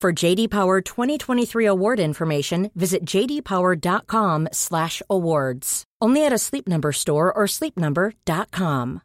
For 0.00 0.12
JD 0.12 0.48
Power 0.50 0.80
2023 0.80 1.64
award 1.66 1.98
information, 1.98 2.70
visit 2.76 3.04
jdpower.com/awards. 3.04 5.82
Only 6.00 6.24
at 6.24 6.32
a 6.32 6.38
Sleep 6.38 6.68
Number 6.68 6.92
store 6.92 7.32
or 7.32 7.48
sleepnumber.com. 7.48 9.00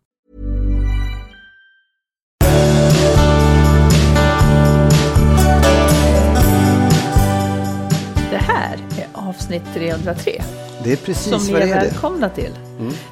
Det 8.31 8.37
här 8.37 8.73
är 8.97 9.07
avsnitt 9.13 9.63
303 9.73 10.41
Det 10.83 10.91
är 10.91 10.95
precis 10.97 11.29
som 11.29 11.43
ni 11.45 11.53
vad 11.53 11.61
är 11.61 11.65
det 11.67 11.73
är. 11.73 11.81
välkomna 11.81 12.29
till. 12.29 12.51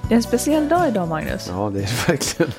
Det 0.07 0.13
är 0.13 0.15
en 0.15 0.23
speciell 0.23 0.69
dag 0.69 0.87
idag, 0.87 1.07
Magnus. 1.07 1.47
Ja, 1.49 1.69
det 1.73 1.79
är 1.79 1.83
det 1.83 2.07
verkligen. 2.11 2.52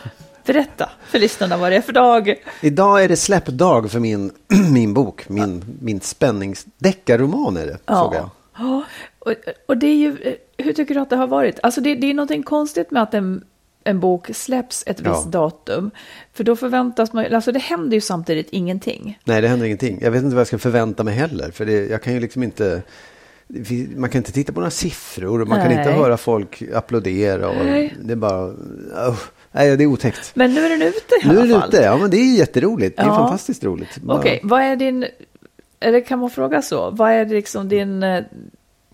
Berätta 0.46 0.90
för 1.06 1.18
lyssnarna 1.18 1.56
vad 1.56 1.72
det 1.72 1.76
är 1.76 1.80
för 1.80 1.92
dag. 1.92 2.34
Idag 2.60 3.04
är 3.04 3.08
det 3.08 3.16
släppdag 3.16 3.90
för 3.90 4.00
min, 4.00 4.32
min 4.72 4.94
bok, 4.94 5.28
min, 5.28 5.64
min 5.80 6.00
spänningsdeckarroman 6.00 7.56
är 7.56 7.66
det, 7.66 7.78
såg 7.86 8.14
jag. 8.14 8.30
Ja, 8.58 8.84
och, 9.18 9.34
och 9.66 9.76
det 9.76 9.86
är 9.86 9.96
ju, 9.96 10.36
hur 10.58 10.72
tycker 10.72 10.94
du 10.94 11.00
att 11.00 11.10
det 11.10 11.16
har 11.16 11.26
varit? 11.26 11.58
Alltså 11.62 11.80
det, 11.80 11.94
det 11.94 12.10
är 12.10 12.14
någonting 12.14 12.42
konstigt 12.42 12.90
med 12.90 13.02
att 13.02 13.14
en, 13.14 13.44
en 13.84 14.00
bok 14.00 14.30
släpps 14.34 14.84
ett 14.86 15.00
visst 15.00 15.24
Ja. 15.24 15.30
datum. 15.30 15.90
För 16.32 16.44
då 16.44 16.56
förväntas 16.56 17.12
man, 17.12 17.34
alltså 17.34 17.52
det 17.52 17.58
händer 17.58 17.94
ju 17.94 18.00
samtidigt 18.00 18.48
ingenting. 18.50 19.18
Nej, 19.24 19.40
det 19.42 19.48
händer 19.48 19.66
ingenting. 19.66 19.98
Jag 20.02 20.10
vet 20.10 20.22
inte 20.22 20.34
vad 20.34 20.40
jag 20.40 20.46
ska 20.46 20.58
förvänta 20.58 21.04
mig 21.04 21.14
heller. 21.14 21.50
För 21.50 21.66
det, 21.66 21.86
jag 21.86 22.02
kan 22.02 22.14
ju 22.14 22.20
liksom 22.20 22.42
inte... 22.42 22.82
Man 23.96 24.10
kan 24.10 24.18
inte 24.18 24.32
titta 24.32 24.52
på 24.52 24.60
några 24.60 24.70
siffror 24.70 25.40
och 25.40 25.48
man 25.48 25.58
kan 25.58 25.68
Nej. 25.68 25.78
inte 25.78 25.90
höra 25.90 26.16
folk 26.16 26.62
applådera. 26.74 27.48
Och 27.48 27.66
Nej. 27.66 27.94
Det 28.00 28.12
är 28.12 28.16
bara... 28.16 28.46
Uh, 28.46 29.18
nej, 29.52 29.76
det 29.76 29.84
är 29.84 29.86
otäckt. 29.86 30.30
Men 30.36 30.54
nu 30.54 30.64
är 30.64 30.68
den 30.70 30.82
ute 30.82 31.14
i 31.22 31.28
Nu 31.28 31.34
är 31.34 31.38
alla 31.42 31.46
det 31.54 31.60
fall. 31.60 31.68
ute. 31.68 31.82
Ja, 31.82 31.96
men 31.96 32.10
det 32.10 32.16
är 32.16 32.36
jätteroligt. 32.38 32.96
Det 32.96 33.02
är 33.02 33.06
Ja. 33.06 33.14
fantastiskt 33.16 33.64
roligt. 33.64 33.98
Okej, 34.08 34.40
vad 34.42 34.62
är 34.62 34.76
din, 34.76 35.06
eller 35.80 36.00
kan 36.00 36.18
man 36.18 36.30
fråga 36.30 36.62
så? 36.62 36.90
Vad 36.90 37.10
är 37.10 37.26
liksom 37.26 37.68
din, 37.68 38.02
eh, 38.02 38.24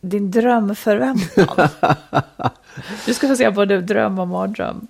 din 0.01 0.31
drömförväntan? 0.31 1.69
du 3.07 3.15
ska 3.15 3.29
få 3.29 3.37
säga 3.37 3.51
både 3.51 3.81
dröm 3.81 4.19
och 4.19 4.29
mardröm. 4.29 4.87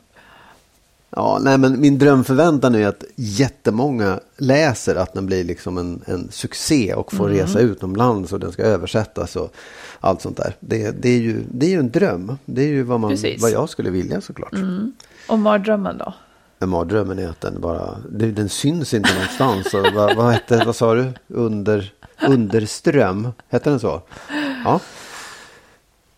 Ja, 1.10 1.38
nej, 1.42 1.58
men 1.58 1.80
min 1.80 1.98
drömförväntan 1.98 2.74
är 2.74 2.86
att 2.88 3.04
jättemånga 3.16 4.20
läser 4.36 4.94
att 4.94 5.14
den 5.14 5.26
blir 5.26 5.44
liksom 5.44 5.78
en, 5.78 6.02
en 6.06 6.28
succé 6.30 6.94
och 6.94 7.12
får 7.12 7.26
Mm. 7.30 7.38
resa 7.38 7.58
utomlands 7.60 8.32
och 8.32 8.40
den 8.40 8.52
ska 8.52 8.62
översättas 8.62 9.36
och 9.36 9.52
allt 10.00 10.22
sånt 10.22 10.36
där. 10.36 10.54
Det, 10.60 10.90
det, 11.02 11.08
är, 11.08 11.18
ju, 11.18 11.42
det 11.52 11.66
är 11.66 11.70
ju 11.70 11.78
en 11.78 11.90
dröm. 11.90 12.38
Det 12.44 12.62
är 12.62 12.68
ju 12.68 12.82
vad, 12.82 13.00
man, 13.00 13.10
Precis. 13.10 13.42
vad 13.42 13.50
jag 13.50 13.68
skulle 13.68 13.90
vilja 13.90 14.20
såklart. 14.20 14.54
Och 15.28 15.38
mardrömmen 15.38 15.98
då? 15.98 16.14
Men 16.58 16.68
mardrömmen 16.68 17.18
är 17.18 17.28
att 17.28 17.40
den 17.40 17.60
bara, 17.60 17.96
den 18.10 18.48
syns 18.48 18.94
inte 18.94 19.10
någonstans. 19.14 19.92
Vad, 19.94 20.16
vad, 20.16 20.32
hette, 20.32 20.62
vad 20.66 20.76
sa 20.76 20.94
du? 20.94 21.12
Under, 21.28 21.92
underström, 22.28 23.28
hette 23.48 23.70
den 23.70 23.80
så? 23.80 24.02
Ja. 24.64 24.80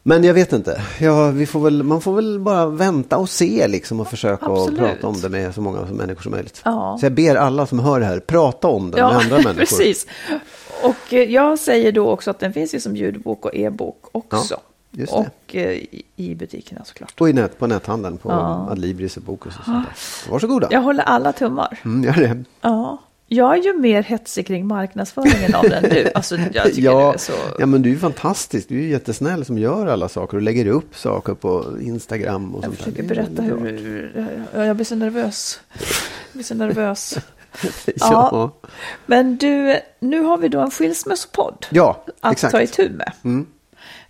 Men 0.03 0.25
jag 0.25 0.35
vet 0.35 0.53
inte. 0.53 0.83
Ja, 1.01 1.31
vi 1.31 1.47
får 1.47 1.61
väl, 1.61 1.83
man 1.83 2.01
får 2.01 2.15
väl 2.15 2.41
bara 2.41 2.67
vänta 2.67 3.17
och 3.19 3.29
se 3.31 3.69
liksom 3.69 4.01
och 4.01 4.09
försöka 4.09 4.47
att 4.47 4.53
Absolut. 4.53 4.79
prata 4.81 5.07
om 5.07 5.21
det 5.21 5.29
med 5.29 5.55
så 5.55 5.61
många 5.61 5.81
människor 5.81 6.23
som 6.23 6.33
möjligt. 6.33 6.63
Ja. 6.65 6.97
Så 7.01 7.07
jag 7.07 7.13
ber 7.13 7.35
alla 7.37 7.67
som 7.67 7.79
hör 7.79 8.01
det 8.01 8.07
här, 8.07 8.21
prata 8.21 8.69
om 8.69 8.91
det 8.91 8.97
med 8.97 9.07
andra 9.07 9.37
människor. 9.37 9.55
precis. 9.55 10.07
Och 10.83 11.13
eh, 11.15 11.23
jag 11.23 11.59
säger 11.59 11.93
då 11.93 12.09
också 12.11 12.31
att 12.31 12.39
den 12.39 12.53
finns 12.53 12.75
ju 12.75 12.81
som 12.81 12.97
ljudbok 12.97 13.45
och 13.45 13.55
e-bok 13.55 14.05
också. 14.13 14.55
Ja, 14.55 14.61
just 14.91 15.13
det. 15.13 15.19
och 15.19 15.57
eh, 15.57 15.71
i- 15.73 16.03
i 16.17 16.35
butikerna 16.35 16.85
såklart. 16.85 17.21
Och 17.21 17.29
i 17.29 17.33
nät, 17.33 17.59
på 17.59 17.67
näthandeln 17.67 18.17
på 18.19 18.31
Ja. 18.31 18.69
Adlibris 18.71 19.17
och 19.17 19.23
Bokus 19.23 19.59
och 19.59 19.65
sånt 19.65 19.87
där. 19.87 20.31
Varsågoda. 20.33 20.69
Jag 20.71 20.81
håller 20.81 21.05
alla 21.05 21.33
tummar. 21.33 21.79
Mm, 21.85 22.05
gör 22.05 22.13
det. 22.13 22.45
Ja. 22.61 22.99
Jag 23.33 23.59
är 23.59 23.63
ju 23.63 23.79
mer 23.79 24.03
hetsig 24.03 24.47
kring 24.47 24.67
marknadsföringen 24.67 25.55
av 25.55 25.63
den 25.69 25.83
nu. 25.83 26.11
Alltså, 26.15 26.37
jag 26.53 26.65
tycker 26.65 26.83
ja, 26.83 26.99
det 27.09 27.15
är 27.15 27.19
så... 27.19 27.33
ja, 27.59 27.67
men 27.67 27.83
du 27.83 27.89
är 27.89 27.93
ju 27.95 27.99
fantastisk. 27.99 28.69
Du 28.69 28.79
är 28.79 28.83
ju 28.83 28.89
jättesnäll 28.89 29.45
som 29.45 29.59
gör 29.59 29.87
alla 29.87 30.09
saker 30.09 30.37
och 30.37 30.43
lägger 30.43 30.67
upp 30.67 30.97
saker 30.97 31.35
på 31.35 31.65
Instagram 31.81 32.55
och 32.55 32.59
Jag 32.59 32.65
sånt 32.65 32.77
försöker 32.79 33.03
där. 33.03 33.09
Berätta 33.09 33.43
hur... 33.43 33.57
hur- 33.57 34.45
ja, 34.55 34.65
Jag 34.65 34.77
blir 34.77 34.87
så 34.87 34.95
nervös. 34.95 35.61
Jag 35.79 35.85
blir 36.33 36.43
så 36.45 36.55
nervös. 36.55 37.19
ja. 37.87 37.93
Ja. 38.01 38.51
Men 39.07 39.37
du, 39.37 39.77
nu 40.01 40.21
har 40.21 40.39
vi 40.39 40.49
då 40.49 40.61
en 40.61 40.71
skilsmässopodd 40.71 41.67
ja, 41.71 42.05
att 42.21 42.33
exakt. 42.33 42.53
ta 42.53 42.63
itu 42.63 42.91
med. 42.91 43.45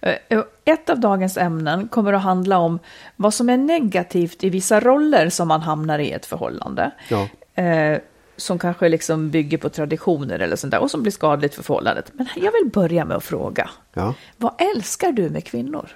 Eh, 0.01 0.39
Ett 0.65 0.91
av 0.91 1.01
dagens 1.01 1.37
ämnen 1.37 1.89
kommer 1.89 2.13
att 2.13 2.23
handla 2.23 2.59
om 2.59 2.79
vad 3.17 3.35
som 3.35 3.49
är 3.51 3.57
negativt 3.57 4.45
i 4.45 4.51
vissa 4.51 4.81
roller 4.81 5.29
som 5.31 5.49
man 5.49 5.61
hamnar 5.61 5.99
i 5.99 6.11
ett 6.13 6.27
förhållande. 6.27 6.91
Ja. 7.09 7.29
Eh, 7.63 7.99
som 8.41 8.59
kanske 8.59 8.89
liksom 8.89 9.31
bygger 9.31 9.59
på 9.59 9.69
traditioner 9.69 10.39
eller 10.39 10.57
sånt 10.57 10.71
där 10.71 10.81
och 10.81 10.91
som 10.91 11.03
blir 11.03 11.13
skadligt 11.13 11.55
för 11.55 11.63
förhållandet. 11.63 12.13
Men 12.13 12.27
jag 12.35 12.53
vill 12.53 12.71
börja 12.73 13.05
med 13.05 13.17
att 13.17 13.25
fråga. 13.25 13.71
Ja. 13.95 14.15
Vad 14.37 14.53
älskar 14.77 15.13
du 15.13 15.31
med 15.31 15.45
kvinnor? 15.45 15.89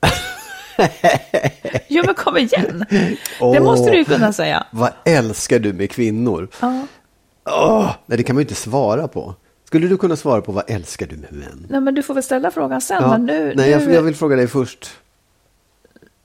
jo 1.88 2.02
men 2.06 2.14
kom 2.14 2.36
igen. 2.36 2.84
Det 2.90 3.16
Åh. 3.40 3.62
måste 3.62 3.90
du 3.90 3.96
ju 3.96 4.04
kunna 4.04 4.32
säga. 4.32 4.66
Vad 4.70 4.92
älskar 5.04 5.58
du 5.58 5.72
med 5.72 5.90
kvinnor? 5.90 6.48
Ja. 6.60 6.86
Åh, 7.44 7.90
nej, 8.06 8.18
det 8.18 8.24
kan 8.24 8.36
man 8.36 8.40
ju 8.40 8.44
inte 8.44 8.54
svara 8.54 9.08
på. 9.08 9.34
Skulle 9.64 9.88
du 9.88 9.96
kunna 9.96 10.16
svara 10.16 10.40
på 10.40 10.52
vad 10.52 10.70
älskar 10.70 11.06
du 11.06 11.16
med 11.16 11.32
män? 11.32 11.66
Nej 11.70 11.80
men 11.80 11.94
du 11.94 12.02
får 12.02 12.14
väl 12.14 12.22
ställa 12.22 12.50
frågan 12.50 12.80
sen. 12.80 13.02
Ja. 13.02 13.08
Men 13.08 13.26
nu, 13.26 13.44
nej, 13.44 13.54
nu... 13.56 13.70
jag, 13.70 13.94
jag 13.94 14.02
vill 14.02 14.14
fråga 14.14 14.36
dig 14.36 14.48
först. 14.48 14.90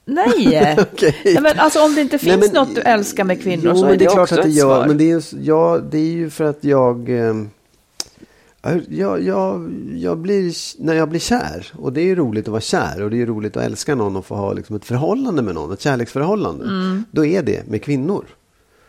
Nej! 0.08 0.76
Nej, 1.26 1.38
men 1.42 1.60
alltså 1.60 1.86
om 1.86 1.96
det 1.96 2.02
inte 2.02 2.18
finns 2.18 2.38
Nej, 2.40 2.50
men- 2.54 2.68
något 2.68 2.76
du 2.76 2.82
älskar 2.82 3.24
med 3.24 3.42
kvinnor 3.44 3.66
jo, 3.66 3.76
så 3.76 3.86
är 3.86 3.98
det, 3.98 4.06
klart 4.06 4.20
också 4.20 4.36
att 4.36 4.44
det 4.44 4.50
gör. 4.50 4.88
Men 4.88 4.98
det 4.98 5.04
är, 5.04 5.08
ju, 5.08 5.22
ja, 5.44 5.80
det 5.92 5.98
är 5.98 6.12
ju 6.12 6.30
för 6.30 6.44
att 6.44 6.64
jag... 6.64 7.10
Eh, 7.10 7.36
jag, 8.90 9.22
jag, 9.24 9.72
jag 9.96 10.18
blir, 10.18 10.54
när 10.84 10.94
jag 10.94 11.10
blir 11.10 11.20
kär. 11.20 11.68
Och 11.78 11.94
det 11.94 12.02
är 12.02 12.06
ju 12.06 12.16
roligt 12.16 12.46
att 12.46 12.52
vara 12.52 12.62
kär. 12.62 13.04
Och 13.04 13.10
det 13.10 13.16
är 13.16 13.18
ju 13.18 13.26
roligt 13.26 13.58
att 13.58 13.64
älska 13.64 13.96
någon 13.96 14.16
och 14.16 14.26
få 14.26 14.36
ha 14.36 14.54
liksom 14.54 14.76
ett 14.76 14.86
förhållande 14.86 15.42
med 15.42 15.56
någon. 15.56 15.74
Ett 15.74 15.82
kärleksförhållande. 15.82 16.66
Mm. 16.66 17.04
Då 17.12 17.26
är 17.26 17.44
det 17.44 17.68
med 17.68 17.84
kvinnor. 17.84 18.26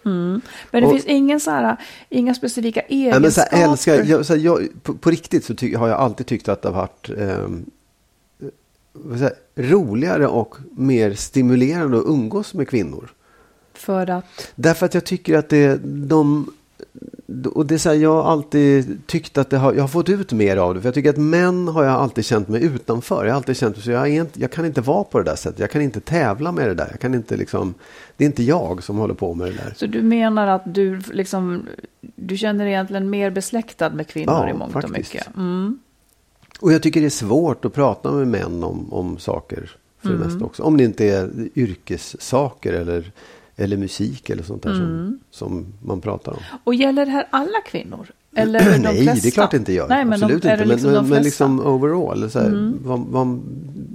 Men 0.03 0.43
det 0.71 0.83
och- 0.83 0.93
finns 0.93 1.05
ingen 1.05 1.41
så 1.41 1.51
här, 1.51 1.77
inga 2.09 2.35
specifika 2.35 2.81
egenskaper. 2.81 3.21
men 3.21 3.33
så 3.33 3.41
här, 3.41 3.71
älskar, 3.71 4.05
jag, 4.05 4.27
så 4.27 4.35
här, 4.35 4.41
jag, 4.41 4.69
på, 4.83 4.95
på 4.95 5.11
riktigt 5.11 5.45
så 5.45 5.55
ty, 5.55 5.75
har 5.75 5.89
jag 5.89 5.99
alltid 5.99 6.27
tyckt 6.27 6.49
att 6.49 6.63
det 6.63 6.69
har 6.69 6.75
varit 6.77 7.11
ehm, 7.19 7.65
jag, 9.21 9.31
roligare 9.59 10.27
och 10.27 10.57
mer 10.71 11.15
stimulerande 11.15 11.99
att 11.99 12.05
umgås 12.07 12.55
med 12.55 12.69
kvinnor. 12.69 13.11
För 13.75 14.11
att, 14.11 14.25
Därför 14.55 14.87
att 14.87 14.95
jag 14.95 15.05
tycker 15.05 15.39
att 15.39 15.49
det, 15.49 15.81
de, 15.85 16.51
och 17.55 17.67
det 17.67 17.75
är 17.75 17.79
så 17.79 17.89
här, 17.89 17.97
jag 17.97 18.23
har 18.23 18.33
alltid 18.33 19.07
tyckt 19.07 19.39
att 19.39 19.53
har, 19.53 19.73
jag 19.75 19.81
har 19.83 19.89
fått 19.89 20.09
ut 20.09 20.33
mer 20.33 20.57
av 20.57 20.75
det. 20.75 20.81
För 20.81 20.87
jag 20.89 20.95
tycker 20.95 21.11
att 21.11 21.17
män 21.17 21.69
har 21.69 21.85
jag 21.85 21.93
alltid 21.95 22.25
känt 22.25 22.49
mig 22.49 22.63
utanför. 22.65 23.25
Jag 23.25 23.33
har 23.33 23.37
alltid 23.37 23.57
känt 23.57 23.79
att 23.79 23.87
jag, 23.87 24.09
inte, 24.09 24.41
jag 24.41 24.51
kan 24.53 24.65
inte 24.67 24.81
vara 24.81 25.05
på 25.05 25.19
det 25.19 25.25
där 25.25 25.37
sättet. 25.37 25.59
Jag 25.61 25.71
kan 25.71 25.83
inte 25.83 26.01
tävla 26.01 26.53
med 26.53 26.69
det 26.69 26.75
där. 26.75 26.89
Jag 26.91 27.01
kan 27.01 27.15
inte 27.15 27.37
liksom, 27.37 27.75
det 28.17 28.25
är 28.25 28.27
inte 28.27 28.43
jag 28.43 28.83
som 28.83 28.97
håller 28.99 29.15
på 29.15 29.35
med 29.35 29.47
det 29.47 29.53
där. 29.53 29.75
Så 29.77 29.87
du 29.87 30.03
menar 30.03 30.47
att 30.47 30.75
du 30.75 31.01
liksom, 31.13 31.67
du 32.17 32.37
känner 32.37 32.65
dig 32.65 32.73
egentligen 32.73 33.11
mer 33.11 33.31
besläktad 33.31 33.91
med 33.91 34.07
kvinnor 34.09 34.35
Ja, 34.35 34.51
i 34.51 34.55
mångt 34.55 34.73
faktiskt. 34.73 34.93
och 34.93 34.99
mycket? 34.99 35.37
Mm. 35.37 35.79
Och 36.61 36.73
jag 36.73 36.83
tycker 36.83 37.01
det 37.01 37.07
är 37.07 37.11
svårt 37.11 37.65
att 37.65 37.73
prata 37.75 38.13
med 38.13 38.29
män 38.29 38.65
om, 38.65 38.93
om 38.93 39.19
saker 39.19 39.71
för 40.03 40.09
det 40.09 40.19
mesta 40.19 40.45
också. 40.45 40.63
Om 40.63 40.77
det 40.77 40.85
inte 40.85 41.05
är 41.05 41.31
yrkessaker 41.55 42.73
eller, 42.73 43.13
eller 43.57 43.77
musik 43.77 44.31
eller 44.31 44.43
sånt 44.43 44.63
där 44.63 44.73
som, 44.75 45.19
som 45.31 45.67
man 45.85 46.01
pratar 46.01 46.33
om. 46.33 46.39
Och 46.65 46.75
gäller 46.75 47.07
det 47.07 47.13
här 47.13 47.27
alla 47.31 47.61
kvinnor? 47.67 48.07
Eller 48.37 48.61
de 48.73 48.79
Nej, 48.79 49.03
flesta? 49.03 49.23
det 49.23 49.29
är 49.29 49.31
klart 49.31 49.51
det 49.51 49.57
inte 49.57 49.73
gör. 49.73 49.89
Nej, 49.89 50.05
men 50.05 50.13
Absolut 50.13 50.43
de, 50.43 50.49
är 50.49 50.53
inte. 50.53 50.65
liksom 50.65 50.91
men, 50.93 50.95
de 50.95 51.03
men? 51.09 51.13
Mm. 51.13 51.25
liksom 51.25 51.61
overall. 51.67 52.31
Så 52.31 52.39
här, 52.41 52.73
vad, 52.85 53.01
vad, 53.01 53.41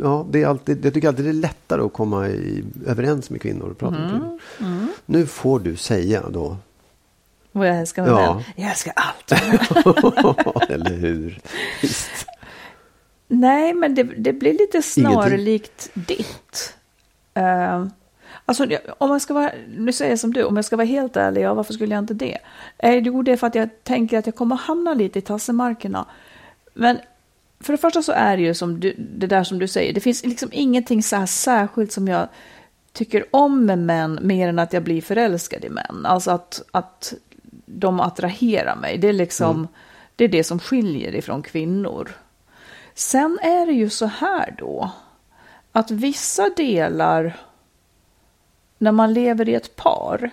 ja, 0.02 0.26
det 0.32 0.44
är 0.44 0.48
alltid, 0.48 0.86
jag 0.86 0.94
tycker 0.94 1.08
alltid 1.08 1.26
det 1.26 1.32
är 1.32 1.34
lättare 1.34 1.82
att 1.82 1.94
komma 1.94 2.30
i, 2.30 2.64
överens 2.86 3.30
med 3.30 3.42
kvinnor 3.42 3.66
och 3.70 3.78
prata 3.78 3.96
Mm. 3.96 4.10
med 4.12 4.40
kvinnor. 4.58 4.88
Nu 5.06 5.26
får 5.26 5.60
du 5.60 5.76
säga 5.76 6.24
då. 6.30 6.58
Vad 7.52 7.68
jag 7.68 7.80
älskar 7.80 8.04
med 8.04 8.12
Ja. 8.12 8.34
män? 8.36 8.44
Jag 8.56 8.70
älskar 8.70 8.94
allt. 8.96 9.32
eller 10.70 10.94
hur? 10.96 11.40
Visst. 11.82 12.26
Nej, 13.28 13.74
men 13.74 13.96
det, 13.96 14.04
det 14.04 14.34
blir 14.34 14.54
lite 14.54 14.82
snarlikt 14.82 15.90
ditt. 15.94 16.74
Uh, 17.38 17.88
alltså, 18.46 18.68
om 18.98 19.10
man 19.10 19.20
ska 19.20 19.34
vara, 19.34 19.52
nu 19.78 19.92
säger 19.92 20.12
jag 20.12 20.20
som 20.20 20.34
du, 20.34 20.44
om 20.44 20.56
jag 20.56 20.66
ska 20.66 20.76
vara 20.76 20.88
helt 20.88 21.18
ärlig, 21.18 21.42
ja, 21.42 21.54
varför 21.54 21.74
skulle 21.74 21.96
jag 21.96 22.02
inte 22.02 22.14
det? 22.14 22.38
Eh, 22.78 22.96
jo, 22.96 23.22
det 23.22 23.32
är 23.32 23.38
för 23.38 23.48
att 23.48 23.56
jag 23.56 23.70
tänker 23.84 24.18
att 24.18 24.26
jag 24.26 24.36
kommer 24.36 24.56
hamna 24.56 24.94
lite 24.94 25.20
i 25.20 25.22
tassemarkerna. 25.22 26.06
Men 26.74 26.98
för 27.60 27.74
det 27.74 27.78
första 27.78 28.02
så 28.02 28.12
är 28.12 28.38
det 28.38 28.44
ju 28.44 28.54
som 28.54 28.80
du, 28.80 28.96
det 28.98 29.28
där 29.28 29.44
som 29.44 29.60
du 29.60 29.68
säger, 29.68 29.94
det 29.94 30.00
finns 30.00 30.26
liksom 30.26 30.50
ingenting 30.52 31.04
så 31.04 31.16
här 31.16 31.26
särskilt 31.26 31.92
som 31.92 32.08
jag 32.08 32.28
tycker 32.94 33.26
om 33.32 33.66
med 33.66 33.80
män 33.80 34.20
mer 34.22 34.48
än 34.48 34.60
att 34.60 34.74
jag 34.74 34.84
blir 34.84 35.02
förälskad 35.02 35.66
i 35.66 35.70
män. 35.70 36.06
Alltså 36.06 36.32
att, 36.32 36.64
att 36.72 37.14
de 37.66 38.00
attraherar 38.00 38.76
mig. 38.76 38.98
Det 38.98 39.08
är 39.08 39.14
liksom, 39.14 39.68
det 40.16 40.24
är 40.24 40.28
det 40.28 40.44
som 40.44 40.60
skiljer 40.60 41.16
ifrån 41.16 41.42
kvinnor. 41.42 42.10
Sen 42.94 43.40
är 43.42 43.66
det 43.66 43.74
ju 43.74 43.90
så 43.90 44.06
här 44.06 44.56
då, 44.58 44.92
att 45.72 45.92
vissa 45.92 46.50
delar, 46.50 47.38
när 48.78 48.92
man 48.92 49.14
lever 49.14 49.50
i 49.50 49.56
ett 49.56 49.76
par, 49.76 50.32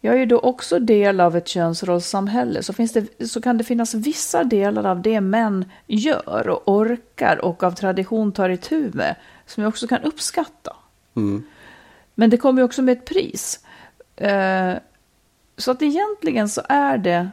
jag 0.00 0.14
är 0.14 0.18
ju 0.18 0.26
då 0.26 0.38
också 0.38 0.78
del 0.78 1.20
av 1.20 1.36
ett 1.36 1.48
könsrollssamhälle, 1.48 2.62
så, 2.62 2.72
finns 2.72 2.92
det, 2.92 3.28
så 3.28 3.40
kan 3.40 3.58
det 3.58 3.64
finnas 3.64 3.94
vissa 3.94 4.44
delar 4.44 4.86
av 4.86 5.02
det 5.02 5.20
män 5.20 5.70
gör 5.86 6.48
och 6.48 6.62
orkar 6.68 7.44
och 7.44 7.62
av 7.62 7.70
tradition 7.72 8.32
tar 8.32 8.48
itu 8.48 8.90
med, 8.94 9.16
som 9.46 9.62
jag 9.62 9.68
också 9.68 9.86
kan 9.86 10.02
uppskatta. 10.02 10.76
Men 12.14 12.30
det 12.30 12.36
kommer 12.36 12.60
ju 12.60 12.64
också 12.64 12.82
med 12.82 12.98
ett 12.98 13.04
pris. 13.04 13.64
Eh, 14.16 14.74
så 15.56 15.70
att 15.70 15.82
egentligen 15.82 16.48
så 16.48 16.62
är 16.68 16.98
det, 16.98 17.30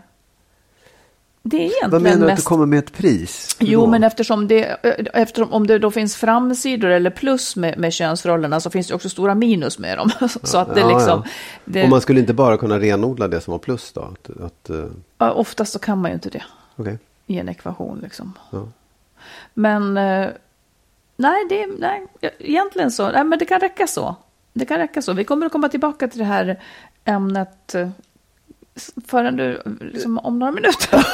det 1.48 1.58
är 1.58 1.62
egentligen 1.62 1.92
Vad 1.92 2.02
menar 2.02 2.18
du 2.18 2.24
att 2.24 2.28
mest... 2.30 2.44
det 2.44 2.48
kommer 2.50 2.66
med 2.66 2.80
ett 2.80 2.94
pris? 2.94 3.58
Jo, 3.60 3.82
Då? 3.82 3.88
men 3.88 4.04
eftersom 4.04 4.48
det, 4.48 4.64
eftersom 5.14 5.54
om 5.54 5.68
det 5.68 5.80
då 5.80 5.92
finns 5.92 6.16
framsidor 6.16 6.90
eller 6.90 7.10
plus 7.10 7.56
med, 7.56 7.78
med 7.78 7.94
könsrollerna 7.94 8.60
så 8.60 8.70
finns 8.70 8.88
det 8.88 8.94
också 8.96 9.10
stora 9.10 9.36
minus 9.36 9.80
med 9.80 9.98
dem. 9.98 10.10
Så 10.44 10.58
att 10.58 10.76
det 10.76 10.82
Ja, 10.82 10.88
liksom... 10.98 11.22
ja. 11.26 11.32
Det, 11.66 11.84
Och 11.84 11.90
man 11.90 12.02
skulle 12.02 12.20
inte 12.20 12.34
bara 12.34 12.58
kunna 12.58 12.80
renodla 12.80 13.28
det 13.28 13.42
som 13.42 13.52
var 13.52 13.60
plus 13.60 13.92
då? 13.92 14.02
Att, 14.02 14.30
att, 14.42 14.70
eh, 14.70 14.86
ja, 15.18 15.32
oftast 15.32 15.74
så 15.74 15.80
kan 15.80 15.98
man 16.02 16.12
ju 16.12 16.16
inte 16.16 16.30
det 16.30 16.44
okej. 16.76 16.98
i 17.28 17.40
en 17.40 17.50
ekvation 17.50 18.00
liksom. 18.04 18.34
Ja. 18.52 18.68
Men 19.54 19.98
eh, 19.98 20.30
nej, 21.18 21.46
det, 21.50 21.68
nej, 21.80 22.08
egentligen 22.40 22.92
så. 22.92 23.12
Nej, 23.12 23.24
men 23.24 23.40
det 23.40 23.46
kan 23.46 23.60
räcka 23.60 23.88
så. 23.88 24.16
Det 24.54 24.66
kan 24.66 24.78
räcka 24.78 25.02
så. 25.02 25.14
Vi 25.14 25.24
kommer 25.24 25.46
att 25.46 25.52
komma 25.52 25.70
tillbaka 25.70 26.08
till 26.08 26.20
det 26.20 26.26
här 26.26 26.60
ämnet 27.06 27.76
eh, 27.76 27.90
förrän 29.08 29.36
du, 29.36 29.62
liksom, 29.80 30.20
om 30.20 30.40
några 30.40 30.52
minuter. 30.52 31.08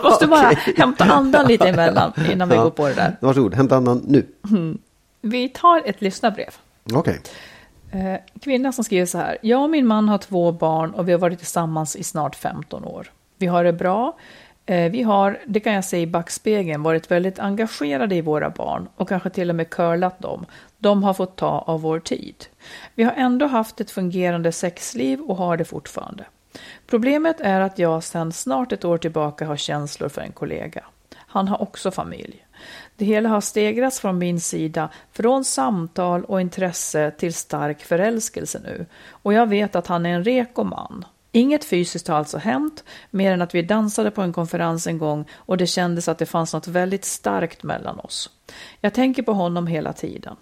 Måste 0.02 0.26
bara 0.26 0.52
hämta 0.76 1.04
andan 1.04 1.46
lite 1.46 1.68
emellan 1.68 2.12
innan 2.32 2.48
vi 2.48 2.56
går 2.56 2.70
på 2.70 2.88
det 2.88 2.94
där. 2.94 3.16
Varsågod, 3.20 3.54
hämta 3.54 3.76
andan 3.76 4.02
nu. 4.06 4.26
Vi 5.20 5.48
tar 5.48 5.82
ett 5.84 6.02
lyssnarbrev. 6.02 6.50
Okej. 6.92 7.20
Eh, 7.90 8.40
kvinna 8.40 8.72
som 8.72 8.84
skriver 8.84 9.06
så 9.06 9.18
här. 9.18 9.38
Jag 9.42 9.62
och 9.62 9.70
min 9.70 9.86
man 9.86 10.08
har 10.08 10.18
två 10.18 10.52
barn 10.52 10.90
och 10.90 11.08
vi 11.08 11.12
har 11.12 11.18
varit 11.18 11.38
tillsammans 11.38 11.96
i 11.96 12.02
snart 12.04 12.36
15 12.36 12.84
år. 12.84 13.10
Vi 13.38 13.46
har 13.46 13.64
det 13.64 13.72
bra. 13.72 14.16
Eh, 14.66 14.90
vi 14.90 15.02
har, 15.02 15.38
det 15.46 15.60
kan 15.60 15.72
jag 15.72 15.84
säga 15.84 16.02
i 16.02 16.06
backspegeln, 16.06 16.82
varit 16.82 17.10
väldigt 17.10 17.38
engagerade 17.38 18.14
i 18.14 18.20
våra 18.20 18.50
barn 18.50 18.88
och 18.96 19.08
kanske 19.08 19.30
till 19.30 19.50
och 19.50 19.56
med 19.56 19.70
curlat 19.70 20.18
dem. 20.18 20.46
De 20.78 21.02
har 21.02 21.14
fått 21.14 21.36
ta 21.36 21.64
av 21.66 21.80
vår 21.80 22.00
tid. 22.00 22.34
Vi 22.94 23.04
har 23.04 23.12
ändå 23.12 23.46
haft 23.46 23.80
ett 23.80 23.90
fungerande 23.90 24.52
sexliv 24.52 25.20
och 25.20 25.36
har 25.36 25.56
det 25.56 25.64
fortfarande. 25.64 26.24
Problemet 26.86 27.40
är 27.40 27.60
att 27.60 27.78
jag 27.78 28.04
sedan 28.04 28.32
snart 28.32 28.72
ett 28.72 28.84
år 28.84 28.98
tillbaka 28.98 29.46
har 29.46 29.56
känslor 29.56 30.08
för 30.08 30.20
en 30.20 30.32
kollega. 30.32 30.84
Han 31.16 31.48
har 31.48 31.62
också 31.62 31.90
familj. 31.90 32.46
Det 32.96 33.04
hela 33.04 33.28
har 33.28 33.40
stegrats 33.40 34.00
från 34.00 34.18
min 34.18 34.40
sida 34.40 34.88
från 35.12 35.44
samtal 35.44 36.24
och 36.24 36.40
intresse 36.40 37.10
till 37.10 37.34
stark 37.34 37.82
förälskelse 37.82 38.60
nu. 38.64 38.86
Och 39.08 39.32
jag 39.32 39.46
vet 39.46 39.76
att 39.76 39.86
han 39.86 40.06
är 40.06 40.10
en 40.10 40.24
reko 40.24 40.64
man. 40.64 41.04
Inget 41.32 41.64
fysiskt 41.64 42.08
har 42.08 42.16
alltså 42.16 42.38
hänt, 42.38 42.84
mer 43.10 43.32
än 43.32 43.42
att 43.42 43.54
vi 43.54 43.62
dansade 43.62 44.10
på 44.10 44.22
en 44.22 44.32
konferens 44.32 44.86
en 44.86 44.98
gång 44.98 45.24
och 45.34 45.56
det 45.56 45.66
kändes 45.66 46.08
att 46.08 46.18
det 46.18 46.26
fanns 46.26 46.52
något 46.52 46.66
väldigt 46.66 47.04
starkt 47.04 47.62
mellan 47.62 48.00
oss. 48.00 48.30
Jag 48.80 48.94
tänker 48.94 49.22
på 49.22 49.32
honom 49.32 49.66
hela 49.66 49.92
tiden. 49.92 50.36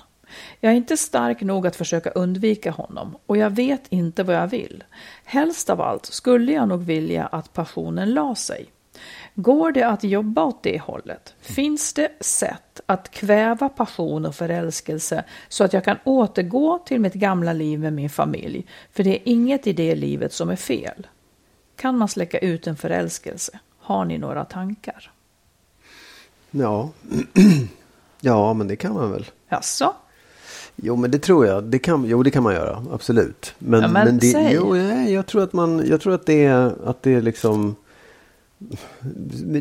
Jag 0.60 0.72
är 0.72 0.76
inte 0.76 0.96
stark 0.96 1.40
nog 1.40 1.66
att 1.66 1.76
försöka 1.76 2.10
undvika 2.10 2.70
honom 2.70 3.16
och 3.26 3.36
jag 3.36 3.50
vet 3.50 3.82
inte 3.88 4.22
vad 4.22 4.36
jag 4.36 4.48
vill. 4.48 4.84
Helst 5.24 5.70
av 5.70 5.80
allt 5.80 6.06
skulle 6.06 6.52
jag 6.52 6.68
nog 6.68 6.82
vilja 6.82 7.26
att 7.26 7.52
passionen 7.52 8.14
la 8.14 8.34
sig. 8.34 8.66
Går 9.34 9.72
det 9.72 9.82
att 9.82 10.04
jobba 10.04 10.44
åt 10.44 10.62
det 10.62 10.78
hållet? 10.78 11.34
Finns 11.40 11.92
det 11.92 12.12
sätt 12.20 12.80
att 12.86 13.10
kväva 13.10 13.68
passion 13.68 14.26
och 14.26 14.34
förälskelse 14.34 15.24
så 15.48 15.64
att 15.64 15.72
jag 15.72 15.84
kan 15.84 15.96
återgå 16.04 16.78
till 16.78 17.00
mitt 17.00 17.14
gamla 17.14 17.52
liv 17.52 17.80
med 17.80 17.92
min 17.92 18.10
familj? 18.10 18.66
För 18.92 19.04
det 19.04 19.10
är 19.10 19.22
inget 19.24 19.66
i 19.66 19.72
det 19.72 19.94
livet 19.94 20.32
som 20.32 20.50
är 20.50 20.56
fel. 20.56 21.06
Kan 21.76 21.98
man 21.98 22.08
släcka 22.08 22.38
ut 22.38 22.66
en 22.66 22.76
förälskelse? 22.76 23.58
Har 23.78 24.04
ni 24.04 24.18
några 24.18 24.44
tankar? 24.44 25.10
Ja. 26.50 26.90
ja, 28.20 28.54
men 28.54 28.68
det 28.68 28.76
kan 28.76 28.94
man 28.94 29.12
väl. 29.12 29.26
Jaså? 29.48 29.94
Jo, 30.76 30.96
men 30.96 31.10
det 31.10 31.18
tror 31.18 31.46
jag. 31.46 31.64
Det 31.64 31.78
kan, 31.78 32.04
jo, 32.04 32.22
det 32.22 32.30
kan 32.30 32.42
man 32.42 32.54
göra. 32.54 32.84
Absolut. 32.92 33.54
Men, 33.58 33.82
Ja, 33.82 33.88
men 33.88 34.18
det, 34.18 34.26
säg. 34.26 34.54
jo, 34.54 34.76
jag 35.08 35.26
tror 35.26 35.42
att 35.42 35.52
man, 35.52 35.86
jag 35.86 36.00
tror 36.00 36.14
att 36.14 36.26
det 36.26 36.44
är, 36.44 36.74
att 36.84 37.02
det 37.02 37.14
är 37.14 37.22
liksom 37.22 37.76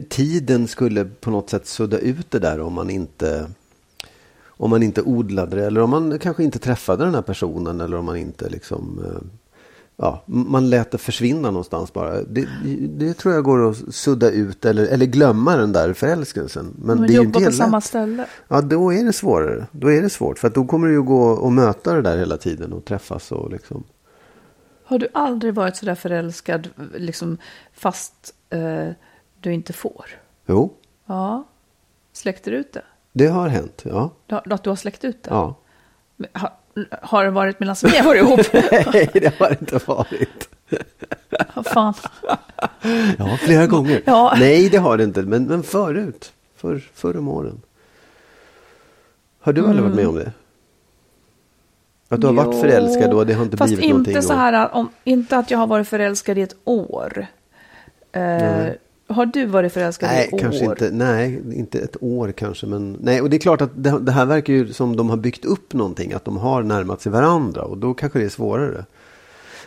tiden 0.09 0.67
skulle 0.67 1.05
på 1.05 1.31
något 1.31 1.49
sätt 1.49 1.67
sudda 1.67 1.97
ut 1.97 2.31
det 2.31 2.39
där 2.39 2.59
om 2.59 2.73
man 2.73 2.89
inte 2.89 3.47
om 4.47 4.69
man 4.69 4.83
inte 4.83 5.01
odlade 5.01 5.55
det 5.55 5.65
eller 5.65 5.81
om 5.81 5.89
man 5.89 6.19
kanske 6.19 6.43
inte 6.43 6.59
träffade 6.59 7.03
den 7.05 7.15
här 7.15 7.21
personen 7.21 7.81
eller 7.81 7.97
om 7.97 8.05
man 8.05 8.17
inte 8.17 8.49
liksom 8.49 8.99
eh, 9.05 9.21
ja, 10.01 10.23
man 10.25 10.69
lät 10.69 10.91
det 10.91 10.97
försvinna 10.97 11.51
någonstans 11.51 11.93
bara. 11.93 12.21
Det, 12.23 12.47
det 12.87 13.13
tror 13.13 13.33
jag 13.33 13.43
går 13.43 13.69
att 13.69 13.95
sudda 13.95 14.29
ut 14.31 14.65
eller, 14.65 14.85
eller 14.85 15.05
glömma 15.05 15.55
den 15.55 15.71
där 15.71 15.93
förälskelsen. 15.93 16.73
Men, 16.77 16.97
Men 16.97 17.07
det 17.07 17.15
är 17.15 17.21
inte 17.21 17.33
på 17.33 17.39
helt 17.39 17.55
samma 17.55 17.77
lätt. 17.77 17.83
ställe? 17.83 18.25
Ja, 18.47 18.61
då 18.61 18.93
är 18.93 19.03
det 19.03 19.13
svårare. 19.13 19.67
Då 19.71 19.91
är 19.91 20.01
det 20.01 20.09
svårt. 20.09 20.39
För 20.39 20.49
då 20.49 20.65
kommer 20.65 20.87
det 20.87 20.93
ju 20.93 21.01
gå 21.03 21.47
att 21.47 21.53
möta 21.53 21.93
det 21.93 22.01
där 22.01 22.17
hela 22.17 22.37
tiden 22.37 22.73
och 22.73 22.85
träffas 22.85 23.31
och 23.31 23.51
liksom. 23.51 23.83
Har 24.83 24.99
du 24.99 25.07
aldrig 25.13 25.53
varit 25.53 25.75
så 25.75 25.85
där 25.85 25.95
förälskad 25.95 26.69
liksom, 26.95 27.37
fast 27.73 28.33
eh, 28.49 28.87
du 29.39 29.53
inte 29.53 29.73
får? 29.73 30.05
Jo, 30.47 30.73
Ja. 31.05 31.47
Släckte 32.13 32.49
du 32.49 32.57
ut 32.57 32.73
det? 32.73 32.83
det 33.13 33.27
har 33.27 33.47
hänt. 33.47 33.81
Ja. 33.85 34.09
Att 34.27 34.63
du 34.63 34.69
har 34.69 34.75
släckt 34.77 35.03
ut 35.03 35.23
det? 35.23 35.29
ja. 35.29 35.55
Men 36.17 36.29
har 37.01 37.23
det 37.23 37.29
varit 37.31 37.59
medan 37.59 37.75
vi 37.83 37.97
har 37.97 38.05
varit 38.05 38.21
ihop? 38.21 38.39
Nej, 38.93 39.09
det 39.13 39.39
har 39.39 39.49
det 39.49 39.57
inte 39.61 39.79
varit. 39.85 40.49
Vad 41.53 41.65
fan. 41.65 41.93
Ja, 43.17 43.37
flera 43.37 43.67
gånger. 43.67 44.01
Ja. 44.05 44.33
Nej, 44.39 44.69
det 44.69 44.77
har 44.77 44.97
det 44.97 45.03
inte. 45.03 45.21
Men, 45.21 45.43
men 45.45 45.63
förut. 45.63 46.33
För, 46.55 46.79
förr 46.93 47.17
om 47.17 47.27
åren. 47.27 47.61
Har 49.41 49.53
du 49.53 49.65
aldrig 49.67 49.83
varit 49.83 49.95
med 49.95 50.07
om 50.07 50.15
det? 50.15 50.31
Att 52.09 52.21
du 52.21 52.27
har 52.27 52.33
varit 52.33 52.53
Jo, 52.55 52.61
förälskad 52.61 53.13
och 53.13 53.25
det 53.27 53.33
har 53.33 53.43
inte 53.43 53.57
Fast 53.57 53.67
blivit 53.67 53.83
inte 53.85 53.93
någonting? 53.97 54.21
så 54.21 54.33
och- 54.33 54.39
här, 54.39 54.73
om, 54.75 54.89
inte 55.03 55.37
att 55.37 55.51
jag 55.51 55.57
har 55.57 55.67
varit 55.67 55.87
förälskad 55.87 56.37
i 56.37 56.41
ett 56.41 56.55
år. 56.63 57.25
Eh, 58.11 58.65
har 59.13 59.25
du 59.25 59.45
varit 59.45 59.73
förälskad 59.73 60.09
i 60.09 60.13
Nej, 60.13 60.25
ett 60.27 60.33
år? 60.33 60.37
kanske 60.39 60.65
inte. 60.65 60.89
Nej, 60.91 61.41
inte 61.55 61.79
ett 61.79 61.95
år 62.03 62.31
kanske. 62.31 62.65
Men, 62.67 62.97
nej, 63.01 63.21
och 63.21 63.29
det 63.29 63.37
är 63.37 63.39
klart 63.39 63.61
att 63.61 63.71
det, 63.83 63.99
det 63.99 64.11
här 64.11 64.25
verkar 64.25 64.53
ju 64.53 64.73
som 64.73 64.95
de 64.95 65.09
har 65.09 65.17
byggt 65.17 65.45
upp 65.45 65.73
någonting. 65.73 66.13
Att 66.13 66.25
de 66.25 66.37
har 66.37 66.63
närmat 66.63 67.01
sig 67.01 67.11
varandra. 67.11 67.61
Och 67.61 67.77
då 67.77 67.93
kanske 67.93 68.19
det 68.19 68.25
är 68.25 68.29
svårare. 68.29 68.85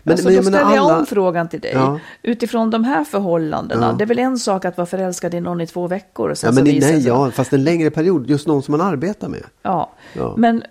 Men, 0.02 0.12
alltså, 0.12 0.26
men 0.26 0.34
då 0.34 0.38
jag 0.38 0.44
ställer 0.44 0.74
jag 0.74 0.84
alla... 0.84 0.98
om 0.98 1.06
frågan 1.06 1.48
till 1.48 1.60
dig. 1.60 1.72
Ja. 1.74 1.98
Utifrån 2.22 2.70
de 2.70 2.84
här 2.84 3.04
förhållandena. 3.04 3.86
Ja. 3.86 3.92
Det 3.98 4.04
är 4.04 4.06
väl 4.06 4.18
en 4.18 4.38
sak 4.38 4.64
att 4.64 4.76
vara 4.76 4.86
förälskad 4.86 5.34
i 5.34 5.40
någon 5.40 5.60
i 5.60 5.66
två 5.66 5.86
veckor. 5.86 6.30
Och 6.30 6.38
sen 6.38 6.48
Ja, 6.48 6.52
så 6.52 6.60
men 6.62 6.66
i- 6.66 6.74
visar 6.74 6.92
nej, 6.92 7.06
ja, 7.06 7.30
fast 7.30 7.52
en 7.52 7.64
längre 7.64 7.90
period. 7.90 8.30
Just 8.30 8.46
någon 8.46 8.62
som 8.62 8.72
man 8.72 8.80
arbetar 8.80 9.28
med. 9.28 9.42
Ja, 9.62 9.92
Ja. 10.12 10.34
men... 10.36 10.62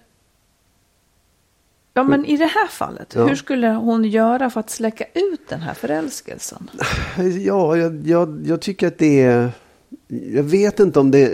Ja, 1.94 2.04
men 2.04 2.26
i 2.26 2.38
det 2.38 2.46
här 2.46 2.68
fallet, 2.68 3.14
Ja. 3.16 3.28
hur 3.28 3.36
skulle 3.36 3.68
hon 3.68 4.04
göra 4.06 4.50
för 4.50 4.60
att 4.60 4.70
släcka 4.70 5.06
ut 5.14 5.50
den 5.50 5.60
här 5.60 5.74
förälskelsen? 5.74 6.70
Ja, 7.40 7.78
jag, 7.78 8.08
jag, 8.08 8.42
jag 8.46 8.62
tycker 8.62 8.88
att 8.88 8.98
det 8.98 9.22
är... 9.22 9.52
Jag 10.08 10.44
vet 10.44 10.80
inte 10.80 11.00
om 11.00 11.12
det... 11.12 11.28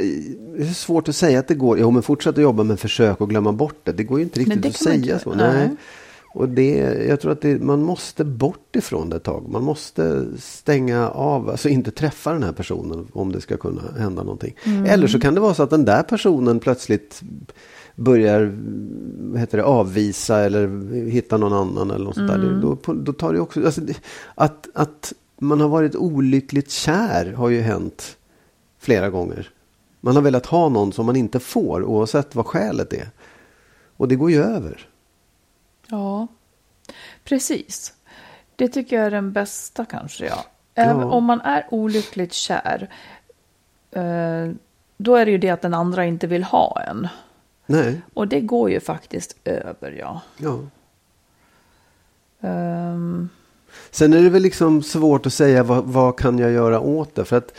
Det 0.57 0.63
är 0.63 0.73
svårt 0.73 1.09
att 1.09 1.15
säga 1.15 1.39
att 1.39 1.47
det 1.47 1.55
går. 1.55 1.79
Jo, 1.79 1.91
men 1.91 2.03
fortsätt 2.03 2.37
att 2.37 2.41
jobba 2.43 2.63
med 2.63 2.79
försök 2.79 3.21
och 3.21 3.29
glömma 3.29 3.51
bort 3.51 3.79
det. 3.83 3.91
Det 3.91 4.03
går 4.03 4.19
ju 4.19 4.23
inte 4.23 4.39
riktigt 4.39 4.65
att 4.65 4.75
säga 4.75 5.19
så. 5.19 5.33
nej. 5.33 5.53
Nej. 5.53 5.69
Och 6.33 6.49
det, 6.49 6.75
jag 7.07 7.19
tror 7.21 7.31
att 7.31 7.41
det, 7.41 7.61
man 7.61 7.81
måste 7.83 8.23
bort 8.23 8.75
ifrån 8.75 9.09
det 9.09 9.15
ett 9.15 9.23
tag. 9.23 9.49
Man 9.49 9.63
måste 9.63 10.25
stänga 10.39 11.09
av, 11.09 11.49
alltså 11.49 11.69
inte 11.69 11.91
träffa 11.91 12.33
den 12.33 12.43
här 12.43 12.51
personen 12.51 13.07
om 13.13 13.31
det 13.31 13.41
ska 13.41 13.57
kunna 13.57 13.81
hända 13.99 14.23
någonting. 14.23 14.55
Mm. 14.63 14.85
Eller 14.85 15.07
så 15.07 15.19
kan 15.19 15.33
det 15.33 15.39
vara 15.41 15.53
så 15.53 15.63
att 15.63 15.69
den 15.69 15.85
där 15.85 16.03
personen 16.03 16.59
plötsligt 16.59 17.21
börjar 17.99 18.57
heter 19.37 19.57
det, 19.57 19.63
avvisa 19.63 20.39
eller 20.39 20.93
hitta 21.09 21.37
någon 21.37 21.53
annan 21.53 21.91
eller 21.91 22.05
något 22.05 22.15
sånt 22.15 22.31
Mm. 22.31 22.41
där. 22.61 22.61
Då, 22.61 22.93
då 22.93 23.13
tar 23.13 23.33
det 23.33 23.39
också, 23.39 23.65
alltså, 23.65 23.81
att, 24.35 24.67
att 24.73 25.13
man 25.37 25.61
har 25.61 25.67
varit 25.67 25.95
olyckligt 25.95 26.71
kär 26.71 27.33
har 27.33 27.49
ju 27.49 27.61
hänt 27.61 28.17
flera 28.79 29.09
gånger. 29.09 29.49
Man 30.01 30.15
har 30.15 30.21
velat 30.23 30.45
ha 30.45 30.69
någon 30.69 30.91
som 30.93 31.05
man 31.05 31.15
inte 31.15 31.39
får 31.39 31.83
oavsett 31.83 32.35
vad 32.35 32.45
skälet 32.45 32.93
är. 32.93 33.09
Och 33.97 34.07
det 34.07 34.15
går 34.15 34.31
ju 34.31 34.43
över. 34.43 34.87
Ja, 35.87 36.27
precis. 37.23 37.93
Det 38.55 38.67
tycker 38.67 38.95
jag 38.95 39.05
är 39.05 39.11
den 39.11 39.31
bästa 39.31 39.85
kanske, 39.85 40.25
ja. 40.25 40.45
Även 40.75 40.99
Ja. 40.99 41.05
om 41.05 41.23
man 41.25 41.41
är 41.41 41.67
olyckligt 41.71 42.33
kär, 42.33 42.89
eh, 43.91 44.51
då 44.97 45.15
är 45.15 45.25
det 45.25 45.31
ju 45.31 45.37
det 45.37 45.49
att 45.49 45.61
den 45.61 45.73
andra 45.73 46.05
inte 46.05 46.27
vill 46.27 46.43
ha 46.43 46.81
en. 46.87 47.07
Nej, 47.69 48.01
Och 48.13 48.27
det 48.27 48.41
går 48.41 48.69
ju 48.69 48.79
faktiskt 48.79 49.35
över, 49.45 49.91
ja. 49.91 50.21
ja. 50.37 50.59
Ehm, 52.41 53.29
Sen 53.91 54.13
är 54.13 54.21
det 54.21 54.29
väl 54.29 54.41
liksom 54.41 54.83
svårt 54.83 55.25
att 55.25 55.33
säga 55.33 55.63
vad, 55.63 55.85
vad 55.85 56.19
kan 56.19 56.39
jag 56.39 56.51
göra 56.51 56.79
åt 56.79 57.15
det. 57.15 57.25
För 57.25 57.37
att 57.37 57.53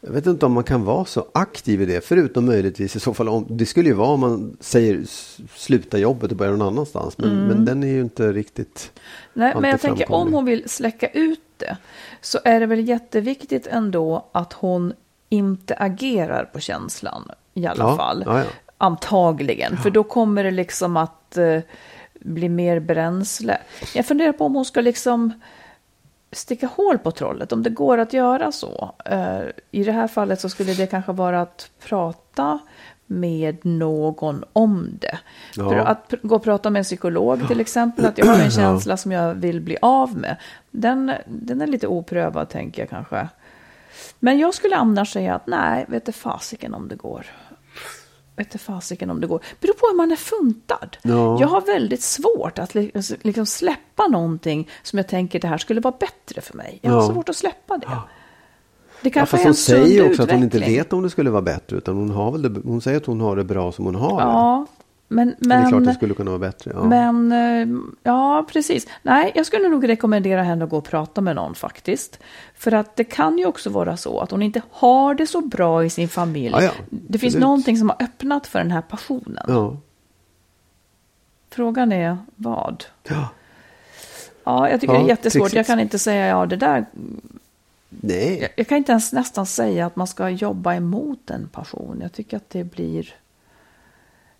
jag 0.00 0.10
vet 0.12 0.26
inte 0.26 0.46
om 0.46 0.52
man 0.52 0.64
kan 0.64 0.84
vara 0.84 1.04
så 1.04 1.26
aktiv 1.32 1.82
i 1.82 1.86
det. 1.86 2.04
Förutom 2.04 2.46
möjligtvis 2.46 2.96
i 2.96 3.00
så 3.00 3.14
fall 3.14 3.28
om, 3.28 3.46
det 3.48 3.66
skulle 3.66 3.88
ju 3.88 3.94
vara 3.94 4.08
om 4.08 4.20
man 4.20 4.56
säger 4.60 5.02
sluta 5.56 5.98
jobbet 5.98 6.30
och 6.30 6.36
börja 6.36 6.50
någon 6.52 6.68
annanstans. 6.68 7.18
Men, 7.18 7.46
men 7.46 7.64
den 7.64 7.82
är 7.82 7.88
ju 7.88 8.00
inte 8.00 8.32
riktigt. 8.32 8.92
Nej, 9.32 9.54
men 9.60 9.70
jag 9.70 9.80
tänker 9.80 10.12
om 10.12 10.32
hon 10.32 10.44
vill 10.44 10.68
släcka 10.68 11.08
ut 11.08 11.40
det 11.56 11.76
så 12.20 12.38
är 12.44 12.60
det 12.60 12.66
väl 12.66 12.88
jätteviktigt 12.88 13.66
ändå 13.66 14.26
att 14.32 14.52
hon 14.52 14.92
inte 15.28 15.74
agerar 15.74 16.44
på 16.44 16.60
känslan 16.60 17.28
i 17.54 17.66
alla 17.66 17.84
Ja, 17.84 17.96
fall. 17.96 18.22
ja, 18.26 18.38
ja. 18.38 18.44
Antagligen, 18.78 19.76
för 19.76 19.90
då 19.90 20.04
kommer 20.04 20.44
det 20.44 20.50
liksom 20.50 20.96
att 20.96 21.36
eh, 21.36 21.60
bli 22.20 22.48
mer 22.48 22.80
bränsle. 22.80 23.58
Jag 23.94 24.06
funderar 24.06 24.32
på 24.32 24.44
om 24.44 24.54
hon 24.54 24.64
ska 24.64 24.80
liksom 24.80 25.32
sticka 26.32 26.66
hål 26.66 26.98
på 26.98 27.10
trollet, 27.10 27.52
om 27.52 27.62
det 27.62 27.70
går 27.70 27.98
att 27.98 28.12
göra 28.12 28.52
så. 28.52 28.94
Eh, 29.04 29.40
I 29.70 29.84
det 29.84 29.92
här 29.92 30.08
fallet 30.08 30.40
så 30.40 30.48
skulle 30.48 30.74
det 30.74 30.86
kanske 30.86 31.12
vara 31.12 31.40
att 31.40 31.70
prata 31.84 32.58
med 33.06 33.64
någon 33.64 34.44
om 34.52 34.88
det. 35.00 35.18
Ja. 35.54 35.68
För 35.68 35.76
att 35.76 36.14
gå 36.22 36.36
och 36.36 36.44
prata 36.44 36.70
med 36.70 36.80
en 36.80 36.84
psykolog 36.84 37.48
till 37.48 37.60
exempel, 37.60 38.04
att 38.04 38.18
jag 38.18 38.26
har 38.26 38.38
en 38.38 38.50
känsla 38.50 38.96
som 38.96 39.12
jag 39.12 39.34
vill 39.34 39.60
bli 39.60 39.76
av 39.82 40.16
med. 40.16 40.36
Den, 40.70 41.12
den 41.26 41.60
är 41.60 41.66
lite 41.66 41.86
oprövad 41.86 42.48
tänker 42.48 42.82
jag 42.82 42.90
kanske. 42.90 43.28
Men 44.18 44.38
jag 44.38 44.54
skulle 44.54 44.76
annars 44.76 45.12
säga 45.12 45.34
att 45.34 45.46
nej, 45.46 45.84
vet 45.88 46.06
du 46.06 46.12
fasiken 46.12 46.74
om 46.74 46.88
det 46.88 46.96
går. 46.96 47.26
Vet 48.36 48.60
fasiken 48.60 49.10
om 49.10 49.20
det 49.20 49.26
går. 49.26 49.40
Beror 49.60 49.74
på 49.74 49.86
hur 49.86 49.96
man 49.96 50.12
är 50.12 50.16
funtad. 50.16 50.96
Ja. 51.02 51.40
Jag 51.40 51.48
har 51.48 51.60
väldigt 51.60 52.02
svårt 52.02 52.58
att 52.58 52.74
li- 52.74 52.90
liksom 53.22 53.46
släppa 53.46 54.06
någonting 54.08 54.68
som 54.82 54.96
jag 54.96 55.08
tänker 55.08 55.40
det 55.40 55.48
här 55.48 55.58
skulle 55.58 55.80
vara 55.80 55.94
bättre 56.00 56.40
för 56.40 56.56
mig. 56.56 56.78
Jag 56.82 56.90
har 56.92 57.02
Ja. 57.02 57.12
svårt 57.12 57.28
att 57.28 57.36
släppa 57.36 57.78
det. 57.78 57.86
Det 59.00 59.08
Ja, 59.08 59.10
kanske 59.10 59.36
fast 59.36 59.40
är 59.42 59.46
hon 59.48 59.54
säger 59.54 60.08
också 60.08 60.22
att 60.22 60.30
hon 60.30 60.42
inte 60.42 60.56
utveckling. 60.56 60.78
vet 60.78 60.92
om 60.92 61.02
det 61.02 61.10
skulle 61.10 61.30
vara 61.30 61.42
bättre. 61.42 61.76
Utan 61.76 61.96
hon, 61.96 62.10
har 62.10 62.32
väl 62.32 62.42
det, 62.42 62.60
hon 62.64 62.80
säger 62.80 62.96
att 62.96 63.06
hon 63.06 63.20
har 63.20 63.36
det 63.36 63.44
bra 63.44 63.72
som 63.72 63.84
hon 63.84 63.94
har 63.94 64.20
det. 64.20 64.66
Men, 65.08 65.34
Men 65.38 65.48
det 65.48 65.54
är 65.54 65.68
klart 65.68 65.84
det 65.84 65.94
skulle 65.94 66.14
kunna 66.14 66.30
vara 66.30 66.38
bättre. 66.38 66.70
Ja. 66.74 66.84
men 66.84 67.32
eh, 67.32 67.68
ja, 68.02 68.46
precis. 68.52 68.86
Nej, 69.02 69.32
jag 69.34 69.46
skulle 69.46 69.68
nog 69.68 69.88
rekommendera 69.88 70.42
henne 70.42 70.64
att 70.64 70.70
gå 70.70 70.76
och 70.76 70.84
prata 70.84 71.20
med 71.20 71.36
någon 71.36 71.54
faktiskt. 71.54 72.18
För 72.54 72.72
att 72.72 72.96
det 72.96 73.04
kan 73.04 73.38
ju 73.38 73.46
också 73.46 73.70
vara 73.70 73.96
så 73.96 74.20
att 74.20 74.30
hon 74.30 74.42
inte 74.42 74.62
har 74.70 75.14
det 75.14 75.26
så 75.26 75.40
bra 75.40 75.84
i 75.84 75.90
sin 75.90 76.08
familj. 76.08 76.52
Ja, 76.52 76.62
ja, 76.62 76.70
det 76.90 77.18
finns 77.18 77.34
absolut. 77.34 77.40
någonting 77.40 77.76
som 77.76 77.88
har 77.88 78.02
öppnat 78.02 78.46
för 78.46 78.58
den 78.58 78.70
här 78.70 78.82
passionen. 78.82 79.44
ja. 79.48 79.76
Frågan 81.50 81.92
är 81.92 82.18
vad? 82.36 82.84
ja. 83.08 83.28
Ja, 84.44 84.70
jag 84.70 84.80
tycker 84.80 84.94
det 84.94 85.00
är 85.00 85.08
jättesvårt. 85.08 85.42
trixigt. 85.42 85.56
Jag 85.56 85.66
kan 85.66 85.80
inte 85.80 85.98
säga 85.98 86.26
ja, 86.26 86.46
det 86.46 86.56
där. 86.56 86.86
Nej. 87.88 88.38
Jag, 88.40 88.50
jag 88.56 88.66
kan 88.68 88.78
inte 88.78 88.92
ens 88.92 89.12
nästan 89.12 89.46
säga 89.46 89.86
att 89.86 89.96
man 89.96 90.06
ska 90.06 90.28
jobba 90.28 90.74
emot 90.74 91.30
en 91.30 91.48
passion. 91.48 91.98
Jag 92.02 92.12
tycker 92.12 92.36
att 92.36 92.50
det 92.50 92.64
blir. 92.64 93.14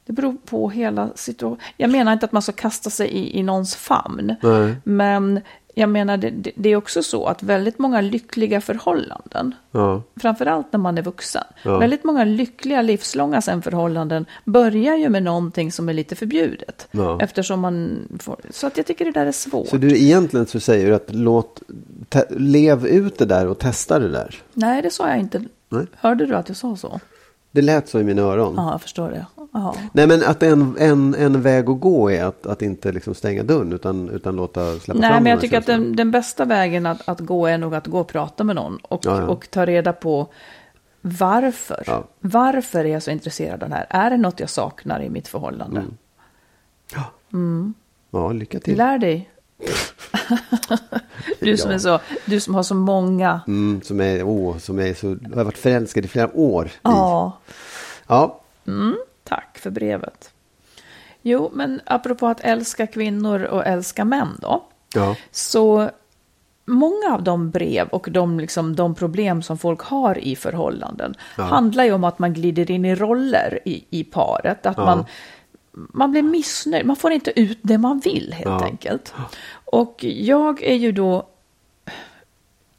Det 0.07 0.13
beror 0.13 0.37
på 0.45 0.71
hela 0.71 1.09
situationen. 1.15 1.61
Jag 1.77 1.91
menar 1.91 2.13
inte 2.13 2.27
att 2.27 2.33
man 2.33 2.43
ska 2.43 2.53
kasta 2.53 2.91
sig 2.91 3.09
i, 3.09 3.39
i 3.39 3.43
någons 3.43 3.75
famn. 3.77 4.35
Nej. 4.43 4.75
Men 4.85 5.41
jag 5.79 5.89
menar, 5.89 6.17
det, 6.17 6.31
det, 6.57 6.69
är 6.69 6.77
också 6.77 7.03
så 7.03 7.27
att 7.27 7.43
väldigt 7.43 7.79
många 7.79 8.01
lyckliga 8.01 8.61
förhållanden, 8.61 9.55
Ja. 9.71 10.03
framförallt 10.17 10.73
när 10.73 10.79
man 10.79 10.99
är 10.99 11.03
vuxen, 11.03 11.45
Ja. 11.63 11.79
väldigt 11.79 12.05
många 12.05 12.25
lyckliga 12.25 12.83
livslånga 12.83 13.43
sen 13.43 13.63
förhållanden 13.63 14.27
börjar 14.45 14.97
ju 14.97 15.09
med 15.09 15.23
någonting 15.23 15.73
som 15.73 15.89
är 15.89 15.93
lite 15.93 16.17
förbjudet. 16.17 16.89
Ja. 16.91 17.19
Eftersom 17.21 17.61
man 17.61 17.99
får, 18.21 18.37
så 18.51 18.67
att 18.67 18.77
jag 18.77 18.87
tycker 18.87 19.05
det 19.05 19.11
där 19.11 19.27
är 19.27 19.33
svårt. 19.33 19.69
Så 19.69 19.77
du 19.77 19.97
egentligen 19.97 20.47
så 20.47 20.61
säger 20.61 20.87
du 20.87 20.95
att 20.95 21.15
låt, 21.15 21.63
te, 22.09 22.23
lev 22.31 22.87
ut 22.87 23.19
det 23.19 23.27
där 23.27 23.47
och 23.47 23.59
testa 23.59 23.99
det 23.99 24.09
där. 24.09 24.43
Nej, 24.53 24.83
det 24.83 24.91
sa 24.91 25.09
jag 25.09 25.19
inte. 25.19 25.45
Nej. 25.69 25.87
Hörde 25.97 26.27
du 26.27 26.35
att 26.35 26.49
jag 26.49 26.57
sa 26.57 26.77
så? 26.77 27.01
Det 27.51 27.63
lät 27.63 27.89
så 27.89 28.01
i 28.01 28.05
mina 28.05 28.23
öron. 28.23 28.55
Ja, 28.57 28.71
jag 28.71 28.83
förstår 28.83 29.11
det. 29.11 29.27
Ja. 29.57 29.75
Nej 29.93 30.07
men 30.07 30.25
att 30.25 30.43
en, 30.43 30.77
en, 30.79 31.15
en 31.15 31.43
väg 31.43 31.71
att 31.71 31.81
gå 31.81 32.11
är 32.11 32.25
att, 32.25 32.47
att 32.47 32.63
inte 32.63 32.93
liksom 32.93 33.15
stänga 33.15 33.43
dörren 33.43 33.73
utan, 33.73 34.09
utan 34.09 34.37
låta 34.37 34.79
släppa 34.79 35.01
Nej, 35.01 35.11
fram 35.11 35.15
men 35.23 35.25
de 35.25 35.31
jag 35.31 35.41
tycker 35.41 35.59
att 35.59 35.67
den, 35.67 35.97
den 35.97 36.11
bästa 36.11 36.45
vägen 36.45 36.87
att, 36.87 37.09
att 37.09 37.21
gå 37.21 37.47
är 37.47 37.59
nog 37.59 37.75
att 37.75 37.87
gå 37.87 37.99
och 38.01 38.09
prata 38.09 38.45
med 38.45 38.57
någon 38.57 38.77
och, 38.77 39.01
Ja, 39.05 39.21
ja. 39.21 39.27
och 39.27 39.51
ta 39.51 39.67
reda 39.67 39.93
på 39.93 40.29
varför. 41.01 41.83
Ja. 41.87 42.05
Varför 42.21 42.85
är 42.85 42.89
jag 42.93 43.03
så 43.03 43.11
intresserad 43.11 43.53
av 43.53 43.59
den 43.59 43.73
här? 43.73 43.87
Är 43.91 44.11
det 44.11 44.17
något 44.17 44.41
jag 44.41 44.51
saknar 44.51 45.03
i 45.03 45.11
mitt 45.11 45.29
förhållande? 45.29 45.85
Ja, 48.11 48.33
lycka 48.33 48.61
till. 48.61 48.77
Lär 48.77 48.99
dig. 48.99 49.31
du, 51.41 51.57
som 51.57 51.71
Ja. 51.71 51.75
är 51.75 51.79
så, 51.79 52.01
du 52.25 52.41
som 52.41 52.55
har 52.55 52.63
så 52.63 52.75
många. 52.75 53.41
Mm, 53.47 53.83
som 53.83 54.01
är, 54.01 54.23
åh, 54.23 54.59
som 54.59 54.79
är 54.79 54.95
så, 54.95 55.09
har 55.37 55.45
varit 55.45 55.59
förälskad 55.59 56.05
i 56.05 56.09
flera 56.09 56.31
år. 56.37 56.67
i. 56.67 56.71
Ja, 56.83 57.39
Ja, 58.07 58.41
tack 59.27 59.59
för 59.59 59.71
brevet. 59.71 60.31
Jo, 61.23 61.51
men 61.55 61.81
apropå 61.87 62.27
att 62.27 62.41
älska 62.41 62.87
kvinnor 62.87 63.43
och 63.43 63.67
älska 63.67 64.05
män 64.05 64.29
då. 64.41 64.65
ja, 64.95 65.17
Så 65.31 65.91
många 66.67 67.15
av 67.15 67.23
de 67.23 67.51
brev 67.51 67.89
och 67.89 68.09
de, 68.11 68.41
liksom, 68.41 68.77
de 68.77 68.95
problem 68.95 69.43
som 69.43 69.59
folk 69.59 69.81
har 69.81 70.19
i 70.19 70.37
förhållanden 70.37 71.15
handlar 71.37 71.85
ju 71.85 71.93
om 71.93 72.05
att 72.05 72.19
man 72.19 72.35
glider 72.35 72.71
in 72.71 72.85
i 72.85 72.95
roller 72.95 73.59
i, 73.65 73.85
i 73.91 74.05
paret. 74.05 74.67
Att 74.67 74.77
Ja. 74.79 74.85
man, 74.85 75.05
man 75.73 76.11
blir 76.11 76.23
missnöjd, 76.23 76.87
man 76.87 76.97
får 76.97 77.13
inte 77.13 77.41
ut 77.41 77.59
det 77.63 77.79
man 77.79 77.99
vill 78.01 78.33
helt 78.33 78.47
Ja. 78.47 78.65
enkelt. 78.65 79.15
Och 79.65 80.05
jag 80.05 80.63
är 80.63 80.75
ju 80.75 80.93
då 80.93 81.29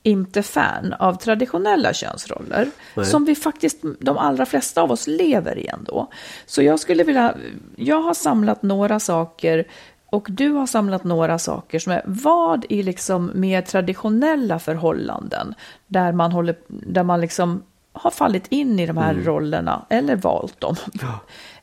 inte 0.07 0.43
fan 0.43 0.93
av 0.93 1.13
traditionella 1.13 1.93
könsroller. 1.93 2.69
Nej. 2.95 3.05
Som 3.05 3.25
vi 3.25 3.35
faktiskt, 3.35 3.81
de 3.99 4.17
allra 4.17 4.45
flesta 4.45 4.81
av 4.81 4.91
oss 4.91 5.07
lever 5.07 5.57
i 5.57 5.67
ändå. 5.67 6.07
Så 6.45 6.61
jag 6.63 6.79
skulle 6.79 7.03
vilja, 7.03 7.35
jag 7.75 8.01
har 8.01 8.13
samlat 8.13 8.63
några 8.63 8.99
saker 8.99 9.67
och 10.09 10.27
du 10.29 10.49
har 10.49 10.67
samlat 10.67 11.03
några 11.03 11.39
saker 11.39 11.79
som 11.79 11.91
är 11.91 12.01
vad 12.05 12.65
i 12.69 12.83
liksom 12.83 13.31
mer 13.35 13.61
traditionella 13.61 14.59
förhållanden 14.59 15.53
där 15.87 16.11
man, 16.11 16.31
håller, 16.31 16.55
där 16.67 17.03
man 17.03 17.21
liksom 17.21 17.63
har 17.93 18.11
fallit 18.11 18.47
in 18.49 18.79
i 18.79 18.85
de 18.85 18.97
här 18.97 19.13
rollerna 19.13 19.85
eller 19.89 20.15
valt 20.15 20.61
dem. 20.61 20.75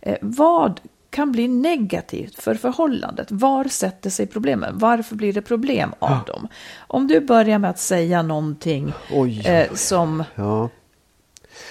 Eh, 0.01 0.17
Vad 0.21 0.81
kan 1.15 1.33
bli 1.33 1.49
negativt 1.49 2.43
för 2.43 2.55
förhållandet? 2.55 3.27
Var 3.31 3.65
sätter 3.65 4.11
sig 4.11 4.27
problemen? 4.27 4.79
Varför 4.79 5.17
blir 5.17 5.33
det 5.33 5.43
problem 5.43 5.95
av 5.99 6.25
dem? 6.27 6.49
Om 6.87 7.07
du 7.07 7.21
börjar 7.21 7.59
med 7.59 7.71
att 7.71 7.79
säga 7.79 8.23
någonting 8.23 8.93
Oj, 9.11 9.43
oj, 9.45 9.47
eh, 9.47 9.73
som 9.75 10.25
ja. 10.35 10.69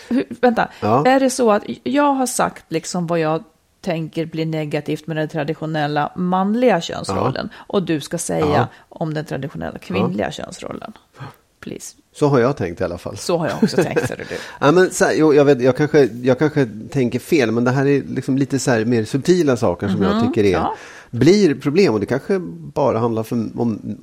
hur, 0.10 0.26
vänta, 0.42 0.70
Ja. 0.82 1.06
är 1.08 1.20
det 1.20 1.30
så 1.30 1.52
att 1.52 1.64
jag 1.84 2.14
har 2.14 2.26
sagt 2.26 2.66
liksom 2.72 3.08
vad 3.08 3.20
jag 3.20 3.44
tänker 3.82 4.26
blir 4.26 4.46
negativt 4.46 5.08
med 5.08 5.18
den 5.18 5.28
traditionella 5.28 6.12
manliga 6.16 6.82
könsrollen. 6.82 7.50
Och 7.56 7.84
du 7.84 8.00
ska 8.02 8.18
säga 8.18 8.46
Ja. 8.46 8.68
om 8.90 9.14
den 9.14 9.26
traditionella 9.26 9.80
kvinnliga 9.80 10.32
könsrollen. 10.32 10.94
Please. 11.60 11.96
Så 12.14 12.28
har 12.28 12.40
jag 12.40 12.58
tänkt 12.58 12.82
i 12.82 12.84
alla 12.84 12.98
fall. 12.98 13.18
Så 13.18 13.38
har 13.38 13.48
jag 13.48 13.64
också 13.64 13.76
tänkt, 13.84 14.08
ser 14.08 14.18
du. 14.18 14.24
Ja, 14.60 14.72
men 14.72 14.92
så 14.92 15.06
här, 15.06 15.14
jo, 15.14 15.34
jag, 15.34 15.46
vet, 15.46 15.62
jag, 15.62 15.78
kanske, 15.78 16.10
jag 16.22 16.40
kanske 16.40 16.70
tänker 16.92 17.20
fel, 17.20 17.52
men 17.52 17.64
det 17.64 17.72
här 17.72 17.86
är 17.86 18.04
liksom 18.04 18.38
lite 18.38 18.60
så 18.60 18.72
här 18.72 18.86
mer 18.86 19.06
subtila 19.06 19.58
saker 19.58 19.88
som 19.88 20.02
jag 20.02 20.24
tycker 20.28 20.44
är, 20.44 20.58
Mhm, 20.58 20.64
ja. 20.64 20.76
blir 21.12 21.56
problem. 21.56 21.94
Och 21.94 22.00
det 22.00 22.06
kanske 22.06 22.40
bara 22.74 23.00
handlar 23.00 23.24
för, 23.24 23.36
om... 23.56 23.98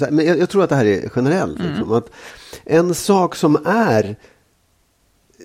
Här, 0.00 0.10
men 0.10 0.26
jag, 0.26 0.38
jag 0.38 0.48
tror 0.48 0.64
att 0.64 0.70
det 0.70 0.76
här 0.76 0.84
är 0.86 1.10
generellt. 1.16 1.60
Mm. 1.60 1.70
Liksom, 1.72 1.92
att 1.92 2.10
en 2.64 2.94
sak 2.94 3.34
som 3.34 3.58
är 3.66 4.16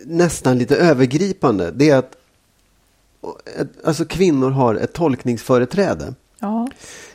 nästan 0.06 0.58
lite 0.58 0.76
övergripande, 0.76 1.72
det 1.72 1.90
är 1.90 1.98
att 1.98 2.16
alltså, 3.84 4.06
kvinnor 4.06 4.50
har 4.50 4.76
ett 4.76 4.94
tolkningsföreträde. 4.94 6.14
Ja, 6.40 6.68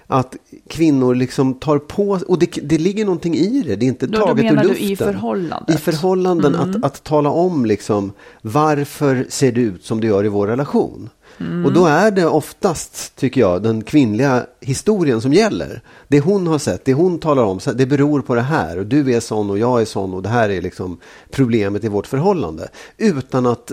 Att 0.09 0.37
kvinnor 0.69 1.15
liksom 1.15 1.55
tar 1.55 1.79
på 1.79 2.19
och 2.29 2.39
det, 2.39 2.47
det 2.63 2.79
ligger 2.79 3.05
någonting 3.05 3.35
i 3.35 3.63
det. 3.67 3.77
Det 3.77 3.87
är 3.87 3.89
inte 3.89 4.07
Då- 4.07 4.19
taget 4.27 4.45
ur 4.45 4.49
menar 4.49 4.63
du 4.63 4.69
luften. 4.69 4.87
i 4.91 4.97
förhållandet? 4.97 5.75
I 5.77 5.79
förhållanden, 5.79 6.55
Mm. 6.55 6.71
att, 6.71 6.85
att 6.85 7.05
tala 7.05 7.31
om 7.31 7.67
liksom 7.67 8.13
varför 8.43 9.27
ser 9.29 9.53
det 9.53 9.61
ut 9.61 9.85
som 9.85 10.01
det 10.01 10.07
gör 10.07 10.25
i 10.25 10.29
vår 10.29 10.47
relation. 10.47 11.09
Mm. 11.41 11.65
Och 11.67 11.73
då 11.73 11.87
är 11.87 12.11
det 12.11 12.27
oftast, 12.27 13.17
tycker 13.17 13.41
jag, 13.41 13.63
den 13.63 13.83
kvinnliga 13.85 14.47
historien 14.61 15.21
som 15.21 15.33
gäller. 15.33 15.81
Det 16.09 16.21
hon 16.21 16.47
har 16.47 16.59
sett, 16.59 16.85
det 16.85 16.95
hon 16.95 17.19
talar 17.19 17.43
om, 17.43 17.59
det 17.75 17.87
beror 17.87 18.21
på 18.21 18.35
det 18.35 18.41
här. 18.41 18.79
Och 18.79 18.87
du 18.87 19.15
är 19.15 19.21
sån 19.21 19.51
och 19.51 19.59
jag 19.59 19.81
är 19.81 19.85
sån 19.85 20.15
och 20.15 20.23
det 20.23 20.29
här 20.29 20.49
är 20.49 20.63
liksom 20.63 20.99
problemet 21.31 21.85
i 21.85 21.89
vårt 21.89 22.07
förhållande. 22.07 22.69
Utan 22.99 23.47
att 23.47 23.73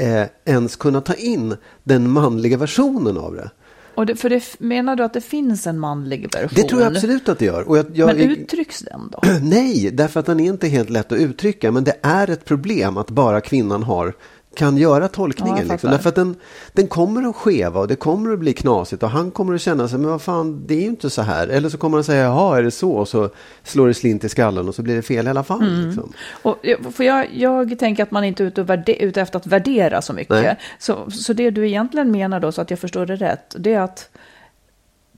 eh, 0.00 0.26
ens 0.54 0.76
kunna 0.76 1.00
ta 1.00 1.14
in 1.14 1.56
den 1.84 2.10
manliga 2.10 2.56
versionen 2.56 3.18
av 3.18 3.34
det. 3.34 3.50
Och 3.94 4.06
det, 4.06 4.16
för 4.16 4.30
det, 4.30 4.60
menar 4.60 4.96
du 4.96 5.04
att 5.04 5.12
det 5.12 5.20
finns 5.20 5.66
en 5.66 5.78
manlig 5.78 6.34
version? 6.34 6.50
Det 6.52 6.68
tror 6.68 6.82
jag 6.82 6.96
absolut 6.96 7.28
att 7.28 7.38
det 7.38 7.44
gör. 7.44 7.64
Jag, 7.68 7.86
jag, 7.94 8.06
Men 8.06 8.30
uttrycks 8.30 8.80
den 8.80 9.10
då? 9.12 9.20
Nej, 9.42 9.90
därför 9.92 10.20
att 10.20 10.26
den 10.26 10.40
är 10.40 10.48
inte 10.48 10.68
helt 10.68 10.90
lätt 10.90 11.12
att 11.12 11.18
uttrycka. 11.18 11.72
Men 11.72 11.84
det 11.84 11.96
är 12.02 12.30
ett 12.30 12.44
problem 12.44 12.96
att 12.96 13.10
bara 13.10 13.40
kvinnan 13.40 13.82
har 13.82 14.14
kan 14.56 14.76
göra 14.76 15.04
Ja, 15.04 15.08
tolkningen. 15.08 15.58
jag 15.58 15.68
liksom. 15.68 15.90
Därför 15.90 16.08
att 16.08 16.14
den, 16.14 16.36
den 16.72 16.86
kommer 16.86 17.28
att 17.28 17.36
skeva 17.36 17.80
och 17.80 17.88
det 17.88 17.96
kommer 17.96 18.32
att 18.32 18.38
bli 18.38 18.52
knasigt 18.52 19.02
och 19.02 19.10
han 19.10 19.30
kommer 19.30 19.54
att 19.54 19.60
känna 19.60 19.88
sig, 19.88 19.98
men 19.98 20.10
vad 20.10 20.22
fan, 20.22 20.64
det 20.66 20.74
är 20.74 20.80
ju 20.80 20.86
inte 20.86 21.10
så 21.10 21.22
här. 21.22 21.48
Eller 21.48 21.68
så 21.68 21.78
kommer 21.78 21.96
han 21.96 22.04
säga, 22.04 22.22
jaha, 22.24 22.58
är 22.58 22.62
det 22.62 22.70
så? 22.70 22.92
Och 22.92 23.08
så 23.08 23.30
slår 23.62 23.88
det 23.88 23.94
slint 23.94 24.24
i 24.24 24.28
skallen 24.28 24.68
och 24.68 24.74
så 24.74 24.82
blir 24.82 24.96
det 24.96 25.02
fel 25.02 25.26
i 25.26 25.30
alla 25.30 25.44
fall. 25.44 25.62
Mm. 25.62 25.86
Liksom. 25.86 26.12
Och, 26.42 26.58
för 26.92 27.04
jag, 27.04 27.34
jag 27.34 27.78
tänker 27.78 28.02
att 28.02 28.10
man 28.10 28.24
inte 28.24 28.42
är 28.42 28.46
ute, 28.46 28.62
värde, 28.62 29.02
ute 29.02 29.20
efter 29.20 29.38
att 29.38 29.46
värdera 29.46 30.02
så 30.02 30.12
mycket. 30.12 30.42
Nej. 30.42 30.58
Så, 30.78 31.10
så 31.10 31.32
det 31.32 31.50
du 31.50 31.68
egentligen 31.68 32.10
menar 32.10 32.40
då, 32.40 32.52
så 32.52 32.62
att 32.62 32.70
jag 32.70 32.78
förstår 32.78 33.06
det 33.06 33.16
rätt, 33.16 33.56
det 33.58 33.72
är 33.74 33.80
att 33.80 34.10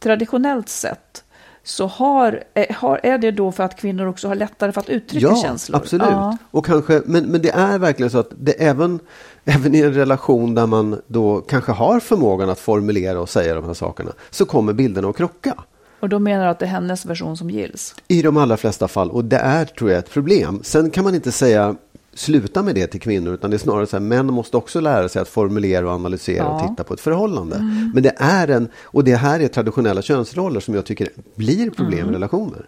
traditionellt 0.01 0.69
sett 0.69 1.24
så 1.65 1.87
har, 1.87 2.43
är, 2.55 2.75
har, 2.75 3.01
är 3.03 3.19
det 3.19 3.31
då 3.31 3.53
för 3.53 3.65
att 3.65 3.77
kvinnor 3.81 4.07
också 4.07 4.29
har 4.29 4.35
lättare 4.35 4.73
för 4.73 4.81
att 4.81 4.89
uttrycka 4.89 5.27
Ja, 5.27 5.37
känslor? 5.37 5.77
absolut. 5.77 6.09
Ja. 6.53 6.63
Kanske, 6.65 7.03
men, 7.07 7.25
men 7.25 7.43
det 7.43 7.51
är 7.51 7.79
verkligen 7.79 8.11
så 8.11 8.19
att 8.19 8.31
det 8.39 8.53
även, 8.53 9.01
även 9.45 9.75
i 9.75 9.81
en 9.81 9.95
relation 9.95 10.55
där 10.55 10.67
man 10.67 11.01
då 11.07 11.41
kanske 11.41 11.73
har 11.73 12.01
förmågan 12.01 12.51
att 12.51 12.59
formulera 12.61 13.21
och 13.21 13.29
säga 13.29 13.55
de 13.55 13.65
här 13.65 13.75
sakerna, 13.75 14.13
så 14.31 14.45
kommer 14.45 14.73
bilderna 14.73 15.09
att 15.09 15.17
krocka. 15.17 15.55
Och 16.01 16.09
då 16.09 16.19
menar 16.19 16.45
du 16.45 16.51
att 16.51 16.59
det 16.59 16.65
är 16.65 16.69
hennes 16.69 17.07
version 17.07 17.37
som 17.37 17.51
gills? 17.51 17.95
I 18.09 18.23
de 18.23 18.37
allra 18.37 18.57
flesta 18.57 18.89
fall. 18.89 19.11
Och 19.11 19.25
det 19.25 19.37
är, 19.37 19.65
tror 19.65 19.91
jag, 19.91 19.99
ett 19.99 20.11
problem. 20.11 20.61
Sen 20.63 20.91
kan 20.91 21.05
man 21.05 21.15
inte 21.15 21.33
säga 21.33 21.77
sluta 22.15 22.63
med 22.63 22.75
det 22.75 22.87
till 22.87 23.01
kvinnor, 23.01 23.35
utan 23.35 23.51
det 23.51 23.57
är 23.57 23.59
snarare 23.59 23.87
så 23.87 23.97
här, 23.97 24.05
män 24.05 24.27
måste 24.27 24.57
också 24.57 24.81
lära 24.81 25.09
sig 25.09 25.23
att 25.23 25.29
formulera 25.29 25.87
och 25.89 25.93
analysera 25.95 26.45
Ja. 26.45 26.63
och 26.63 26.69
titta 26.71 26.85
på 26.85 26.95
ett 26.95 27.01
förhållande. 27.01 27.59
Men 27.95 28.03
det 28.03 28.13
är 28.17 28.49
en, 28.49 28.69
och 28.83 29.05
det 29.05 29.15
här 29.17 29.41
är 29.41 29.49
traditionella 29.49 30.03
könsroller 30.03 30.61
som 30.61 30.75
jag 30.75 30.85
tycker 30.85 31.09
blir 31.35 31.71
problem 31.71 32.11
i 32.11 32.13
relationer. 32.13 32.67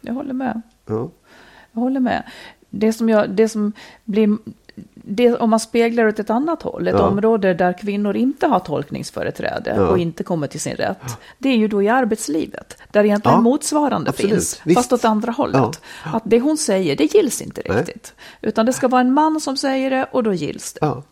Jag 0.00 0.14
håller 0.14 0.34
med. 0.34 0.62
Ja. 0.86 1.10
Jag 1.72 1.80
håller 1.80 2.00
med. 2.00 2.22
Det 2.70 2.92
som, 2.92 3.08
jag, 3.08 3.30
det 3.30 3.48
som 3.48 3.72
blir... 4.04 4.38
Det, 4.94 5.34
om 5.36 5.50
man 5.50 5.60
speglar 5.60 6.06
åt 6.08 6.18
ett 6.18 6.30
annat 6.30 6.62
håll, 6.62 6.88
ett 6.88 6.94
Ja. 6.98 7.02
område 7.08 7.54
där 7.54 7.78
kvinnor 7.78 8.16
inte 8.16 8.46
har 8.46 8.58
tolkningsföreträde 8.60 9.74
Ja. 9.76 9.86
och 9.86 9.98
inte 9.98 10.24
kommer 10.24 10.46
till 10.46 10.60
sin 10.60 10.76
rätt, 10.76 11.18
det 11.38 11.48
är 11.48 11.56
ju 11.56 11.68
då 11.68 11.82
i 11.82 11.88
arbetslivet, 11.88 12.76
där 12.90 13.04
egentligen 13.04 13.36
Ja, 13.36 13.40
motsvarande 13.42 14.10
absolut. 14.10 14.32
finns, 14.32 14.60
Visst. 14.64 14.78
fast 14.78 14.92
åt 14.92 15.04
andra 15.04 15.32
hållet. 15.32 15.80
Ja. 16.04 16.16
Att 16.16 16.22
det 16.26 16.40
hon 16.40 16.56
säger, 16.56 16.96
det 16.96 17.14
gills 17.14 17.42
inte 17.42 17.62
Nej. 17.68 17.78
riktigt. 17.78 18.14
Utan 18.40 18.66
det 18.66 18.72
ska 18.72 18.88
vara 18.88 19.00
en 19.00 19.12
man 19.12 19.40
som 19.40 19.56
säger 19.56 19.90
det 19.90 20.06
och 20.12 20.22
då 20.22 20.32
gills 20.32 20.72
det. 20.72 20.78
Ja. 20.86 21.02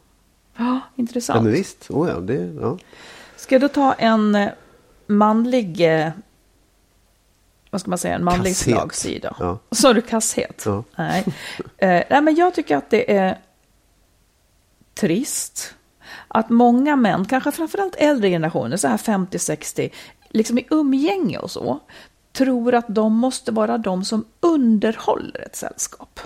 Ja, 0.59 0.65
ja, 0.65 0.81
intressant. 0.97 1.43
men 1.45 1.53
visst. 1.53 1.91
Oh, 1.91 2.09
ja, 2.09 2.15
det, 2.21 2.53
ja. 2.61 2.79
Ska 3.37 3.55
jag 3.55 3.63
då 3.63 3.69
ta 3.69 3.93
en 3.93 4.39
manlig, 5.07 5.89
vad 7.71 7.81
ska 7.81 7.91
man 7.91 7.99
säga, 7.99 8.15
en 8.15 8.25
manlig 8.25 8.51
Kasshet. 8.53 8.75
slagsida? 8.75 9.37
Ja. 9.41 9.59
Sa 9.71 9.93
du 9.93 10.03
kasshet? 10.03 10.63
Ja. 10.67 10.85
Nej. 10.97 11.25
Eh, 11.79 12.03
nej, 12.11 12.23
men 12.23 12.35
jag 12.35 12.55
tycker 12.55 12.77
att 12.77 12.91
det 12.91 13.17
är 13.17 13.39
trist 15.01 15.75
att 16.29 16.51
många 16.51 16.97
män, 16.97 17.25
kanske 17.25 17.53
framförallt 17.53 17.95
äldre 17.99 18.31
generationer, 18.31 18.77
så 18.77 18.89
här 18.89 18.97
50-60, 18.97 19.91
liksom 20.31 20.59
i 20.59 20.67
umgänge 20.71 21.39
och 21.39 21.51
så, 21.51 21.81
tror 22.33 22.75
att 22.75 22.85
de 22.89 23.15
måste 23.15 23.53
vara 23.53 23.79
de 23.79 24.05
som 24.05 24.25
underhåller 24.41 25.41
ett 25.47 25.57
sällskap. 25.57 26.21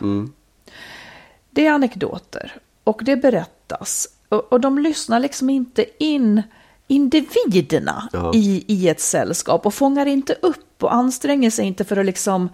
Det 1.51 1.67
är 1.67 1.73
anekdoter 1.73 2.57
och 2.85 3.01
det 3.05 3.17
berättas. 3.17 4.09
Och, 4.29 4.53
och 4.53 4.61
de 4.61 4.79
lyssnar 4.79 5.21
liksom 5.21 5.51
inte 5.51 6.05
in 6.05 6.43
individerna 6.87 8.09
Ja. 8.13 8.33
i, 8.35 8.65
i 8.67 8.89
ett 8.89 9.01
sällskap 9.01 9.67
och 9.67 9.75
fångar 9.75 10.07
inte 10.07 10.37
upp 10.43 10.83
och 10.83 10.95
anstränger 10.95 11.51
sig 11.51 11.67
inte 11.67 11.85
för 11.85 11.97
att 11.97 12.07
liksom 12.07 12.49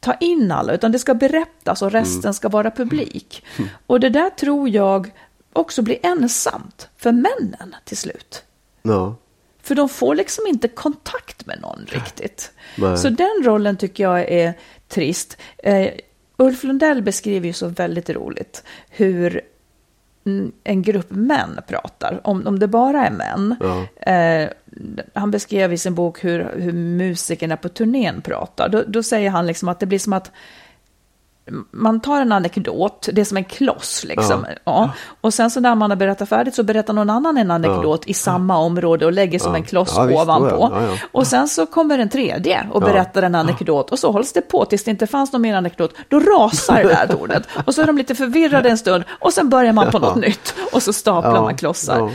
ta 0.00 0.14
in 0.14 0.52
alla, 0.52 0.72
utan 0.72 0.92
det 0.92 0.98
ska 0.98 1.14
berättas 1.14 1.82
och 1.82 1.92
resten 1.92 2.34
ska 2.34 2.48
vara 2.48 2.70
publik. 2.70 3.44
Och 3.86 4.00
det 4.00 4.10
där 4.10 4.30
tror 4.30 4.68
jag 4.68 5.10
också 5.56 5.82
blir 5.82 5.98
ensamt 6.02 6.88
för 6.96 7.12
männen 7.12 7.74
till 7.84 7.96
slut. 7.96 8.44
ja. 8.82 9.16
För 9.62 9.74
de 9.74 9.88
får 9.88 10.14
liksom 10.14 10.46
inte 10.46 10.68
kontakt 10.68 11.46
med 11.46 11.60
någon 11.60 11.86
riktigt. 11.88 12.52
Nej. 12.76 12.98
Så 12.98 13.08
den 13.08 13.42
rollen 13.44 13.76
tycker 13.76 14.04
jag 14.04 14.20
är 14.20 14.54
trist. 14.88 15.36
Eh, 15.58 15.90
Ulf 16.36 16.64
Lundell 16.64 17.02
beskriver 17.02 17.46
ju 17.46 17.52
så 17.52 17.68
väldigt 17.68 18.10
roligt 18.10 18.64
hur 18.88 19.40
en 20.64 20.82
grupp 20.82 21.10
män 21.10 21.60
pratar, 21.68 22.20
om, 22.24 22.46
om 22.46 22.58
det 22.58 22.68
bara 22.68 23.06
är 23.06 23.10
män. 23.10 23.56
Ja. 23.60 24.12
Eh, 24.12 24.48
han 25.14 25.30
beskrev 25.30 25.72
i 25.72 25.78
sin 25.78 25.94
bok 25.94 26.24
hur, 26.24 26.52
hur 26.58 26.72
musikerna 26.72 27.56
på 27.56 27.68
turnén 27.68 28.22
pratar. 28.22 28.68
Då, 28.68 28.84
då 28.86 29.02
säger 29.02 29.30
han 29.30 29.46
liksom 29.46 29.68
att 29.68 29.80
det 29.80 29.86
blir 29.86 29.98
som 29.98 30.12
att 30.12 30.32
man 31.70 32.00
tar 32.00 32.20
en 32.20 32.32
anekdot, 32.32 33.08
det 33.12 33.20
är 33.20 33.24
som 33.24 33.36
en 33.36 33.44
kloss 33.44 34.04
liksom. 34.04 34.46
Ja. 34.48 34.54
Ja. 34.64 34.90
Och 35.20 35.34
sen 35.34 35.50
så 35.50 35.60
när 35.60 35.74
man 35.74 35.90
har 35.90 35.96
berättat 35.96 36.28
färdigt 36.28 36.54
så 36.54 36.62
berättar 36.62 36.92
någon 36.94 37.10
annan 37.10 37.38
en 37.38 37.50
anekdot 37.50 38.06
i 38.06 38.14
samma 38.14 38.58
område 38.58 39.06
och 39.06 39.12
lägger 39.12 39.38
som 39.38 39.52
Ja. 39.52 39.56
en 39.56 39.64
kloss 39.64 39.92
Ja, 39.96 40.02
visst, 40.02 40.20
ovanpå. 40.22 40.48
ja. 40.60 40.70
Ja, 40.72 40.82
ja. 40.82 40.98
Och 41.12 41.26
sen 41.26 41.48
så 41.48 41.66
kommer 41.66 41.98
en 41.98 42.08
tredje 42.08 42.66
och 42.72 42.82
Ja. 42.82 42.86
berättar 42.86 43.22
en 43.22 43.34
anekdot 43.34 43.90
och 43.90 43.98
så 43.98 44.12
hålls 44.12 44.32
det 44.32 44.40
på 44.40 44.64
tills 44.64 44.84
det 44.84 44.90
inte 44.90 45.06
fanns 45.06 45.32
någon 45.32 45.42
mer 45.42 45.54
anekdot. 45.56 45.94
Då 46.08 46.20
rasar 46.20 46.82
det 46.84 46.94
här 46.94 47.06
tornet 47.06 47.48
och 47.66 47.74
så 47.74 47.82
är 47.82 47.86
de 47.86 47.98
lite 47.98 48.14
förvirrade 48.14 48.68
en 48.68 48.78
stund 48.78 49.04
och 49.08 49.32
sen 49.32 49.48
börjar 49.48 49.72
man 49.72 49.90
på 49.90 49.98
något 49.98 50.16
nytt 50.16 50.54
och 50.72 50.82
så 50.82 50.92
staplar 50.92 51.34
Ja. 51.34 51.42
man 51.42 51.56
klossar. 51.56 52.10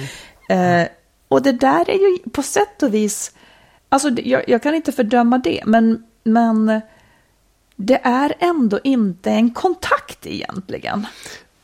Ja. 0.48 0.56
Eh, 0.56 0.88
och 1.28 1.42
det 1.42 1.52
där 1.52 1.90
är 1.90 1.94
ju 1.94 2.30
på 2.32 2.44
sätt 2.44 2.84
och 2.84 2.94
vis, 2.94 3.32
alltså 3.90 4.10
jag, 4.10 4.44
jag 4.50 4.64
kan 4.64 4.76
inte 4.76 4.92
fördöma 4.92 5.38
det, 5.38 5.62
men, 5.66 6.04
men 6.24 6.82
det 7.86 8.00
är 8.04 8.34
ändå 8.40 8.80
inte 8.84 9.32
en 9.32 9.52
kontakt 9.52 10.28
egentligen. 10.28 11.08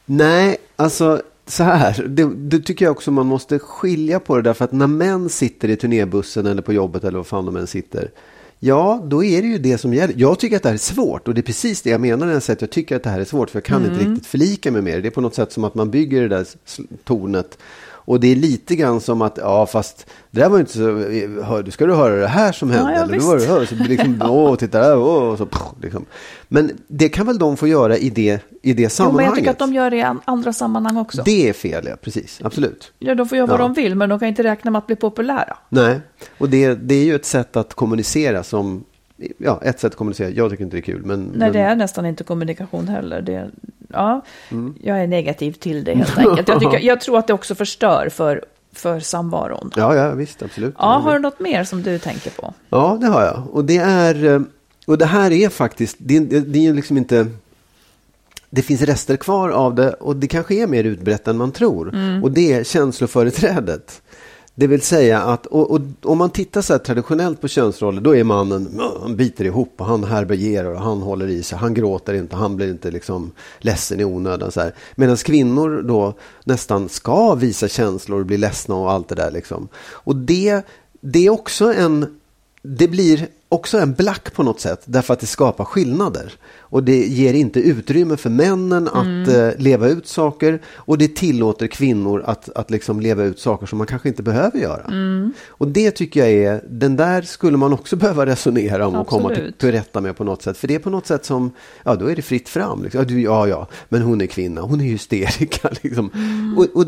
Nej, 0.05 0.57
alltså 0.75 1.21
så 1.45 1.63
här. 1.63 2.05
Det, 2.07 2.29
det 2.35 2.59
tycker 2.59 2.85
jag 2.85 2.91
också 2.91 3.11
man 3.11 3.25
måste 3.25 3.59
skilja 3.59 4.19
på 4.19 4.35
det. 4.35 4.41
Därför 4.41 4.65
att 4.65 4.71
när 4.71 4.87
män 4.87 5.29
sitter 5.29 5.69
i 5.69 5.75
turnébussen 5.75 6.45
eller 6.45 6.61
på 6.61 6.73
jobbet 6.73 7.03
eller 7.03 7.17
vad 7.17 7.27
fan 7.27 7.45
de 7.45 7.55
än 7.55 7.67
sitter. 7.67 8.11
Ja, 8.59 9.01
då 9.05 9.23
är 9.23 9.41
det 9.41 9.47
ju 9.47 9.57
det 9.57 9.77
som 9.77 9.93
gäller. 9.93 10.15
Jag 10.17 10.39
tycker 10.39 10.55
att 10.55 10.63
det 10.63 10.69
här 10.69 10.73
är 10.73 10.79
svårt 10.79 11.27
och 11.27 11.33
det 11.33 11.41
är 11.41 11.43
precis 11.43 11.81
det 11.81 11.89
jag 11.89 12.01
menar 12.01 12.25
när 12.25 12.33
jag 12.33 12.43
säger 12.43 12.57
att 12.57 12.61
jag 12.61 12.71
tycker 12.71 12.95
att 12.95 13.03
det 13.03 13.09
här 13.09 13.19
är 13.19 13.25
svårt. 13.25 13.49
För 13.49 13.57
jag 13.57 13.63
kan 13.63 13.85
inte 13.85 14.05
riktigt 14.05 14.27
förlika 14.27 14.71
mig 14.71 14.81
med 14.81 14.93
det. 14.93 15.01
Det 15.01 15.07
är 15.07 15.11
på 15.11 15.21
något 15.21 15.35
sätt 15.35 15.51
som 15.51 15.63
att 15.63 15.75
man 15.75 15.91
bygger 15.91 16.21
det 16.21 16.27
där 16.27 16.47
tornet. 17.03 17.57
Och 18.07 18.19
det 18.19 18.27
är 18.31 18.35
lite 18.35 18.75
grann 18.75 19.01
som 19.01 19.21
att, 19.21 19.37
ja 19.41 19.65
fast 19.65 20.05
det 20.31 20.39
där 20.41 20.49
var 20.49 20.59
inte 20.59 20.71
så, 20.73 20.81
hör, 21.43 21.71
ska 21.71 21.85
du 21.85 21.93
höra 21.93 22.15
det 22.15 22.27
här 22.27 22.51
som 22.51 22.71
hände? 22.71 22.91
ja, 22.91 23.03
eller 23.03 23.13
visst. 23.13 23.25
då 23.25 23.31
var 23.31 23.39
det 23.39 23.45
här, 23.45 23.65
så 23.65 23.75
liksom, 23.75 24.21
åh, 24.29 24.55
titta 24.55 24.79
där, 24.79 24.97
åh, 24.97 25.23
och 25.31 25.37
så, 25.37 25.45
pff, 25.45 25.61
liksom. 25.81 26.05
Men 26.47 26.71
det 26.87 27.09
kan 27.09 27.25
väl 27.25 27.37
de 27.37 27.57
få 27.57 27.67
göra 27.67 27.97
i 27.97 28.09
det, 28.09 28.39
i 28.61 28.73
det 28.73 28.83
Jo, 28.83 28.89
sammanhanget? 28.89 29.17
men 29.17 29.25
jag 29.25 29.35
tycker 29.35 29.51
att 29.51 29.59
de 29.59 29.73
gör 29.73 29.89
det 29.91 29.97
i 29.97 30.01
an- 30.01 30.21
andra 30.25 30.53
sammanhang 30.53 30.97
också. 30.97 31.21
Det 31.25 31.49
är 31.49 31.53
fel, 31.53 31.85
ja. 31.89 31.95
Precis. 32.01 32.39
Absolut. 32.43 32.91
Ja, 32.99 33.15
de 33.15 33.27
får 33.29 33.37
göra 33.37 33.47
vad 33.47 33.59
Ja. 33.59 33.63
de 33.63 33.73
vill, 33.73 33.95
men 33.95 34.09
de 34.09 34.19
kan 34.19 34.27
inte 34.27 34.43
räkna 34.43 34.71
med 34.71 34.79
att 34.79 34.87
bli 34.87 34.95
populära. 34.95 35.57
Nej, 35.69 35.99
och 36.37 36.49
det, 36.49 36.75
det 36.75 36.95
är 36.95 37.03
ju 37.05 37.15
ett 37.15 37.25
sätt 37.25 37.55
att 37.55 37.73
kommunicera 37.73 38.43
som... 38.43 38.83
Ja, 39.37 39.59
ett 39.63 39.79
sätt 39.79 39.91
att 39.91 39.97
kommunicera. 39.97 40.29
Jag 40.29 40.51
tycker 40.51 40.63
inte 40.63 40.75
det 40.77 40.79
är 40.79 40.93
kul, 40.93 41.05
men... 41.05 41.19
Nej, 41.23 41.33
men, 41.37 41.53
det 41.53 41.59
är 41.59 41.75
nästan 41.75 42.05
inte 42.05 42.23
kommunikation 42.23 42.87
heller. 42.87 43.21
Det, 43.21 43.49
ja, 43.97 44.21
Mm. 44.51 44.75
Jag 44.81 44.99
är 45.03 45.07
negativ 45.07 45.51
till 45.51 45.83
det 45.83 45.95
helt 45.95 46.17
enkelt. 46.17 46.47
Jag, 46.47 46.59
tycker, 46.59 46.79
jag 46.79 47.01
tror 47.01 47.17
att 47.17 47.27
det 47.27 47.33
också 47.33 47.55
förstör 47.55 48.09
för, 48.09 48.45
för 48.73 48.99
samvaron. 48.99 49.71
Ja, 49.75 49.95
ja 49.95 50.11
visst, 50.11 50.43
absolut. 50.43 50.75
Ja, 50.77 50.85
har 50.85 51.13
du 51.13 51.19
något 51.19 51.39
mer 51.39 51.63
som 51.63 51.83
du 51.83 51.99
tänker 51.99 52.31
på? 52.31 52.53
Ja, 52.69 52.97
det 53.01 53.07
har 53.07 53.21
jag. 53.21 53.43
Och 53.51 53.65
det 53.65 53.77
är, 53.77 54.25
eh, 54.25 54.41
och 54.85 54.97
det 54.97 55.05
här 55.05 55.31
är 55.31 55.49
faktiskt, 55.49 55.95
det, 55.99 56.19
det, 56.19 56.67
är 56.67 56.73
liksom 56.73 56.97
inte, 56.97 57.27
det 58.49 58.61
finns 58.61 58.81
rester 58.81 59.17
kvar 59.17 59.49
av 59.49 59.75
det 59.75 59.93
och 59.93 60.15
det 60.15 60.27
kanske 60.27 60.55
är 60.55 60.67
mer 60.67 60.83
utbrett 60.83 61.27
än 61.27 61.37
man 61.37 61.51
tror. 61.51 61.87
Och 62.23 62.31
det 62.31 62.53
är 62.53 62.63
känsloföreträdet. 62.63 64.01
Det 64.59 64.67
vill 64.67 64.81
säga 64.81 65.21
att 65.21 65.45
och, 65.45 65.71
och, 65.71 65.81
om 66.01 66.17
man 66.17 66.29
tittar 66.29 66.61
så 66.61 66.73
här 66.73 66.79
traditionellt 66.79 67.41
på 67.41 67.47
könsroller 67.47 68.01
då 68.01 68.15
är 68.15 68.23
mannen, 68.23 68.79
han 69.01 69.15
biter 69.15 69.45
ihop 69.45 69.73
och 69.77 69.85
han 69.85 70.03
härbärgerar 70.03 70.71
och 70.71 70.81
han 70.81 71.01
håller 71.01 71.27
i 71.27 71.43
sig. 71.43 71.57
Han 71.57 71.73
gråter 71.73 72.13
inte, 72.13 72.35
han 72.35 72.55
blir 72.55 72.69
inte 72.69 72.91
liksom 72.91 73.31
ledsen 73.59 73.99
i 73.99 74.05
onödan. 74.05 74.51
Så 74.51 74.61
här. 74.61 74.73
Medan 74.95 75.17
kvinnor 75.17 75.83
då 75.87 76.13
nästan 76.43 76.89
ska 76.89 77.35
visa 77.35 77.67
känslor 77.67 78.19
och 78.19 78.25
bli 78.25 78.37
ledsna 78.37 78.75
och 78.75 78.91
allt 78.91 79.07
det 79.07 79.15
där. 79.15 79.31
Liksom. 79.31 79.67
Och 79.77 80.15
det, 80.15 80.61
det 81.01 81.25
är 81.25 81.29
också 81.29 81.73
en, 81.73 82.19
det 82.61 82.87
blir 82.87 83.27
också 83.49 83.77
en 83.77 83.93
black 83.93 84.33
på 84.33 84.43
något 84.43 84.59
sätt 84.59 84.81
därför 84.85 85.13
att 85.13 85.19
det 85.19 85.25
skapar 85.25 85.65
skillnader. 85.65 86.33
Och 86.69 86.83
det 86.83 87.05
ger 87.05 87.33
inte 87.33 87.59
utrymme 87.59 88.17
för 88.17 88.29
männen 88.29 88.87
att 88.87 89.27
eh, 89.27 89.49
leva 89.57 89.87
ut 89.87 90.07
saker 90.07 90.61
och 90.75 90.97
det 90.97 91.15
tillåter 91.15 91.67
kvinnor 91.67 92.23
att, 92.25 92.49
att 92.49 92.71
liksom 92.71 92.99
leva 92.99 93.23
ut 93.23 93.39
saker 93.39 93.65
som 93.65 93.77
man 93.77 93.87
kanske 93.87 94.09
inte 94.09 94.23
behöver 94.23 94.59
göra. 94.59 94.91
Och 95.47 95.67
det 95.67 95.91
tycker 95.91 96.19
jag 96.19 96.29
är, 96.29 96.63
den 96.69 96.95
där 96.95 97.21
skulle 97.21 97.57
man 97.57 97.73
också 97.73 97.95
behöva 97.95 98.25
resonera 98.25 98.87
om 98.87 98.95
och 98.95 99.07
komma 99.07 99.29
till, 99.29 99.37
Absolut. 99.37 99.57
till 99.57 99.71
rätta 99.71 100.01
med 100.01 100.17
på 100.17 100.23
något 100.23 100.41
sätt. 100.41 100.57
För 100.57 100.67
det 100.67 100.75
är 100.75 100.79
på 100.79 100.89
något 100.89 101.07
sätt 101.07 101.25
som, 101.25 101.51
ja 101.83 101.95
då 101.95 102.05
är 102.05 102.15
det 102.15 102.21
fritt 102.21 102.49
fram. 102.49 102.83
Liksom. 102.83 102.99
Ja, 102.99 103.05
du, 103.05 103.21
ja, 103.21 103.47
ja, 103.47 103.67
men 103.89 104.01
hon 104.01 104.21
är 104.21 104.25
kvinna, 104.25 104.61
hon 104.61 104.81
är 104.81 104.85
hysterika. 104.85 105.69
Liksom. 105.81 106.11
Och, 106.57 106.81
och 106.81 106.85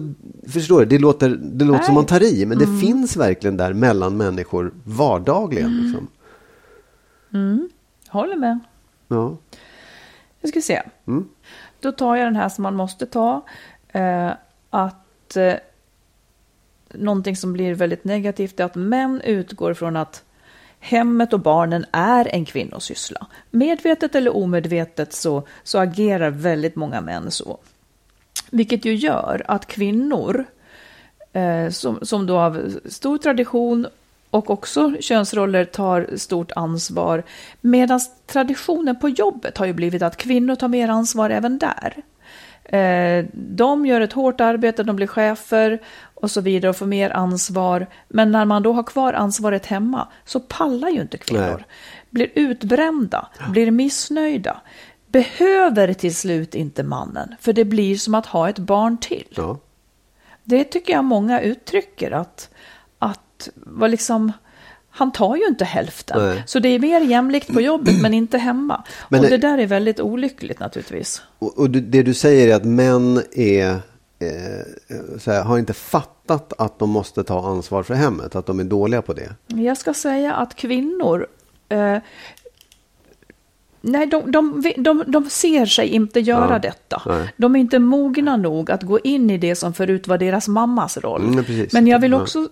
förstår 0.48 0.80
du, 0.80 0.86
det 0.86 1.00
låter, 1.00 1.40
det 1.42 1.66
låter 1.66 1.84
som 1.84 1.96
man 1.96 2.06
tar 2.06 2.24
i, 2.24 2.46
men 2.46 2.58
det 2.58 2.80
finns 2.82 3.18
verkligen 3.18 3.58
där 3.58 3.74
mellan 3.74 4.18
människor 4.18 4.74
vardagligen. 4.84 5.82
Liksom. 5.84 6.08
Håller 8.08 8.36
med. 8.36 8.60
Ja. 9.08 9.38
Nu 10.42 10.50
ska 10.50 10.58
vi 10.58 10.62
se. 10.62 10.82
Mm. 11.08 11.30
Då 11.80 11.92
tar 11.92 12.16
jag 12.16 12.28
den 12.28 12.36
här 12.36 12.50
som 12.50 12.64
man 12.64 12.76
måste 12.76 13.06
ta. 13.06 13.42
Eh, 13.88 14.32
att 14.70 15.36
eh, 15.36 15.54
någonting 16.94 17.36
som 17.36 17.54
blir 17.54 17.74
väldigt 17.74 18.04
negativt 18.04 18.60
är 18.60 18.64
att 18.64 18.76
män 18.76 19.22
utgår 19.22 19.74
från 19.74 19.98
att 19.98 20.24
hemmet 20.80 21.34
och 21.34 21.40
barnen 21.40 21.86
är 21.92 22.28
en 22.28 22.46
kvinnosyssla. 22.46 23.28
Medvetet 23.52 24.16
eller 24.16 24.36
omedvetet 24.36 25.14
så, 25.14 25.48
så 25.64 25.80
agerar 25.80 26.30
väldigt 26.30 26.76
många 26.76 27.02
män 27.02 27.32
så. 27.32 27.58
Vilket 28.52 28.86
ju 28.86 28.96
gör 28.96 29.46
att 29.48 29.66
kvinnor 29.66 30.46
eh, 31.34 31.70
som, 31.70 32.00
som 32.02 32.26
då 32.26 32.40
av 32.40 32.80
stor 32.86 33.18
tradition 33.18 33.88
och 34.30 34.50
också 34.50 34.94
könsroller 35.00 35.66
tar 35.66 36.10
stort 36.18 36.52
ansvar. 36.56 37.24
Medan 37.62 38.00
traditionen 38.28 39.00
på 39.00 39.10
jobbet 39.10 39.58
har 39.58 39.66
ju 39.66 39.74
blivit 39.74 40.02
att 40.02 40.18
kvinnor 40.18 40.56
tar 40.56 40.68
mer 40.68 40.90
ansvar 40.90 41.30
även 41.30 41.60
där. 41.60 42.04
Eh, 42.64 43.26
de 43.34 43.86
gör 43.86 44.02
ett 44.02 44.14
hårt 44.14 44.42
arbete, 44.42 44.84
de 44.84 44.96
blir 44.96 45.08
chefer 45.08 45.80
och 46.14 46.32
så 46.32 46.42
vidare 46.42 46.70
och 46.70 46.76
får 46.76 46.86
mer 46.86 47.10
ansvar. 47.10 47.88
Men 48.08 48.32
när 48.32 48.46
man 48.46 48.64
då 48.64 48.74
har 48.74 48.84
kvar 48.84 49.14
ansvaret 49.14 49.66
hemma 49.66 50.08
så 50.26 50.40
pallar 50.40 50.90
ju 50.90 51.02
inte 51.02 51.18
kvinnor. 51.18 51.42
Nej. 51.42 51.66
Blir 52.10 52.30
utbrända, 52.36 53.28
blir 53.50 53.72
missnöjda. 53.72 54.62
Behöver 55.08 55.94
till 55.94 56.16
slut 56.16 56.56
inte 56.56 56.84
mannen, 56.84 57.36
för 57.40 57.54
det 57.54 57.66
blir 57.66 57.96
som 57.96 58.16
att 58.16 58.26
ha 58.26 58.50
ett 58.50 58.60
barn 58.60 58.98
till. 58.98 59.28
Ja. 59.30 59.60
Det 60.44 60.64
tycker 60.64 60.94
jag 60.94 61.04
många 61.04 61.42
uttrycker 61.42 62.12
att, 62.12 62.50
vad 63.56 63.92
liksom, 63.92 64.32
han 64.90 65.12
tar 65.12 65.36
ju 65.36 65.46
inte 65.48 65.66
hälften. 65.66 66.22
Nej. 66.30 66.44
Så 66.46 66.60
det 66.60 66.70
är 66.70 66.80
mer 66.80 67.02
jämlikt 67.02 67.54
på 67.54 67.62
jobbet 67.62 68.02
men 68.02 68.14
inte 68.14 68.38
hemma. 68.38 68.84
Men 69.10 69.20
och 69.20 69.26
det- 69.26 69.38
det 69.38 69.48
där 69.48 69.58
är 69.58 69.68
väldigt 69.68 70.00
olyckligt 70.00 70.60
naturligtvis. 70.60 71.22
Och, 71.40 71.58
och 71.58 71.70
det 71.70 72.04
du 72.04 72.14
säger 72.14 72.48
är 72.48 72.56
att 72.56 72.66
män 72.66 73.22
är, 73.32 73.70
eh, 73.70 73.78
här, 75.26 75.44
har 75.44 75.58
inte 75.58 75.74
fattat 75.74 76.54
att 76.58 76.80
de 76.80 76.90
måste 76.90 77.24
ta 77.24 77.48
ansvar 77.48 77.84
för 77.84 77.94
hemmet, 77.94 78.36
att 78.36 78.46
de 78.46 78.60
är 78.60 78.64
dåliga 78.64 79.02
på 79.02 79.14
det. 79.14 79.36
Jag 79.48 79.78
ska 79.78 79.94
säga 79.94 80.34
att 80.34 80.56
kvinnor 80.56 81.28
eh, 81.70 81.98
Nej, 83.82 84.06
de, 84.08 84.32
de, 84.32 84.64
de, 84.78 85.04
de 85.08 85.30
ser 85.30 85.66
sig 85.66 85.88
inte 85.88 86.20
göra 86.20 86.54
Ja, 86.54 86.60
detta. 86.60 87.02
nej. 87.06 87.34
De 87.38 87.56
är 87.56 87.60
inte 87.60 87.80
mogna 87.80 88.38
nog 88.38 88.72
att 88.72 88.84
gå 88.84 89.00
in 89.00 89.30
i 89.30 89.38
det 89.38 89.56
som 89.56 89.74
förut 89.74 90.08
var 90.08 90.18
deras 90.18 90.48
mammas 90.48 90.98
roll. 90.98 91.22
Mm. 91.24 91.68
Men 91.74 91.88
jag 91.88 92.00
vill 92.00 92.14
också... 92.14 92.50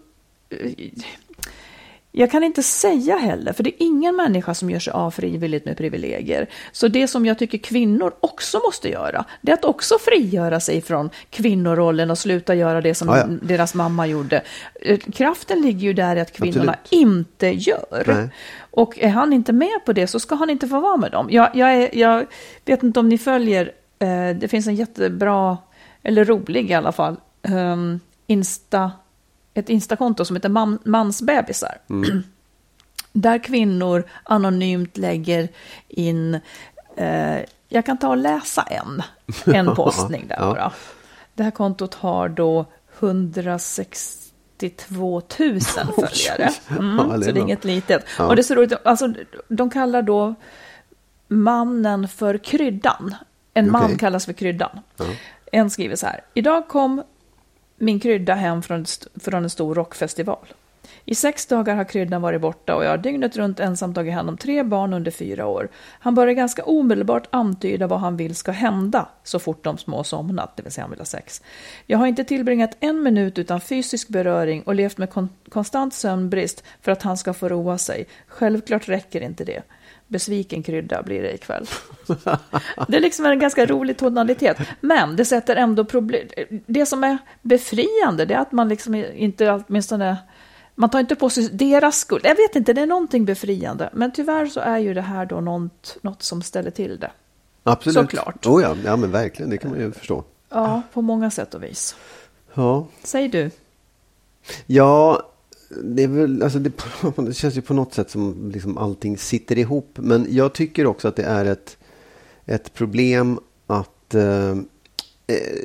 Jag 2.12 2.32
kan 2.32 2.44
inte 2.44 2.64
säga 2.64 3.18
heller, 3.18 3.54
för 3.54 3.64
det 3.64 3.70
är 3.70 3.86
ingen 3.86 4.16
människa 4.16 4.54
som 4.54 4.70
gör 4.70 4.80
sig 4.80 4.94
av 4.94 5.12
frivilligt 5.12 5.66
med 5.66 5.78
privilegier. 5.78 6.50
Så 6.72 6.88
det 6.88 7.08
som 7.08 7.26
jag 7.26 7.40
tycker 7.40 7.58
kvinnor 7.58 8.14
också 8.20 8.60
måste 8.66 8.90
göra, 8.90 9.26
det 9.42 9.52
är 9.52 9.54
att 9.54 9.66
också 9.66 9.96
frigöra 10.00 10.60
sig 10.60 10.82
från 10.82 11.10
kvinnorollen 11.30 12.12
och 12.12 12.18
sluta 12.18 12.56
göra 12.56 12.82
det 12.82 12.96
som 12.96 13.08
Ja, 13.08 13.18
ja. 13.18 13.26
deras 13.42 13.74
mamma 13.74 14.08
gjorde. 14.08 14.42
Eh, 14.82 14.98
Kraften 15.00 15.62
ligger 15.62 15.80
ju 15.80 15.94
där 15.94 16.16
i 16.16 16.20
att 16.20 16.32
kvinnorna 16.32 16.76
Absolut. 16.84 17.02
inte 17.04 17.48
gör. 17.48 18.04
Nej. 18.08 18.30
Och 18.60 19.00
är 19.00 19.10
han 19.10 19.34
inte 19.34 19.54
med 19.54 19.86
på 19.86 19.94
det 19.94 20.08
så 20.08 20.20
ska 20.20 20.36
han 20.36 20.50
inte 20.50 20.68
få 20.68 20.80
vara 20.80 20.98
med 20.98 21.12
dem. 21.12 21.28
Jag, 21.32 21.50
jag, 21.54 21.74
är, 21.74 21.98
jag 21.98 22.26
vet 22.66 22.84
inte 22.84 23.00
om 23.00 23.10
ni 23.10 23.18
följer, 23.18 23.72
eh, 24.00 24.36
det 24.40 24.48
finns 24.48 24.68
en 24.68 24.76
jättebra, 24.76 25.58
eller 26.04 26.26
rolig 26.26 26.72
i 26.72 26.74
alla 26.74 26.92
fall, 26.92 27.16
ehm, 27.44 28.00
Insta, 28.28 28.92
ett 29.58 29.70
Instakonto 29.70 30.26
som 30.26 30.36
heter 30.36 30.50
man, 30.50 30.80
Mansbebisar. 30.86 31.78
Där 33.14 33.44
kvinnor 33.44 34.04
anonymt 34.24 34.98
lägger 34.98 35.50
in, 35.88 36.40
eh, 36.98 37.38
jag 37.70 37.86
kan 37.86 37.98
ta 37.98 38.10
och 38.10 38.18
läsa 38.18 38.62
en, 38.62 39.04
en 39.56 39.66
postning 39.76 40.28
där 40.28 40.36
Ja. 40.40 40.46
bara. 40.54 40.72
Det 41.34 41.44
här 41.44 41.52
kontot 41.52 41.94
har 41.94 42.30
då 42.30 42.66
162 43.00 45.22
000 45.40 45.60
följare. 45.60 46.50
Mm, 46.70 46.98
Ja, 46.98 47.12
så 47.12 47.18
det 47.18 47.28
är 47.30 47.38
inget 47.38 47.66
litet. 47.66 48.06
Ja. 48.18 48.28
Och 48.28 48.36
det 48.36 48.42
är 48.42 48.44
så 48.44 48.56
roligt, 48.56 48.74
alltså, 48.84 49.14
de 49.48 49.70
kallar 49.70 50.02
då 50.02 50.36
mannen 51.28 52.08
för 52.08 52.38
kryddan. 52.38 53.16
En 53.54 53.72
man 53.72 53.84
Okej. 53.86 53.98
kallas 53.98 54.26
för 54.26 54.34
kryddan. 54.34 54.80
En 55.52 55.70
skriver 55.70 55.96
så 55.96 56.06
här. 56.06 56.22
Idag 56.34 56.68
kom 56.68 57.04
min 57.78 58.00
krydda 58.00 58.34
hem 58.34 58.62
från, 58.62 58.86
från 59.20 59.44
en 59.44 59.50
stor 59.50 59.76
rockfestival. 59.76 60.48
I 61.06 61.16
sex 61.16 61.46
dagar 61.46 61.76
har 61.76 61.84
kryddan 61.84 62.22
varit 62.22 62.42
borta 62.42 62.76
och 62.76 62.86
jag 62.86 62.90
har 62.90 62.98
dygnet 62.98 63.38
runt 63.38 63.60
ensam 63.60 63.94
tagit 63.94 64.14
hand 64.14 64.30
om 64.30 64.38
tre 64.38 64.64
barn 64.64 64.94
under 64.94 65.12
fyra 65.12 65.46
år. 65.46 65.70
Han 66.00 66.16
börjar 66.16 66.34
ganska 66.34 66.64
omedelbart 66.64 67.28
antyda 67.30 67.88
vad 67.88 68.00
han 68.00 68.18
vill 68.18 68.36
ska 68.36 68.52
hända 68.52 69.08
så 69.24 69.40
fort 69.40 69.64
de 69.64 69.78
små 69.78 70.04
somnat, 70.04 70.58
det 70.58 70.64
vill 70.64 70.72
säga 70.72 70.84
han 70.84 70.92
vill 70.92 71.00
ha 71.00 71.06
sex. 71.06 71.42
Jag 71.86 71.98
har 71.98 72.08
inte 72.08 72.24
tillbringat 72.24 72.78
en 72.80 73.04
minut 73.04 73.40
utan 73.40 73.62
fysisk 73.62 74.08
beröring 74.08 74.64
och 74.64 74.76
levt 74.76 74.98
med 74.98 75.10
kon- 75.10 75.30
konstant 75.50 75.94
sömnbrist 75.94 76.64
för 76.82 76.92
att 76.92 77.02
han 77.02 77.18
ska 77.18 77.34
få 77.34 77.50
roa 77.50 77.78
sig. 77.78 78.08
Självklart 78.28 78.90
räcker 78.90 79.22
inte 79.22 79.46
det. 79.46 79.62
Besviken 80.08 80.64
krydda 80.64 81.04
blir 81.04 81.22
det 81.22 81.34
ikväll. 81.34 81.66
Det 82.88 82.98
är 82.98 83.02
liksom 83.02 83.26
en 83.26 83.40
ganska 83.40 83.66
rolig 83.66 83.98
tonalitet. 83.98 84.58
Men 84.82 85.16
det 85.16 85.26
sätter 85.26 85.56
ändå 85.56 85.86
problem. 85.86 86.28
Det 86.66 86.86
som 86.86 87.04
är 87.04 87.18
befriande 87.42 88.26
det 88.26 88.34
är 88.34 88.40
att 88.40 88.52
man 88.52 88.70
liksom 88.70 88.96
inte 88.96 89.52
åtminstone... 89.52 90.18
Man 90.80 90.90
tar 90.90 91.00
inte 91.00 91.16
på 91.16 91.30
sig 91.30 91.50
deras 91.50 91.98
skuld. 91.98 92.26
Jag 92.26 92.36
vet 92.36 92.56
inte, 92.56 92.74
det 92.74 92.82
är 92.82 92.86
någonting 92.86 93.26
befriande. 93.26 93.90
Men 93.94 94.12
tyvärr 94.12 94.46
så 94.46 94.60
är 94.60 94.78
ju 94.78 94.94
det 94.94 95.02
här 95.02 95.26
då 95.26 95.42
något, 95.42 95.98
något 96.02 96.24
som 96.24 96.42
ställer 96.42 96.72
till 96.72 97.00
det. 97.00 97.12
Absolut. 97.64 97.96
Såklart. 97.96 98.46
Oh 98.46 98.62
ja, 98.62 98.76
ja, 98.86 98.96
men 98.96 99.12
verkligen, 99.12 99.50
det 99.50 99.58
kan 99.58 99.70
man 99.72 99.80
ju 99.80 99.92
förstå. 99.92 100.24
Ja, 100.50 100.82
på 100.94 101.02
många 101.02 101.32
sätt 101.32 101.54
och 101.54 101.64
vis. 101.64 101.96
Ja, 102.54 102.88
Säg 103.04 103.28
du. 103.28 103.52
ja 104.66 105.22
det, 105.70 106.04
är 106.04 106.08
väl, 106.08 106.44
alltså 106.44 106.60
det, 106.60 106.72
det 107.18 107.34
känns 107.34 107.58
ju 107.58 107.62
på 107.62 107.74
något 107.74 107.94
sätt 107.94 108.10
som 108.10 108.52
liksom 108.54 108.78
allting 108.78 109.18
sitter 109.18 109.58
ihop. 109.58 109.92
Men 109.96 110.28
jag 110.30 110.54
tycker 110.54 110.88
också 110.88 111.08
att 111.08 111.16
det 111.16 111.24
är 111.24 111.46
ett, 111.46 111.78
ett 112.46 112.74
problem 112.74 113.40
att 113.68 114.16
eh, 114.16 114.50
eh, 114.50 114.56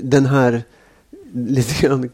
den 0.02 0.26
här 0.26 0.62
lite 1.32 1.86
grann 1.86 2.10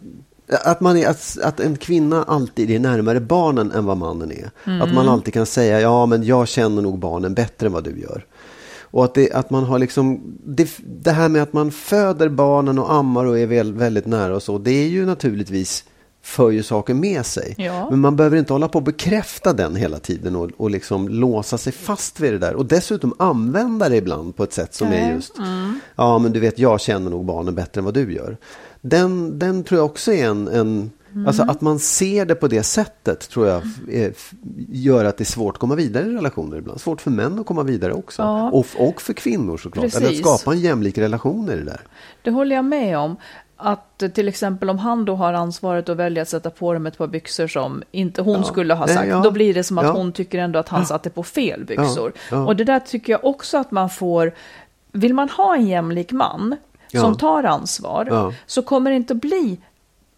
att, 0.65 0.81
man 0.81 0.97
är, 0.97 1.09
att, 1.09 1.39
att 1.43 1.61
en 1.61 1.77
kvinna 1.77 2.23
alltid 2.23 2.71
är 2.71 2.79
närmare 2.79 3.21
barnen 3.21 3.73
än 3.73 3.85
vad 3.85 3.97
mannen 3.97 4.33
är. 4.33 4.51
Att 4.83 4.95
man 4.95 5.09
alltid 5.09 5.35
kan 5.35 5.47
säga 5.47 5.81
ja 5.81 6.07
men 6.07 6.23
jag 6.23 6.49
känner 6.49 6.83
nog 6.83 6.99
barnen 6.99 7.35
bättre 7.35 7.67
än 7.67 7.73
vad 7.73 7.85
du 7.85 8.01
gör. 8.01 8.27
Och 8.91 9.05
att, 9.05 9.15
det, 9.15 9.33
att 9.33 9.51
man 9.51 9.65
har 9.65 9.79
liksom, 9.79 10.39
det, 10.45 10.69
det 10.87 11.11
här 11.11 11.29
med 11.29 11.43
att 11.43 11.53
man 11.53 11.71
föder 11.71 12.29
barnen 12.29 12.79
och 12.79 12.93
ammar 12.93 13.25
och 13.25 13.39
är 13.39 13.47
väl, 13.47 13.73
väldigt 13.73 14.07
nära 14.07 14.37
och 14.37 14.43
så, 14.43 14.59
det 14.59 14.71
är 14.71 14.89
ju 14.89 15.07
naturligtvis 15.07 15.85
för 16.29 16.51
ju 16.51 16.63
saker 16.63 16.95
med 16.95 17.27
sig. 17.27 17.55
Ja. 17.59 17.91
Men 17.91 17.99
man 18.01 18.17
behöver 18.17 18.37
inte 18.37 18.53
hålla 18.53 18.69
på 18.69 18.79
och 18.79 18.83
bekräfta 18.83 19.53
den 19.53 19.77
hela 19.77 19.99
tiden 19.99 20.37
och, 20.37 20.51
och 20.57 20.71
liksom 20.71 21.09
låsa 21.09 21.59
sig 21.59 21.73
fast 21.73 22.21
vid 22.21 22.33
det 22.33 22.39
där. 22.39 22.55
Och 22.55 22.67
dessutom 22.67 23.15
använda 23.19 23.89
det 23.89 23.97
ibland 23.97 24.37
på 24.37 24.45
ett 24.45 24.53
sätt 24.53 24.75
som 24.75 24.87
är 24.87 24.91
Nej. 24.91 25.15
just, 25.15 25.35
ja 25.97 26.19
men 26.19 26.33
du 26.33 26.41
vet 26.41 26.59
jag 26.59 26.81
känner 26.81 27.11
nog 27.11 27.25
barnen 27.25 27.55
bättre 27.55 27.79
än 27.79 27.85
vad 27.85 27.95
du 27.95 28.13
gör. 28.15 28.37
Den, 28.81 29.39
den 29.39 29.65
tror 29.65 29.79
jag 29.79 29.87
också 29.87 30.13
är 30.13 30.27
en, 30.27 30.49
en 30.49 30.91
Alltså 31.27 31.43
att 31.43 31.61
man 31.61 31.79
ser 31.79 32.27
det 32.27 32.35
på 32.35 32.49
det 32.49 32.63
sättet 32.63 33.29
tror 33.29 33.47
jag 33.47 33.63
är, 33.91 34.13
gör 34.69 35.05
att 35.05 35.17
det 35.17 35.23
är 35.23 35.27
svårt 35.27 35.55
att 35.55 35.61
komma 35.61 35.75
vidare 35.75 36.07
i 36.07 36.15
relationer 36.15 36.57
ibland. 36.57 36.81
Svårt 36.81 37.01
för 37.01 37.11
män 37.11 37.39
att 37.39 37.47
komma 37.47 37.63
vidare 37.63 37.93
också. 37.93 38.23
Ja. 38.23 38.51
Och, 38.51 38.67
och 38.77 39.03
för 39.03 39.13
kvinnor 39.13 39.57
såklart. 39.57 39.85
Eller 39.85 39.97
att 39.97 40.03
Precis. 40.03 40.21
skapa 40.21 40.53
en 40.53 40.61
jämlik 40.61 40.99
relation 40.99 41.51
i 41.51 41.57
det 41.57 41.65
där. 41.65 41.81
Det 42.23 42.31
håller 42.31 42.57
jag 42.57 42.65
med 42.65 42.99
om. 42.99 43.17
Att 43.61 44.03
eh, 44.03 44.09
till 44.09 44.29
exempel 44.29 44.71
om 44.71 44.79
han 44.79 45.05
då 45.05 45.15
har 45.15 45.33
ansvaret 45.33 45.89
att 45.89 45.97
välja 45.97 46.23
att 46.23 46.29
sätta 46.29 46.51
på 46.51 46.73
dem 46.73 46.87
ett 46.87 46.99
par 46.99 47.07
byxor 47.07 47.47
som 47.47 47.83
inte 47.91 48.23
hon 48.23 48.37
Ja. 48.37 48.43
skulle 48.43 48.75
ha 48.75 48.87
Nej, 48.87 48.95
sagt, 48.95 49.09
ja. 49.09 49.21
då 49.21 49.31
blir 49.31 49.55
det 49.55 49.65
som 49.65 49.79
att 49.79 49.85
Ja. 49.85 49.93
hon 49.93 50.13
tycker 50.13 50.39
ändå 50.39 50.59
att 50.59 50.69
han 50.69 50.87
satte 50.87 51.11
på 51.11 51.23
fel 51.23 51.65
byxor. 51.65 52.13
Och 52.47 52.57
det 52.57 52.65
där 52.65 52.81
tycker 52.81 53.13
jag 53.13 53.25
också 53.25 53.59
att 53.59 53.71
man 53.71 53.91
får, 53.91 54.33
vill 54.93 55.15
man 55.15 55.29
ha 55.29 55.55
en 55.57 55.67
jämlik 55.67 56.13
man 56.13 56.57
som 56.93 57.17
tar 57.17 57.45
ansvar, 57.45 58.35
så 58.47 58.63
kommer 58.63 58.91
det 58.91 58.97
inte 58.97 59.15
bli 59.15 59.59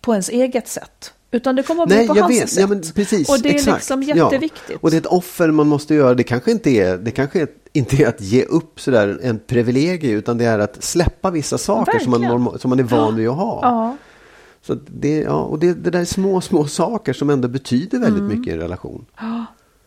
på 0.00 0.12
ens 0.12 0.28
eget 0.28 0.68
sätt. 0.68 1.12
Utan 1.32 1.56
det 1.56 1.62
kommer 1.62 1.82
att 1.82 1.88
bli 1.88 1.96
Nej, 1.96 2.08
på 2.08 2.16
jag 2.16 2.22
hans 2.22 2.40
vet. 2.40 2.50
sätt. 2.50 2.60
Ja, 2.60 2.66
men 2.66 2.82
precis, 2.94 3.28
och 3.28 3.38
det 3.42 3.48
är 3.48 3.54
exakt. 3.54 3.76
liksom 3.76 4.02
Ja. 4.02 4.16
jätteviktigt. 4.16 4.78
Och 4.80 4.90
det 4.90 4.96
är 4.96 5.00
ett 5.00 5.06
offer 5.06 5.50
man 5.50 5.68
måste 5.68 5.94
göra. 5.94 6.14
Det 6.14 6.22
kanske 6.22 6.50
inte 6.50 6.70
är, 6.70 6.96
det 6.98 7.10
kanske 7.10 7.46
inte 7.72 7.96
är 8.02 8.08
att 8.08 8.20
ge 8.20 8.44
upp 8.44 8.80
sådär 8.80 9.18
en 9.22 9.38
privilegie, 9.46 10.10
utan 10.12 10.38
det 10.38 10.44
är 10.44 10.58
att 10.58 10.82
släppa 10.84 11.30
vissa 11.30 11.58
saker 11.58 11.98
som 11.98 12.10
man, 12.10 12.58
som 12.58 12.68
man 12.68 12.78
är 12.78 12.82
van 12.82 13.16
vid 13.16 13.28
att 13.28 13.36
ha. 13.36 13.58
Ja, 13.62 13.96
Så 14.62 14.74
det, 14.86 15.18
ja, 15.20 15.34
och 15.42 15.58
det, 15.58 15.74
det 15.74 15.90
där 15.90 16.00
är 16.00 16.04
små, 16.04 16.40
små 16.40 16.66
saker 16.66 17.12
som 17.12 17.30
ändå 17.30 17.48
betyder 17.48 17.98
väldigt 17.98 18.22
Mm. 18.22 18.38
mycket 18.38 18.52
i 18.52 18.54
en 18.56 18.60
relation. 18.62 19.04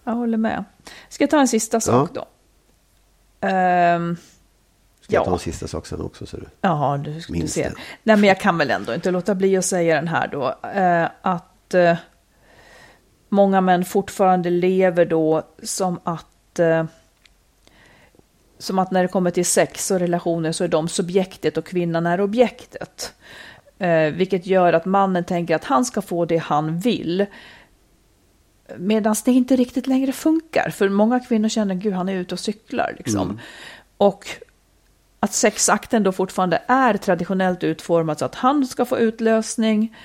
jag 0.03 0.13
håller 0.13 0.37
med. 0.37 0.63
Ska 1.09 1.23
jag 1.23 1.29
ta 1.31 1.39
en 1.39 1.47
sista 1.47 1.79
sak 1.79 2.09
då? 2.13 2.25
Ehm, 3.47 4.15
Ska 5.03 5.13
jag 5.13 5.21
Ja. 5.21 5.25
ta 5.25 5.33
en 5.33 5.39
sista 5.39 5.67
sak 5.67 5.85
sen 5.87 6.01
också? 6.01 6.25
Så 6.25 6.37
du. 6.37 6.45
Ja, 6.61 6.99
du, 7.03 7.21
du 7.27 7.47
ser. 7.47 7.63
det. 7.69 7.75
Nej, 8.03 8.17
men 8.17 8.23
jag 8.27 8.39
kan 8.39 8.57
väl 8.57 8.71
ändå 8.71 8.93
inte 8.93 9.11
låta 9.11 9.35
bli 9.35 9.57
att 9.57 9.65
säga 9.65 9.95
den 9.95 10.07
här 10.07 10.27
då. 10.27 10.55
Eh, 10.75 11.07
att 11.21 11.73
eh, 11.73 11.97
många 13.29 13.61
män 13.61 13.85
fortfarande 13.85 14.49
lever 14.49 15.05
då 15.05 15.43
som 15.63 15.99
att 16.03 16.59
eh, 16.59 16.85
som 18.57 18.79
att 18.79 18.91
när 18.91 19.01
det 19.01 19.07
kommer 19.07 19.31
till 19.31 19.45
sex 19.45 19.91
och 19.91 19.99
relationer 19.99 20.51
så 20.51 20.63
är 20.63 20.67
de 20.67 20.87
subjektet 20.87 21.57
och 21.57 21.65
kvinnan 21.65 22.05
är 22.05 22.21
objektet. 22.21 23.13
Eh, 23.79 24.13
vilket 24.13 24.45
gör 24.45 24.73
att 24.73 24.85
mannen 24.85 25.23
tänker 25.23 25.55
att 25.55 25.63
han 25.65 25.85
ska 25.85 26.01
få 26.01 26.25
det 26.25 26.37
han 26.37 26.79
vill. 26.79 27.25
Medan 28.77 29.15
det 29.25 29.31
inte 29.31 29.55
riktigt 29.55 29.87
längre 29.87 30.11
funkar. 30.11 30.69
För 30.69 30.89
många 30.89 31.19
kvinnor 31.19 31.49
känner, 31.49 31.75
gud 31.75 31.93
han 31.93 32.09
är 32.09 32.13
ute 32.15 32.35
och 32.35 32.39
cyklar 32.39 32.95
liksom. 32.97 33.39
Och 33.97 34.25
att 35.23 35.33
sexakten 35.33 36.03
då 36.03 36.11
fortfarande 36.11 36.61
är 36.67 36.93
traditionellt 36.93 37.63
utformad 37.63 38.19
så 38.19 38.25
att 38.25 38.35
han 38.35 38.65
ska 38.65 38.85
få 38.85 38.97
utlösning 38.97 39.95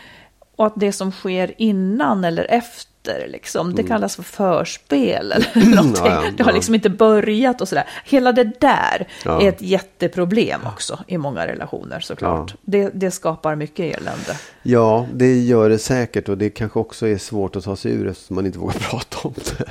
och 0.57 0.66
att 0.66 0.72
det 0.76 0.92
som 0.92 1.12
sker 1.12 1.54
innan 1.59 2.24
eller 2.24 2.46
efter, 2.50 3.28
liksom, 3.28 3.74
det 3.74 3.83
kallas 3.83 4.16
för 4.16 4.22
förspel 4.22 5.33
eller 5.33 5.66
någonting. 5.76 6.07
Mm. 6.07 6.14
Ja, 6.14 6.24
ja, 6.24 6.31
det 6.37 6.42
har 6.42 6.52
liksom 6.52 6.74
inte 6.74 6.90
börjat 6.90 7.61
och 7.61 7.68
sådär. 7.68 7.85
Hela 8.04 8.33
det 8.33 8.61
där 8.61 9.09
Ja. 9.24 9.42
är 9.42 9.48
ett 9.48 9.62
jätteproblem 9.62 10.61
också 10.66 10.98
i 11.07 11.18
många 11.18 11.46
relationer 11.46 12.00
såklart. 12.00 12.54
Det, 12.62 12.90
det 12.94 13.11
skapar 13.11 13.54
mycket 13.54 13.96
elände. 13.96 14.37
Ja, 14.62 15.07
det 15.12 15.40
gör 15.40 15.68
det 15.68 15.78
säkert 15.78 16.28
och 16.28 16.38
det 16.38 16.50
kanske 16.50 16.78
också 16.78 17.09
är 17.09 17.18
svårt 17.18 17.57
att 17.57 17.64
ta 17.64 17.76
sig 17.76 17.92
ur 17.92 18.09
eftersom 18.09 18.37
man 18.37 18.46
inte 18.46 18.59
vågar 18.59 18.74
prata 18.90 19.28
om 19.28 19.35
det. 19.37 19.64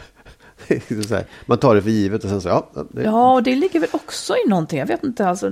man 1.45 1.58
tar 1.58 1.75
det 1.75 1.82
för 1.82 1.89
givet 1.89 2.23
och 2.23 2.30
sen 2.30 2.41
så, 2.41 2.47
ja. 2.49 2.69
Det, 2.91 3.03
Ja, 3.03 3.34
och 3.34 3.43
det 3.43 3.56
ligger 3.56 3.80
väl 3.80 3.89
också 3.93 4.34
i 4.45 4.49
någonting, 4.49 4.80
jag 4.80 4.86
vet 4.86 5.03
inte, 5.03 5.27
alltså. 5.27 5.51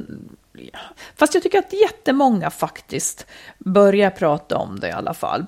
Fast 1.15 1.34
jag 1.34 1.43
tycker 1.43 1.60
att 1.60 1.73
jättemånga 1.73 2.49
faktiskt 2.49 3.25
börjar 3.60 4.10
prata 4.10 4.58
om 4.58 4.80
det 4.80 4.88
i 4.88 4.91
alla 4.91 5.13
fall. 5.13 5.45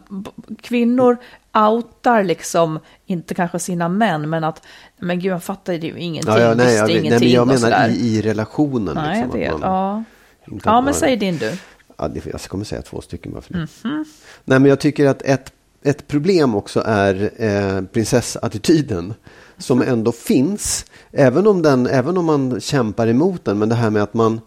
Kvinnor 0.62 1.18
outar 1.54 2.24
liksom, 2.24 2.80
inte 3.06 3.34
kanske 3.36 3.60
sina 3.60 3.90
män, 3.90 4.30
men 4.30 4.44
att, 4.44 4.62
men 4.98 5.20
gud, 5.20 5.32
jag 5.32 5.44
fattar 5.44 5.74
ju 5.74 6.00
ingenting, 6.00 6.34
ja, 6.34 6.40
ja, 6.42 6.54
nej, 6.54 6.66
visste 6.66 6.78
jag, 6.80 6.90
ingenting 6.90 7.10
nej, 7.12 7.20
men 7.20 7.32
jag 7.32 7.48
menar 7.48 7.60
sådär. 7.60 7.90
i, 7.90 8.18
i 8.18 8.22
relationen. 8.22 8.96
Nej, 8.96 9.22
liksom, 9.22 9.42
att 9.56 9.62
man- 9.62 9.72
Ja, 9.72 10.04
ja 10.46 10.74
men 10.76 10.84
man- 10.84 10.94
säg 10.94 11.18
din 11.18 11.38
du. 11.38 11.54
Ja, 11.98 12.08
det, 12.08 12.26
jag 12.26 12.42
kommer 12.42 12.66
säga 12.66 12.82
två 12.82 13.02
stycken 13.02 13.32
bara 13.32 13.42
för 13.42 13.54
det. 13.54 13.60
Mhm. 13.84 14.06
Nej, 14.46 14.60
men 14.60 14.66
jag 14.70 14.80
tycker 14.80 15.06
att 15.08 15.22
ett, 15.22 15.54
ett 15.84 16.08
problem 16.08 16.56
också 16.56 16.84
är 16.86 17.32
eh, 17.38 17.82
prinsessattityden. 17.82 19.14
Som 19.58 19.82
ändå 19.82 20.12
finns. 20.12 20.86
Även 21.12 21.48
om, 21.48 21.62
den, 21.62 21.88
även 21.88 22.18
om 22.18 22.26
man 22.26 22.62
kämpar 22.62 23.08
emot 23.08 23.46
den. 23.46 23.60
Men 23.60 23.70
det 23.70 23.76
här 23.76 23.90
med 23.90 24.04
att 24.04 24.14
man, 24.14 24.42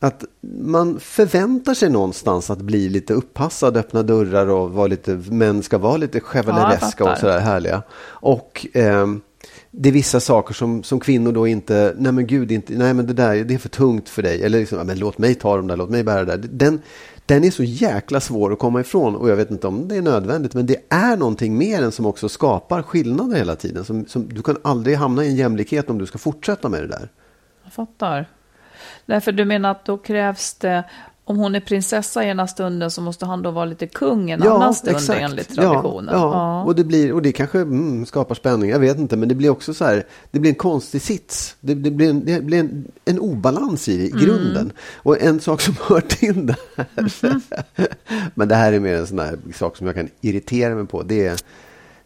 att 0.00 0.24
man 0.60 1.00
förväntar 1.00 1.74
sig 1.74 1.90
någonstans 1.90 2.50
att 2.50 2.60
bli 2.60 2.88
lite 2.88 3.14
uppassad, 3.14 3.76
öppna 3.76 4.02
dörrar 4.02 4.46
och 4.46 4.70
vara 4.70 4.86
lite, 4.86 5.22
män 5.30 5.62
ska 5.62 5.78
vara 5.78 5.96
lite 5.96 6.20
chevalereska 6.20 7.04
fattar. 7.04 7.12
och 7.12 7.18
sådär 7.18 7.40
härliga. 7.40 7.82
Och 8.02 8.66
ehm, 8.72 9.20
det 9.70 9.88
är 9.88 9.92
vissa 9.92 10.20
saker 10.20 10.54
som, 10.54 10.82
som 10.82 11.00
kvinnor 11.00 11.32
då 11.32 11.46
inte, 11.46 11.94
nej 11.98 12.12
men 12.12 12.26
gud, 12.26 12.52
inte, 12.52 12.72
nej 12.72 12.94
men 12.94 13.06
det 13.06 13.12
där 13.12 13.44
det 13.44 13.54
är 13.54 13.58
för 13.58 13.68
tungt 13.68 14.08
för 14.08 14.22
dig. 14.22 14.42
Eller 14.42 14.58
liksom, 14.58 14.78
ja, 14.78 14.84
men 14.84 14.98
låt 14.98 15.18
mig 15.18 15.34
ta 15.34 15.56
dem 15.56 15.66
där, 15.66 15.76
låt 15.76 15.90
mig 15.90 16.04
bära 16.04 16.24
det 16.24 16.36
där. 16.36 16.48
Den, 16.52 16.82
den 17.26 17.44
är 17.44 17.50
så 17.50 17.62
jäkla 17.62 18.20
svår 18.20 18.52
att 18.52 18.58
komma 18.58 18.80
ifrån 18.80 19.16
och 19.16 19.30
jag 19.30 19.36
vet 19.36 19.50
inte 19.50 19.66
om 19.66 19.88
det 19.88 19.96
är 19.96 20.02
nödvändigt 20.02 20.54
men 20.54 20.66
det 20.66 20.82
är 20.88 21.16
någonting 21.16 21.58
mer 21.58 21.82
än 21.82 21.92
som 21.92 22.06
också 22.06 22.28
skapar 22.28 22.82
skillnader 22.82 23.36
hela 23.36 23.56
tiden. 23.56 23.84
Som, 23.84 24.06
som, 24.06 24.28
du 24.28 24.42
kan 24.42 24.56
aldrig 24.64 24.96
hamna 24.96 25.24
i 25.24 25.28
en 25.28 25.36
jämlikhet 25.36 25.90
om 25.90 25.98
du 25.98 26.06
ska 26.06 26.18
fortsätta 26.18 26.68
med 26.68 26.82
det 26.82 26.88
där. 26.88 27.08
Jag 27.64 27.72
fattar. 27.72 28.28
Därför 29.06 29.32
du 29.32 29.44
menar 29.44 29.70
att 29.70 29.84
då 29.84 29.98
krävs 29.98 30.54
det, 30.54 30.84
om 31.28 31.36
hon 31.36 31.54
är 31.54 31.60
prinsessa 31.60 32.24
ena 32.24 32.46
stunden 32.46 32.90
så 32.90 33.00
måste 33.00 33.26
han 33.26 33.42
då 33.42 33.50
vara 33.50 33.64
lite 33.64 33.86
kung 33.86 34.30
en 34.30 34.42
annan 34.42 34.74
stund 34.74 35.10
enligt 35.10 35.54
traditionen. 35.54 36.14
Ja, 36.14 36.20
ja. 36.20 36.64
Och, 36.64 36.74
det 36.74 36.84
blir, 36.84 37.12
och 37.12 37.22
det 37.22 37.32
kanske 37.32 37.58
mm, 37.58 38.06
skapar 38.06 38.34
spänning, 38.34 38.70
jag 38.70 38.78
vet 38.78 38.98
inte. 38.98 39.16
Men 39.16 39.28
det 39.28 39.34
blir 39.34 39.50
också 39.50 39.74
så 39.74 39.84
här, 39.84 40.06
det 40.30 40.38
blir 40.38 40.50
en 40.50 40.54
konstig 40.54 41.02
sits. 41.02 41.56
Det, 41.60 41.74
det 41.74 41.90
blir, 41.90 42.10
en, 42.10 42.24
det 42.24 42.42
blir 42.42 42.58
en, 42.58 42.84
en 43.04 43.18
obalans 43.18 43.88
i, 43.88 43.96
det, 43.96 44.04
i 44.04 44.10
Mm. 44.10 44.24
grunden. 44.24 44.72
Och 44.96 45.22
en 45.22 45.40
sak 45.40 45.60
som 45.60 45.74
hör 45.88 46.00
till 46.00 46.46
det 46.46 46.56
här. 46.76 46.86
Mhm. 47.22 47.40
men 48.34 48.48
det 48.48 48.54
här 48.54 48.72
är 48.72 48.80
mer 48.80 48.94
en 48.94 49.06
sån 49.06 49.18
här 49.18 49.38
sak 49.54 49.76
som 49.76 49.86
jag 49.86 49.96
kan 49.96 50.08
irritera 50.20 50.74
mig 50.74 50.86
på. 50.86 51.02
Det 51.02 51.26
är 51.26 51.36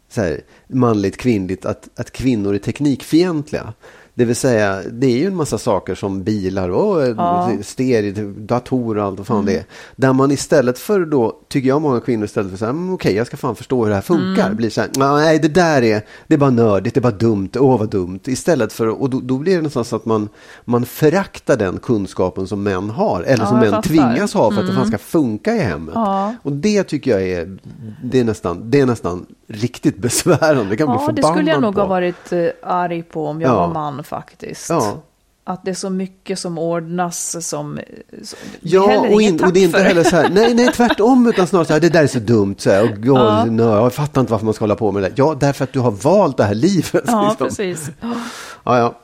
så 0.09 0.21
här, 0.21 0.41
manligt, 0.67 1.17
kvinnligt, 1.17 1.65
att, 1.65 1.89
att 1.97 2.11
kvinnor 2.11 2.55
är 2.55 2.59
teknikfientliga. 2.59 3.73
Det 4.21 4.25
vill 4.27 4.37
säga, 4.37 4.83
det 4.93 5.07
är 5.07 5.19
ju 5.19 5.27
en 5.27 5.37
massa 5.37 5.59
saker 5.59 5.95
som 5.95 6.23
bilar 6.23 6.69
och 6.69 7.03
Ja. 7.03 7.15
ja. 7.17 7.51
stereo, 7.63 8.33
datorer 8.39 9.01
och 9.01 9.07
allt 9.07 9.19
vad 9.19 9.27
fan 9.27 9.45
det 9.45 9.57
är. 9.57 9.65
Där 9.97 10.13
man 10.13 10.31
istället 10.31 10.79
för 10.79 11.01
då, 11.01 11.37
tycker 11.49 11.69
jag 11.69 11.83
många 11.83 12.01
kvinnor 12.01 12.25
istället 12.25 12.51
för 12.51 12.59
så 12.59 12.65
här, 12.65 12.71
"Mm, 12.73 12.95
okej 12.95 13.15
jag 13.15 13.27
ska 13.27 13.37
fan 13.37 13.57
förstå 13.57 13.83
hur 13.83 13.89
det 13.89 13.95
här 13.95 14.03
funkar. 14.03 14.53
Blir 14.55 14.71
så 14.71 14.81
här, 14.81 14.91
nej 14.99 15.39
det 15.39 15.49
där 15.49 15.83
är, 15.83 16.03
det 16.27 16.35
är 16.35 16.39
bara 16.39 16.51
nördigt, 16.51 16.95
det 16.95 16.99
är 16.99 17.03
bara 17.03 17.13
dumt, 17.13 17.49
åh 17.59 17.79
vad 17.79 17.91
dumt. 17.91 18.21
Istället 18.25 18.73
för, 18.73 18.87
och 19.03 19.11
då, 19.11 19.21
då 19.21 19.39
blir 19.39 19.57
det 19.57 19.63
nästan 19.63 19.85
så 19.85 19.97
att 19.97 20.05
man, 20.05 20.29
man 20.65 20.85
föraktar 20.85 21.57
den 21.57 21.79
kunskapen 21.79 22.47
som 22.47 22.63
män 22.63 22.91
har. 22.91 23.23
Eller 23.23 23.45
Ja, 23.45 23.49
som 23.49 23.59
män 23.59 23.71
fattar. 23.71 23.83
tvingas 23.83 24.35
ha 24.35 24.51
för 24.51 24.61
att 24.61 24.67
det 24.67 24.73
fan 24.75 24.87
ska 24.87 24.99
funka 24.99 25.55
i 25.55 25.59
hemmet. 25.59 25.95
Ja. 25.95 26.35
Och 26.43 26.53
det 26.53 26.83
tycker 26.83 27.11
jag 27.11 27.23
är, 27.23 27.59
det 28.05 28.21
är 28.21 28.25
nästan, 28.25 28.71
det 28.71 28.81
är 28.81 28.87
nästan 28.87 29.27
riktigt 29.49 29.99
besvärande. 30.03 30.65
Det 30.71 30.77
kan 30.77 30.89
Ja, 30.89 30.97
bli 31.07 31.15
det 31.15 31.23
förbannad 31.23 31.37
skulle 31.39 31.51
jag 31.51 31.63
nog 31.63 31.75
på. 31.75 31.81
ha 31.81 31.87
varit 31.89 32.33
eh, 32.33 32.47
arg 32.63 33.03
på 33.03 33.27
om 33.27 33.41
jag 33.41 33.51
Ja. 33.51 33.67
var 33.67 33.75
man 33.75 34.05
faktiskt. 34.11 34.71
Ja. 34.71 35.03
Att 35.45 35.65
det 35.65 35.71
är 35.71 35.75
så 35.75 35.91
mycket 35.91 36.39
som 36.39 36.59
ordnas 36.59 37.47
som... 37.49 37.81
som 38.23 38.39
Ja, 38.61 38.99
och, 38.99 39.23
in, 39.23 39.45
och 39.45 39.53
det 39.53 39.61
är 39.61 39.65
inte 39.65 39.83
heller 39.83 40.05
så 40.05 40.17
här, 40.17 40.29
nej, 40.33 40.55
nej 40.55 40.73
tvärtom, 40.73 41.27
utan 41.27 41.47
snarare 41.47 41.67
så 41.67 41.73
här, 41.73 41.81
det 41.81 41.89
där 41.89 42.03
är 42.03 42.07
så 42.07 42.19
dumt, 42.19 42.55
så 42.59 42.71
här, 42.71 42.83
och, 42.83 42.91
och, 42.91 43.07
Ja. 43.07 43.45
nej, 43.45 43.67
jag 43.67 43.93
fattar 43.95 44.21
inte 44.21 44.31
varför 44.33 44.45
man 44.45 44.55
ska 44.55 44.63
hålla 44.63 44.77
på 44.77 44.93
med 44.93 45.03
det. 45.03 45.13
Ja, 45.15 45.37
därför 45.41 45.65
att 45.65 45.73
du 45.73 45.79
har 45.81 45.91
valt 45.91 46.37
det 46.37 46.45
här 46.45 46.55
livet. 46.55 47.05
Ja, 47.07 47.29
liksom. 47.29 47.47
precis. 47.49 47.91
Ja, 48.01 48.79
ja. 48.79 48.95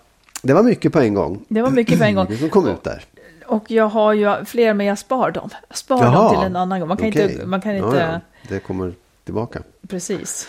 Det 0.42 0.52
var 0.54 0.62
mycket 0.62 0.92
på 0.92 1.00
en 1.00 1.14
gång. 1.14 1.44
Det 1.48 1.62
var 1.62 1.70
mycket 1.70 1.98
på 1.98 2.04
en 2.04 2.14
gång. 2.14 2.36
Som 2.40 2.50
kom 2.50 2.66
ut 2.68 2.82
där. 2.84 3.04
Och 3.46 3.70
jag 3.70 3.88
har 3.88 4.12
ju 4.12 4.44
fler, 4.44 4.74
men 4.74 4.86
jag 4.86 4.98
spar 4.98 5.30
dem. 5.30 5.50
Jag 5.68 5.78
spar 5.78 6.02
dem 6.04 6.12
Jaha. 6.12 6.30
till 6.30 6.46
en 6.46 6.56
annan 6.56 6.80
gång. 6.80 6.88
Man 6.88 6.96
kan 6.96 7.08
Okej. 7.08 7.32
inte... 7.32 7.46
Man 7.46 7.60
kan 7.60 7.76
Ja, 7.76 7.86
inte 7.86 7.98
ja. 7.98 8.20
Det 8.48 8.58
kommer 8.60 8.92
tillbaka. 9.24 9.62
Precis. 9.88 10.48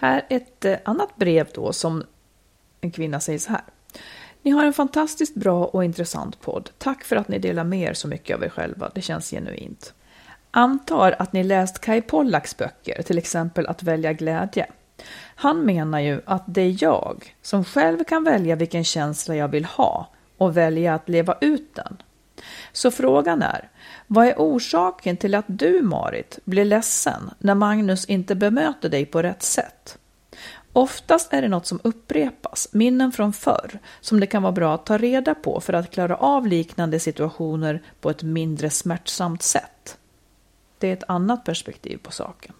Här 0.00 0.26
ett 0.28 0.64
eh, 0.64 0.76
annat 0.84 1.16
brev 1.16 1.48
då 1.54 1.72
som 1.72 2.04
en 2.80 2.90
kvinna 2.90 3.20
säger 3.20 3.38
så 3.38 3.50
här. 3.50 3.62
Ni 4.42 4.50
har 4.50 4.64
en 4.64 4.72
fantastiskt 4.72 5.34
bra 5.34 5.64
och 5.64 5.84
intressant 5.84 6.40
podd. 6.40 6.70
Tack 6.78 7.04
för 7.04 7.16
att 7.16 7.28
ni 7.28 7.38
delar 7.38 7.64
med 7.64 7.80
er 7.80 7.94
så 7.94 8.08
mycket 8.08 8.36
av 8.36 8.44
er 8.44 8.48
själva. 8.48 8.90
Det 8.94 9.00
känns 9.00 9.30
genuint. 9.30 9.94
Antar 10.50 11.16
att 11.18 11.32
ni 11.32 11.44
läst 11.44 11.78
Kai 11.78 12.02
Pollaks 12.02 12.56
böcker, 12.56 13.02
till 13.02 13.18
exempel 13.18 13.66
Att 13.66 13.82
välja 13.82 14.12
glädje. 14.12 14.66
Han 15.34 15.60
menar 15.60 16.00
ju 16.00 16.20
att 16.24 16.44
det 16.46 16.62
är 16.62 16.84
jag 16.84 17.36
som 17.42 17.64
själv 17.64 18.04
kan 18.04 18.24
välja 18.24 18.56
vilken 18.56 18.84
känsla 18.84 19.36
jag 19.36 19.48
vill 19.48 19.64
ha 19.64 20.08
och 20.36 20.56
välja 20.56 20.94
att 20.94 21.08
leva 21.08 21.36
ut 21.40 21.74
den. 21.74 21.96
Så 22.72 22.90
frågan 22.90 23.42
är, 23.42 23.68
vad 24.06 24.26
är 24.26 24.34
orsaken 24.36 25.16
till 25.16 25.34
att 25.34 25.44
du, 25.48 25.82
Marit, 25.82 26.38
blir 26.44 26.64
ledsen 26.64 27.30
när 27.38 27.54
Magnus 27.54 28.04
inte 28.04 28.34
bemöter 28.34 28.88
dig 28.88 29.06
på 29.06 29.22
rätt 29.22 29.42
sätt? 29.42 29.98
Oftast 30.72 31.32
är 31.32 31.42
det 31.42 31.48
något 31.48 31.66
som 31.66 31.80
upprepas, 31.84 32.68
minnen 32.72 33.12
från 33.12 33.32
förr, 33.32 33.78
som 34.00 34.20
det 34.20 34.26
kan 34.26 34.42
vara 34.42 34.52
bra 34.52 34.74
att 34.74 34.86
ta 34.86 34.98
reda 34.98 35.34
på 35.34 35.60
för 35.60 35.72
att 35.72 35.90
klara 35.90 36.16
av 36.16 36.46
liknande 36.46 37.00
situationer 37.00 37.82
på 38.00 38.10
ett 38.10 38.22
mindre 38.22 38.70
smärtsamt 38.70 39.42
sätt. 39.42 39.98
Det 40.78 40.88
är 40.88 40.92
ett 40.92 41.04
annat 41.08 41.44
perspektiv 41.44 41.98
på 42.02 42.12
saken. 42.12 42.54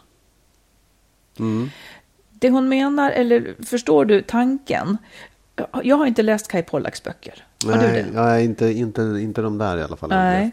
Det 2.31 2.51
hon 2.51 2.69
menar, 2.69 3.11
eller 3.11 3.65
förstår 3.65 4.05
du 4.05 4.23
tanken? 4.23 4.99
Jag 5.83 5.97
har 5.97 6.07
inte 6.07 6.23
läst 6.23 6.49
Kai 6.49 6.63
Pollaks 6.63 7.03
böcker. 7.03 7.45
Har 7.67 7.73
du 7.73 7.79
det? 7.79 7.93
Nej, 7.93 8.07
nej 8.15 8.45
inte, 8.45 8.67
inte, 8.67 9.03
inte 9.03 9.43
de 9.43 9.59
där 9.59 9.77
i 9.79 9.83
alla 9.83 9.97
fall. 9.97 10.09
Nej. 10.11 10.51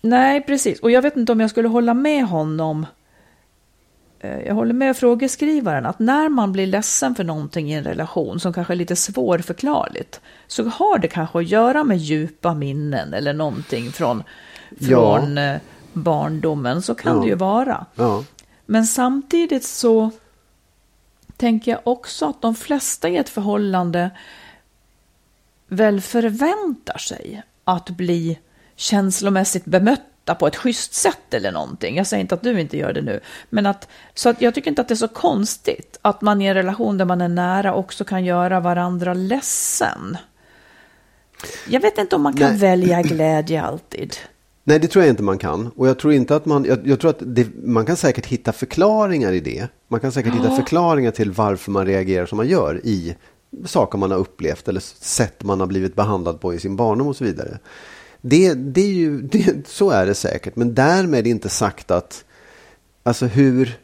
Nej, 0.00 0.40
precis. 0.40 0.80
Och 0.80 0.90
jag 0.90 1.02
vet 1.02 1.16
inte 1.16 1.32
om 1.32 1.40
jag 1.40 1.50
skulle 1.50 1.68
hålla 1.68 1.94
med 1.94 2.24
honom. 2.24 2.86
Eh, 4.20 4.38
Jag 4.40 4.54
håller 4.54 4.72
med 4.74 4.96
frågeskrivaren 4.96 5.86
att 5.86 5.98
när 5.98 6.28
man 6.28 6.52
blir 6.52 6.66
ledsen 6.66 7.14
för 7.14 7.24
någonting 7.24 7.70
i 7.72 7.74
en 7.74 7.84
relation 7.84 8.40
som 8.40 8.52
kanske 8.52 8.72
är 8.72 8.76
lite 8.76 8.96
svårförklarligt 8.96 10.20
så 10.46 10.64
har 10.64 10.98
det 10.98 11.08
kanske 11.08 11.38
att 11.38 11.48
göra 11.48 11.84
med 11.84 11.96
djupa 11.96 12.54
minnen 12.54 13.14
eller 13.14 13.32
någonting 13.32 13.92
från, 13.92 14.22
Ja. 14.78 15.18
från 15.18 15.38
eh, 15.38 15.56
barndomen. 15.92 16.82
Så 16.82 16.94
kan 16.94 17.16
Ja. 17.16 17.22
det 17.22 17.28
ju 17.28 17.34
vara. 17.34 17.86
Ja. 17.94 18.24
Men 18.66 18.86
samtidigt 18.86 19.64
så 19.64 20.10
tänker 21.40 21.70
jag 21.70 21.80
också 21.84 22.26
att 22.26 22.42
de 22.42 22.54
flesta 22.54 23.08
i 23.08 23.16
ett 23.16 23.28
förhållande 23.28 24.10
väl 25.68 26.00
förväntar 26.00 26.98
sig 26.98 27.42
att 27.64 27.90
bli 27.90 28.38
känslomässigt 28.76 29.64
bemötta 29.64 30.34
på 30.34 30.46
ett 30.46 30.56
schysst 30.56 30.94
sätt 30.94 31.34
eller 31.34 31.52
någonting. 31.52 31.96
Jag 31.96 32.06
säger 32.06 32.20
inte 32.20 32.34
att 32.34 32.42
du 32.42 32.60
inte 32.60 32.76
gör 32.76 32.92
det 32.92 33.02
nu. 33.02 33.20
Men 33.50 33.66
att, 33.66 33.88
så 34.14 34.28
att 34.28 34.40
jag 34.40 34.54
tycker 34.54 34.70
inte 34.70 34.82
att 34.82 34.88
det 34.88 34.94
är 34.94 34.96
så 34.96 35.08
konstigt 35.08 35.98
att 36.02 36.20
man 36.20 36.42
i 36.42 36.46
en 36.46 36.54
relation 36.54 36.98
där 36.98 37.04
man 37.04 37.20
är 37.20 37.28
nära 37.28 37.74
också 37.74 38.04
kan 38.04 38.24
göra 38.24 38.60
varandra 38.60 39.14
ledsen. 39.14 40.16
Jag 41.68 41.80
vet 41.80 41.98
inte 41.98 42.16
om 42.16 42.22
man 42.22 42.36
kan 42.36 42.50
Nej. 42.50 42.58
välja 42.58 43.02
glädje 43.02 43.62
alltid. 43.62 44.16
Nej, 44.64 44.78
det 44.78 44.88
tror 44.88 45.04
jag 45.04 45.12
inte 45.12 45.22
man 45.22 45.38
kan. 45.38 45.70
Och 45.76 45.88
jag 45.88 45.98
tror 45.98 46.12
inte 46.12 46.36
att 46.36 46.46
man, 46.46 46.64
jag, 46.64 46.86
jag 46.86 47.00
tror 47.00 47.10
att 47.10 47.22
det, 47.26 47.46
man 47.64 47.86
kan 47.86 47.96
säkert 47.96 48.26
hitta 48.26 48.52
förklaringar 48.52 49.32
i 49.32 49.40
det. 49.40 49.68
Man 49.88 50.00
kan 50.00 50.12
säkert 50.12 50.34
hitta 50.34 50.56
förklaringar 50.56 51.10
till 51.10 51.32
varför 51.32 51.70
man 51.70 51.86
reagerar 51.86 52.26
som 52.26 52.36
man 52.36 52.48
gör 52.48 52.80
i 52.84 53.16
saker 53.64 53.98
man 53.98 54.10
har 54.10 54.18
upplevt 54.18 54.68
eller 54.68 54.80
sätt 55.00 55.42
man 55.42 55.60
har 55.60 55.66
blivit 55.66 55.94
behandlad 55.94 56.40
på 56.40 56.54
i 56.54 56.58
sin 56.58 56.76
barndom 56.76 57.08
och 57.08 57.16
så 57.16 57.24
vidare. 57.24 57.58
Det, 58.20 58.54
det 58.54 58.80
är 58.80 58.92
ju, 58.92 59.20
det, 59.22 59.68
så 59.68 59.90
är 59.90 60.06
det 60.06 60.14
säkert, 60.14 60.56
men 60.56 60.74
därmed 60.74 61.26
inte 61.26 61.48
sagt 61.48 61.90
att, 61.90 62.24
alltså 63.02 63.26
hur, 63.26 63.78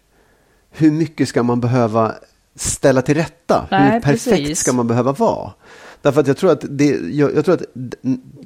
hur 0.71 0.91
mycket 0.91 1.29
ska 1.29 1.43
man 1.43 1.61
behöva 1.61 2.15
ställa 2.55 3.03
till 3.03 3.15
rätta? 3.15 3.67
Nej, 3.71 3.93
hur 3.93 4.01
perfekt 4.01 4.37
precis. 4.37 4.59
ska 4.59 4.73
man 4.73 4.87
behöva 4.87 5.13
vara? 5.13 5.53
Därför 6.07 6.21
att 6.21 6.27
jag 6.27 6.37
tror 6.37 6.51
att, 6.53 6.65
det, 6.71 6.87
jag, 7.11 7.35
jag 7.35 7.45
tror 7.45 7.55
att 7.55 7.63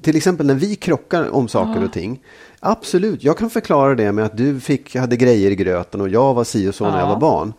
till 0.03 0.17
exempel 0.17 0.47
när 0.47 0.55
vi 0.55 0.77
krockar 0.77 1.31
om 1.31 1.49
saker 1.49 1.85
och 1.85 1.93
ting. 1.93 2.21
Absolut, 2.61 3.25
jag 3.25 3.39
kan 3.39 3.51
förklara 3.51 3.95
det 3.95 4.13
med 4.13 4.25
att 4.25 4.37
du 4.37 4.61
fick, 4.61 4.97
hade 4.97 5.17
grejer 5.17 5.51
i 5.51 5.55
gröten 5.55 6.01
och 6.01 6.09
jag 6.09 6.35
var 6.35 6.45
si 6.45 6.69
och 6.69 6.75
så 6.75 6.85
när 6.85 6.99
jag 6.99 7.09
Ja. 7.09 7.13
var 7.13 7.21
barn. 7.21 7.53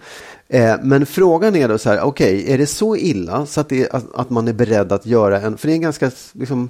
Eh, 0.48 0.76
men 0.84 1.06
frågan 1.06 1.56
är 1.56 1.70
då 1.70 1.78
så 1.78 1.90
här, 1.90 2.02
okej, 2.02 2.46
är 2.54 2.58
det 2.58 2.66
så 2.66 2.96
illa 2.96 3.46
så 3.46 3.62
att, 3.62 3.70
det, 3.70 3.90
att, 3.92 4.16
att 4.16 4.30
man 4.30 4.48
är 4.48 4.54
beredd 4.54 4.92
att 4.92 5.06
göra 5.06 5.42
en, 5.42 5.58
för 5.58 5.68
det 5.68 5.74
är 5.74 5.76
en 5.76 5.82
ganska, 5.82 6.12
liksom, 6.34 6.70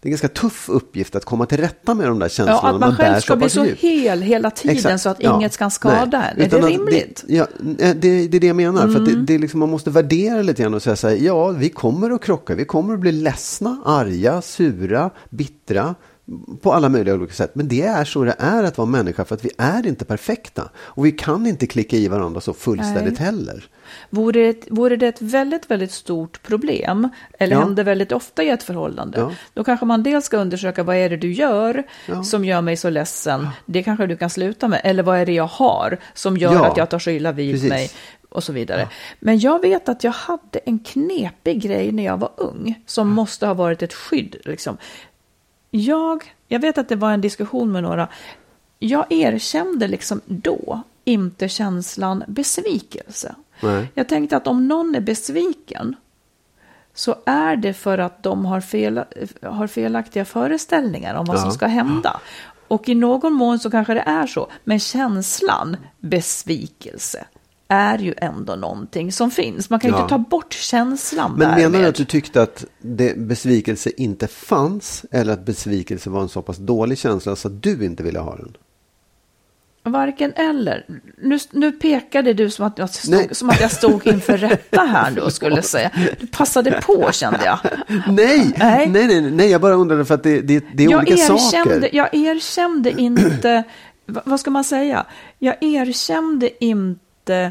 det 0.00 0.06
är 0.06 0.08
en 0.08 0.10
ganska 0.10 0.28
tuff 0.28 0.68
uppgift 0.68 1.16
att 1.16 1.24
komma 1.24 1.46
till 1.46 1.58
rätta 1.58 1.94
med 1.94 2.08
de 2.08 2.18
där 2.18 2.28
känslorna. 2.28 2.60
Ja, 2.62 2.68
att 2.74 2.80
man 2.80 2.90
bär 2.90 2.96
själv 2.96 3.20
ska 3.20 3.36
bli 3.36 3.48
så 3.48 3.64
djupt. 3.64 3.80
hel 3.80 4.22
hela 4.22 4.50
tiden 4.50 4.76
Exakt, 4.76 5.00
så 5.00 5.08
att 5.08 5.16
ja. 5.20 5.36
inget 5.36 5.56
kan 5.56 5.70
skada 5.70 6.24
en. 6.30 6.40
Är 6.42 6.48
det 6.48 6.58
rimligt? 6.60 7.24
Det, 7.26 7.34
ja, 7.34 7.46
eh, 7.78 7.96
det, 7.96 8.28
det 8.28 8.36
är 8.36 8.40
det 8.40 8.46
jag 8.46 8.56
menar. 8.56 8.88
För 8.88 8.98
Mm. 8.98 9.04
det, 9.04 9.22
det 9.22 9.34
är 9.34 9.38
liksom, 9.38 9.60
man 9.60 9.70
måste 9.70 9.90
värdera 9.90 10.42
lite 10.42 10.62
grann 10.62 10.74
och 10.74 10.82
säga 10.82 10.96
så 10.96 11.08
här, 11.08 11.16
ja, 11.16 11.48
vi 11.48 11.68
kommer 11.68 12.10
att 12.10 12.22
krocka, 12.22 12.54
vi 12.54 12.64
kommer 12.64 12.94
att 12.94 13.00
bli 13.00 13.12
ledsna, 13.12 13.82
arga, 13.84 14.42
sura, 14.42 15.10
bittra 15.30 15.94
på 16.62 16.72
alla 16.72 16.88
möjliga 16.88 17.14
olika 17.14 17.32
sätt. 17.32 17.54
Men 17.54 17.68
det 17.68 17.82
är 17.82 18.04
så 18.04 18.24
det 18.24 18.36
är 18.38 18.64
att 18.64 18.78
vara 18.78 18.88
människa 18.88 19.24
för 19.24 19.34
att 19.34 19.44
vi 19.44 19.50
är 19.58 19.86
inte 19.86 20.04
perfekta. 20.04 20.70
Och 20.76 21.06
vi 21.06 21.12
kan 21.12 21.46
inte 21.46 21.66
klicka 21.66 21.96
i 21.96 22.08
varandra 22.08 22.40
så 22.40 22.54
fullständigt 22.54 23.18
Nej. 23.18 23.26
heller. 23.26 23.64
Vore 24.10 24.52
det, 24.52 24.70
vore 24.70 24.96
det 24.96 25.06
ett 25.08 25.22
väldigt, 25.22 25.70
väldigt 25.70 25.92
stort 25.92 26.42
problem, 26.42 27.08
eller 27.38 27.56
Ja. 27.56 27.60
händer 27.62 27.84
väldigt 27.84 28.12
ofta 28.12 28.42
i 28.42 28.48
ett 28.48 28.62
förhållande, 28.62 29.18
Ja. 29.18 29.30
då 29.54 29.64
kanske 29.64 29.86
man 29.86 30.02
dels 30.02 30.24
ska 30.24 30.36
undersöka 30.36 30.82
vad 30.82 30.96
är 30.96 31.10
det 31.10 31.16
du 31.16 31.32
gör 31.32 31.82
Ja. 32.06 32.22
som 32.24 32.44
gör 32.44 32.60
mig 32.60 32.76
så 32.76 32.90
ledsen, 32.90 33.48
det 33.66 33.82
kanske 33.82 34.06
du 34.06 34.16
kan 34.16 34.30
sluta 34.30 34.68
med, 34.68 34.80
eller 34.84 35.02
vad 35.02 35.18
är 35.18 35.26
det 35.26 35.32
jag 35.32 35.46
har 35.46 35.98
som 36.14 36.36
gör 36.36 36.54
Ja. 36.54 36.66
att 36.66 36.76
jag 36.76 36.90
tar 36.90 36.98
så 36.98 37.10
illa 37.10 37.32
vid 37.32 37.54
Precis. 37.54 37.70
mig 37.70 37.90
och 38.28 38.44
så 38.44 38.52
vidare. 38.52 38.88
Men 39.20 39.38
jag 39.38 39.60
vet 39.62 39.88
att 39.88 40.04
jag 40.04 40.12
hade 40.12 40.58
en 40.66 40.78
knepig 40.78 41.62
grej 41.62 41.92
när 41.92 42.04
jag 42.04 42.16
var 42.16 42.30
ung 42.36 42.82
som 42.86 43.08
måste 43.08 43.46
ha 43.46 43.54
varit 43.54 43.82
ett 43.82 43.94
skydd. 43.94 44.36
Liksom. 44.44 44.76
Jag, 45.76 46.34
jag 46.48 46.60
vet 46.60 46.78
att 46.78 46.88
det 46.88 46.96
var 46.96 47.12
en 47.12 47.20
diskussion 47.20 47.72
med 47.72 47.82
några. 47.82 48.08
Jag 48.78 49.12
erkände 49.12 49.88
liksom 49.88 50.20
då 50.26 50.82
inte 51.04 51.48
känslan 51.48 52.24
besvikelse. 52.28 53.34
Nej. 53.62 53.90
Jag 53.94 54.08
tänkte 54.08 54.36
att 54.36 54.46
om 54.46 54.68
någon 54.68 54.94
är 54.94 55.00
besviken 55.00 55.96
så 56.94 57.16
är 57.26 57.56
det 57.56 57.74
för 57.74 57.98
att 57.98 58.22
de 58.22 58.44
har, 58.44 58.60
fel, 58.60 59.04
har 59.42 59.66
felaktiga 59.66 60.24
föreställningar 60.24 61.14
om 61.14 61.24
vad 61.24 61.38
som 61.38 61.48
Ja. 61.48 61.54
ska 61.54 61.66
hända. 61.66 62.20
Och 62.68 62.88
i 62.88 62.94
någon 62.94 63.32
mån 63.32 63.58
så 63.58 63.70
kanske 63.70 63.94
det 63.94 64.00
är 64.06 64.26
så. 64.26 64.50
Men 64.64 64.78
känslan 64.80 65.76
besvikelse 65.98 67.24
är 67.74 67.98
ju 67.98 68.14
ändå 68.16 68.54
någonting 68.54 69.12
som 69.12 69.30
finns. 69.30 69.70
Man 69.70 69.80
kan 69.80 69.90
ju 69.90 69.96
Ja. 69.96 70.02
inte 70.02 70.10
ta 70.10 70.18
bort 70.18 70.52
känslan 70.52 71.30
Men 71.32 71.38
menar 71.48 71.56
du 71.56 71.62
därmed. 71.72 71.88
att 71.88 71.94
du 71.94 72.04
tyckte 72.04 72.42
att 72.42 72.64
det, 72.80 73.18
besvikelse 73.18 73.90
inte 73.96 74.26
fanns 74.26 75.04
eller 75.10 75.32
att 75.32 75.44
besvikelse 75.46 76.10
var 76.10 76.20
en 76.22 76.28
så 76.28 76.42
pass 76.42 76.56
dålig 76.56 76.98
känsla 76.98 77.36
så 77.36 77.48
att 77.48 77.62
du 77.62 77.84
inte 77.84 78.02
ville 78.02 78.18
ha 78.18 78.36
den? 78.36 78.56
Varken 79.86 80.32
eller. 80.32 80.86
Nu, 81.22 81.38
nu 81.50 81.72
pekade 81.72 82.32
du 82.32 82.50
som 82.50 82.66
att, 82.66 82.78
jag 82.78 82.88
Nej. 83.08 83.22
stod, 83.24 83.36
som 83.36 83.50
att 83.50 83.60
jag 83.60 83.70
stod 83.70 84.06
inför 84.06 84.36
rätta 84.38 84.80
här 84.80 85.10
nu 85.10 85.20
och 85.20 85.32
skulle 85.32 85.62
säga. 85.62 85.90
Du 86.20 86.26
passade 86.26 86.70
på 86.86 87.12
kände 87.12 87.40
jag. 87.44 87.58
Nej, 88.08 88.52
Nej. 88.58 88.88
nej, 88.88 89.06
nej, 89.06 89.20
nej, 89.30 89.50
jag 89.50 89.60
bara 89.60 89.74
undrade 89.74 90.04
för 90.04 90.14
att 90.14 90.22
det, 90.22 90.40
det, 90.40 90.64
det 90.74 90.84
är 90.84 90.90
jag 90.90 90.98
olika 90.98 91.12
erkände, 91.14 91.40
saker. 91.40 91.90
Jag 91.92 92.14
erkände 92.14 92.90
inte 93.00 93.62
va- 94.06 94.22
vad 94.24 94.40
ska 94.40 94.50
man 94.50 94.64
säga? 94.64 95.06
Jag 95.38 95.62
erkände 95.62 96.64
inte 96.64 97.50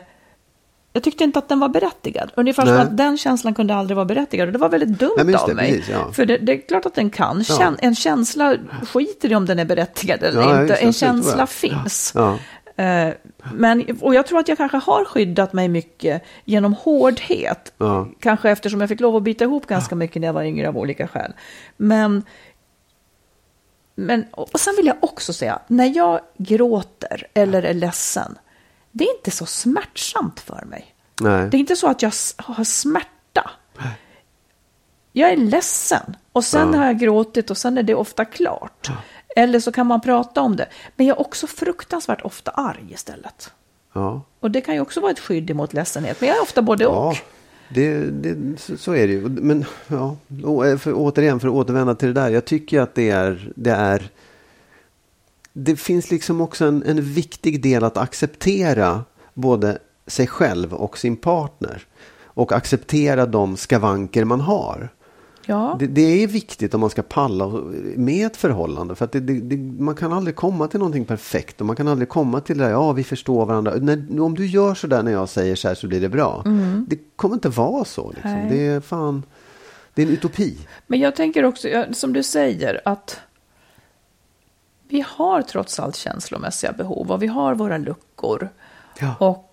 jag 0.94 1.04
tyckte 1.04 1.24
inte 1.24 1.40
att 1.40 1.50
den 1.50 1.60
var 1.60 1.70
berättigad. 1.70 2.32
Ungefär 2.36 2.66
som 2.66 2.78
att 2.78 2.98
den 2.98 3.18
känslan 3.18 3.54
kunde 3.54 3.76
aldrig 3.76 3.96
vara 3.96 4.06
berättigad. 4.06 4.48
Och 4.48 4.54
det 4.54 4.60
var 4.60 4.70
väldigt 4.70 5.00
dumt 5.00 5.12
Nej, 5.24 5.36
av 5.36 5.48
det, 5.50 5.56
mig. 5.56 5.72
precis, 5.72 5.90
ja. 5.90 6.12
För 6.12 6.26
det, 6.26 6.38
det 6.38 6.52
är 6.54 6.68
klart 6.68 6.86
att 6.86 6.96
den 6.96 7.10
kan. 7.10 7.44
Ja. 7.50 7.58
Kän, 7.58 7.78
en 7.80 7.96
känsla 7.96 8.56
skiter 8.94 9.32
i 9.32 9.36
om 9.36 9.46
den 9.46 9.60
är 9.60 9.66
berättigad 9.66 10.24
eller 10.24 10.42
Ja, 10.42 10.62
inte. 10.62 10.74
det, 10.74 10.80
en 10.80 10.94
känsla 10.94 11.48
finns. 11.48 12.14
Eh, 12.76 13.10
Men, 13.54 13.98
och 14.02 14.16
jag 14.16 14.28
tror 14.28 14.40
att 14.40 14.48
jag 14.48 14.58
kanske 14.58 14.78
har 14.78 15.06
skyddat 15.06 15.54
mig 15.54 15.68
mycket 15.68 16.24
genom 16.46 16.74
hårdhet. 16.74 17.74
Kanske 18.20 18.50
eftersom 18.50 18.82
jag 18.82 18.90
fick 18.90 19.00
lov 19.00 19.16
att 19.16 19.24
bita 19.24 19.44
ihop 19.44 19.68
ganska 19.68 19.96
mycket 19.96 20.20
när 20.22 20.28
jag 20.28 20.34
var 20.34 20.44
yngre 20.44 20.68
av 20.68 20.78
olika 20.78 21.08
skäl. 21.08 21.34
Men, 21.78 22.24
men, 23.96 24.26
och 24.32 24.60
sen 24.60 24.74
vill 24.78 24.88
jag 24.88 24.96
också 25.00 25.34
säga, 25.34 25.60
när 25.68 25.98
jag 25.98 26.20
gråter 26.38 27.28
eller 27.34 27.64
är 27.64 27.74
ledsen, 27.74 28.38
det 28.96 29.04
är 29.04 29.16
inte 29.16 29.32
så 29.32 29.46
smärtsamt 29.46 30.40
för 30.40 30.66
mig. 30.66 30.96
Nej. 31.22 31.50
Det 31.50 31.58
är 31.58 31.60
inte 31.60 31.76
så 31.76 31.88
att 31.88 32.02
jag 32.02 32.12
har 32.38 32.64
smärta. 32.64 33.52
Jag 35.12 35.32
är 35.32 35.38
ledsen 35.38 36.16
och 36.32 36.44
sen 36.44 36.74
Ja. 36.74 36.80
har 36.80 36.86
jag 36.86 37.00
gråtit 37.00 37.50
och 37.52 37.58
sen 37.58 37.78
är 37.78 37.84
det 37.84 37.96
ofta 37.96 38.26
klart. 38.26 38.92
Eller 39.36 39.60
så 39.60 39.72
kan 39.72 39.88
man 39.88 40.02
prata 40.02 40.42
om 40.42 40.56
det. 40.56 40.68
Men 40.96 41.06
jag 41.06 41.18
är 41.18 41.22
också 41.22 41.48
fruktansvärt 41.48 42.22
ofta 42.22 42.52
arg 42.52 42.86
istället. 42.94 43.52
Ja. 43.94 44.22
Och 44.40 44.52
det 44.52 44.62
kan 44.62 44.76
ju 44.76 44.82
också 44.82 45.00
vara 45.02 45.12
ett 45.12 45.20
skydd 45.20 45.50
emot 45.50 45.74
ledsenhet. 45.74 46.22
Men 46.22 46.30
jag 46.30 46.38
är 46.38 46.42
ofta 46.42 46.62
både 46.62 46.86
och. 46.88 46.96
Ja, 46.96 47.16
det, 47.70 47.98
det, 48.12 48.60
så, 48.78 48.96
är 48.96 49.08
det 49.08 49.14
ju. 49.14 49.22
Men 49.30 49.66
ja, 49.88 50.16
för, 50.80 50.94
återigen 50.96 51.40
för 51.40 51.48
att 51.48 51.54
återvända 51.54 51.96
till 51.96 52.14
det 52.14 52.22
där. 52.22 52.30
Jag 52.30 52.46
tycker 52.46 52.82
att 52.82 52.96
det 52.96 53.10
är, 53.10 53.52
det 53.56 53.72
är 53.72 54.10
det 55.54 55.76
finns 55.76 56.12
liksom 56.12 56.42
också 56.42 56.66
en, 56.66 56.84
en 56.84 57.02
viktig 57.02 57.64
del 57.64 57.84
att 57.84 57.98
acceptera 57.98 59.04
både 59.34 59.78
sig 60.08 60.28
själv 60.28 60.74
och 60.74 60.98
sin 60.98 61.16
partner. 61.16 61.84
Och 62.36 62.52
acceptera 62.52 63.26
de 63.26 63.58
skavanker 63.58 64.26
man 64.26 64.42
har. 64.42 64.90
Ja. 65.46 65.76
Det, 65.80 65.88
det 65.88 66.24
är 66.24 66.28
viktigt 66.28 66.74
om 66.74 66.82
man 66.82 66.90
ska 66.90 67.02
palla 67.02 67.48
med 67.96 68.26
ett 68.26 68.38
förhållande. 68.38 68.96
För 68.96 69.06
att 69.06 69.12
det, 69.12 69.20
det, 69.20 69.58
man 69.58 69.96
kan 69.96 70.14
aldrig 70.14 70.36
komma 70.36 70.68
till 70.68 70.80
någonting 70.80 71.06
perfekt. 71.06 71.62
Och 71.62 71.68
man 71.68 71.76
kan 71.76 71.88
aldrig 71.88 72.10
komma 72.10 72.42
till 72.42 72.58
det 72.58 72.64
där, 72.64 72.72
ja 72.72 72.92
vi 72.92 73.04
förstår 73.04 73.46
varandra. 73.46 73.74
När, 73.76 74.22
om 74.22 74.36
du 74.36 74.46
gör 74.46 74.76
så 74.76 74.88
där 74.88 75.04
när 75.04 75.12
jag 75.12 75.30
säger 75.30 75.56
så 75.56 75.68
här 75.68 75.76
så 75.76 75.88
blir 75.88 76.02
det 76.02 76.10
bra. 76.10 76.44
Det 76.88 77.00
kommer 77.16 77.36
inte 77.36 77.50
vara 77.50 77.86
så. 77.86 78.12
Liksom. 78.12 78.48
Det 78.50 78.68
är 78.68 78.80
fan, 78.80 79.24
det 79.94 80.02
är 80.02 80.06
en 80.06 80.14
utopi. 80.14 80.58
Men 80.88 81.00
jag 81.00 81.16
tänker 81.16 81.46
också, 81.46 81.68
som 81.92 82.14
du 82.14 82.24
säger, 82.24 82.82
att 82.86 83.20
vi 84.88 85.06
har 85.08 85.42
trots 85.42 85.80
allt 85.80 85.96
känslomässiga 85.96 86.72
behov 86.72 87.12
och 87.12 87.24
vi 87.24 87.28
har 87.28 87.56
våra 87.56 87.78
luckor. 87.78 88.50
Ja. 89.00 89.16
Och 89.20 89.53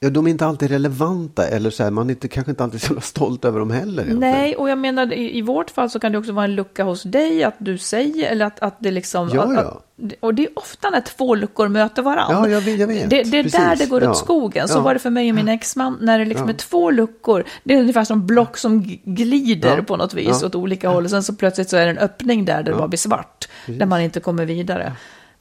Ja, 0.00 0.10
de 0.10 0.26
är 0.26 0.30
inte 0.30 0.46
alltid 0.46 0.70
relevanta. 0.70 1.46
Eller 1.48 1.70
så 1.70 1.82
här, 1.82 1.90
man 1.90 2.06
är 2.06 2.10
inte, 2.14 2.28
kanske 2.28 2.50
inte 2.50 2.64
alltid 2.64 2.82
så 2.82 3.00
stolt 3.00 3.44
över 3.44 3.58
dem 3.58 3.70
heller. 3.70 4.02
egentligen. 4.02 4.32
nej, 4.32 4.56
och 4.56 4.70
jag 4.70 4.78
menar 4.78 5.12
i, 5.12 5.38
i 5.38 5.42
vårt 5.42 5.70
fall 5.70 5.90
så 5.90 6.00
kan 6.00 6.12
det 6.12 6.18
också 6.18 6.32
vara 6.32 6.44
en 6.44 6.54
lucka 6.54 6.84
hos 6.84 7.02
dig 7.02 7.44
att 7.44 7.54
du 7.58 7.78
säger 7.78 8.30
eller 8.30 8.44
att, 8.46 8.60
att 8.60 8.76
det 8.80 8.90
liksom... 8.90 9.30
Ja, 9.34 9.52
ja. 9.54 9.60
Att, 9.60 9.84
och 10.20 10.34
det 10.34 10.42
är 10.42 10.58
ofta 10.58 10.90
när 10.90 11.00
två 11.00 11.34
luckor 11.34 11.68
möter 11.68 12.02
varandra. 12.02 12.48
Ja, 12.48 12.54
jag 12.54 12.60
vet, 12.60 12.78
jag 12.80 12.86
vet. 12.86 13.10
Det, 13.10 13.22
det 13.22 13.38
är 13.38 13.42
där 13.42 13.50
Precis. 13.50 13.78
det 13.78 13.90
går 13.90 14.02
Ja. 14.02 14.10
åt 14.10 14.16
skogen. 14.18 14.68
Så 14.68 14.78
Ja. 14.78 14.82
var 14.82 14.94
det 14.94 15.00
för 15.00 15.10
mig 15.10 15.28
och 15.30 15.34
min 15.36 15.48
exman. 15.48 15.98
När 16.00 16.18
det 16.18 16.24
liksom 16.24 16.46
Ja. 16.46 16.52
är 16.52 16.56
två 16.58 16.90
luckor. 16.90 17.44
Det 17.64 17.74
är 17.74 17.78
ungefär 17.80 18.04
som 18.04 18.26
block 18.26 18.56
som 18.58 18.82
glider 19.04 19.76
Ja. 19.76 19.82
på 19.82 19.96
något 19.96 20.14
vis 20.14 20.38
Ja. 20.40 20.46
åt 20.46 20.54
olika 20.54 20.88
håll. 20.88 21.04
Och 21.04 21.10
sen 21.10 21.22
så 21.22 21.34
plötsligt 21.34 21.68
så 21.70 21.76
är 21.76 21.84
det 21.84 21.90
en 21.90 21.98
öppning 21.98 22.44
där 22.44 22.62
det 22.62 22.72
bara 22.72 22.88
blir 22.88 22.98
svart. 22.98 23.48
Där 23.66 23.86
man 23.86 24.00
inte 24.00 24.20
kommer 24.20 24.44
vidare. 24.44 24.92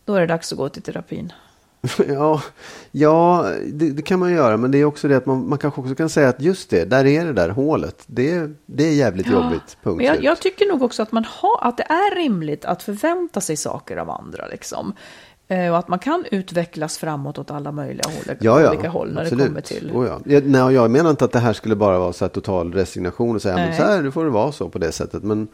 Då 0.05 0.15
är 0.15 0.21
det 0.21 0.27
dags 0.27 0.51
att 0.51 0.57
gå 0.57 0.69
till 0.69 0.81
terapin. 0.81 1.33
Ja, 2.07 2.41
ja 2.91 3.45
det, 3.73 3.91
det 3.91 4.01
kan 4.01 4.19
man 4.19 4.31
göra. 4.31 4.57
Men 4.57 4.71
det 4.71 4.77
är 4.77 4.85
också 4.85 5.07
det 5.07 5.17
att 5.17 5.25
man, 5.25 5.49
man 5.49 5.57
kanske 5.57 5.81
också 5.81 5.95
kan 5.95 6.09
säga 6.09 6.29
att 6.29 6.41
just 6.41 6.69
det, 6.69 6.85
där 6.85 7.05
är 7.05 7.25
det 7.25 7.33
där 7.33 7.49
hålet. 7.49 8.03
Det, 8.07 8.31
är- 8.31 8.53
det 8.65 8.83
är 8.83 8.93
jävligt 8.93 9.27
jobbigt. 9.27 9.77
Punkt 9.83 9.97
Men 9.97 10.05
jag, 10.05 10.23
jag 10.23 10.39
tycker 10.39 10.65
nog 10.71 10.81
också 10.83 11.01
att, 11.03 11.11
man 11.11 11.25
har, 11.29 11.59
att 11.67 11.77
det 11.77 11.83
är 11.83 12.15
rimligt 12.15 12.65
att 12.65 12.83
förvänta 12.83 13.41
sig 13.41 13.57
saker 13.57 13.97
av 13.97 14.09
andra. 14.09 14.47
Liksom. 14.47 14.93
Eh, 15.47 15.71
och 15.71 15.77
att 15.77 15.87
man 15.87 15.99
kan 15.99 16.25
utvecklas 16.31 16.97
framåt 16.97 17.37
åt 17.37 17.51
alla 17.51 17.71
möjliga 17.71 18.05
håll, 18.07 18.35
Ja, 18.41 18.61
ja, 18.61 18.69
olika 18.69 18.89
håll 18.89 19.13
när 19.13 19.21
absolut. 19.21 19.43
det 19.43 19.47
kommer 19.47 19.61
till... 19.61 19.91
Oh, 19.93 20.07
ja. 20.07 20.19
jag, 20.25 20.45
nej, 20.45 20.73
jag 20.73 20.91
menar 20.91 21.09
inte 21.09 21.25
att 21.25 21.31
det 21.31 21.39
här 21.39 21.53
skulle 21.53 21.75
bara 21.75 21.99
vara 21.99 22.13
så 22.13 22.25
här 22.25 22.29
total 22.29 22.73
resignation 22.73 23.35
och 23.35 23.41
säga 23.41 23.55
men 23.55 23.69
Nej. 23.69 23.77
så 23.79 23.83
här, 23.85 24.01
nu 24.01 24.11
får 24.11 24.23
det 24.23 24.29
vara 24.31 24.51
så 24.51 24.69
på 24.69 24.77
det 24.77 24.91
sättet. 24.91 25.23
Men, 25.23 25.47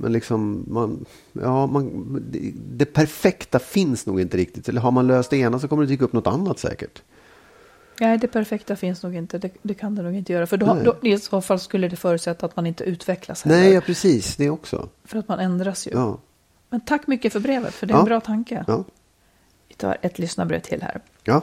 men 0.00 0.12
liksom, 0.12 0.64
man, 0.68 1.04
ja, 1.32 1.66
man, 1.66 2.16
det, 2.30 2.52
det 2.54 2.84
perfekta 2.84 3.58
finns 3.58 4.06
nog 4.06 4.20
inte 4.20 4.36
riktigt. 4.36 4.68
Eller 4.68 4.80
har 4.80 4.90
man 4.90 5.06
löst 5.06 5.30
det 5.30 5.36
ena 5.36 5.58
så 5.58 5.68
kommer 5.68 5.82
det 5.82 5.88
dyka 5.88 6.04
upp 6.04 6.12
något 6.12 6.26
annat 6.26 6.58
säkert. 6.58 7.02
Nej, 8.00 8.18
det 8.18 8.28
perfekta 8.28 8.76
finns 8.76 9.02
nog 9.02 9.14
inte. 9.16 9.38
Det, 9.38 9.50
det 9.62 9.74
kan 9.74 9.94
det 9.94 10.02
nog 10.02 10.14
inte 10.14 10.32
göra. 10.32 10.46
För 10.46 10.56
då, 10.56 10.74
då, 10.84 11.08
i 11.08 11.18
så 11.18 11.40
fall 11.40 11.60
skulle 11.60 11.88
det 11.88 11.96
förutsätta 11.96 12.46
att 12.46 12.56
man 12.56 12.66
inte 12.66 12.84
utvecklas 12.84 13.42
heller. 13.42 13.56
Nej, 13.60 13.72
ja, 13.72 13.80
precis, 13.80 14.36
det 14.36 14.50
också. 14.50 14.88
För 15.04 15.18
att 15.18 15.28
man 15.28 15.38
ändras 15.40 15.86
ju. 15.86 15.90
Ja, 15.90 16.18
Men 16.70 16.80
tack 16.80 17.06
mycket 17.06 17.32
för 17.32 17.40
brevet, 17.40 17.74
för 17.74 17.86
det 17.86 17.92
är 17.92 17.94
Ja. 17.96 18.00
en 18.00 18.04
bra 18.06 18.20
tanke. 18.20 18.64
ja, 18.68 18.84
Vi 19.68 19.74
tar 19.74 19.96
ett 20.02 20.18
lyssnarbrev 20.18 20.60
till 20.60 20.82
här. 20.82 21.00
ja. 21.24 21.42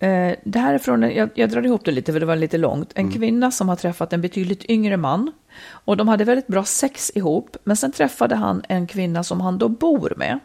Eh, 0.00 0.34
Det 0.44 0.58
här 0.58 0.74
är 0.74 0.78
från, 0.78 1.02
jag, 1.02 1.30
jag 1.34 1.50
drar 1.50 1.66
ihop 1.66 1.84
det 1.84 1.90
lite 1.90 2.12
för 2.12 2.20
det 2.20 2.26
var 2.26 2.36
lite 2.36 2.58
långt. 2.58 2.92
Mm. 2.94 3.06
En 3.06 3.18
kvinna 3.18 3.50
som 3.50 3.68
har 3.68 3.76
träffat 3.76 4.12
en 4.12 4.20
betydligt 4.20 4.64
yngre 4.64 4.96
man. 4.96 5.32
Och 5.70 5.96
de 5.96 6.08
hade 6.08 6.24
väldigt 6.24 6.46
bra 6.46 6.64
sex 6.64 7.12
ihop. 7.14 7.56
Men 7.64 7.76
sen 7.76 7.92
träffade 7.92 8.34
han 8.34 8.62
en 8.68 8.86
kvinna 8.86 9.24
som 9.24 9.40
han 9.40 9.58
då 9.58 9.68
bor 9.68 10.14
med. 10.16 10.38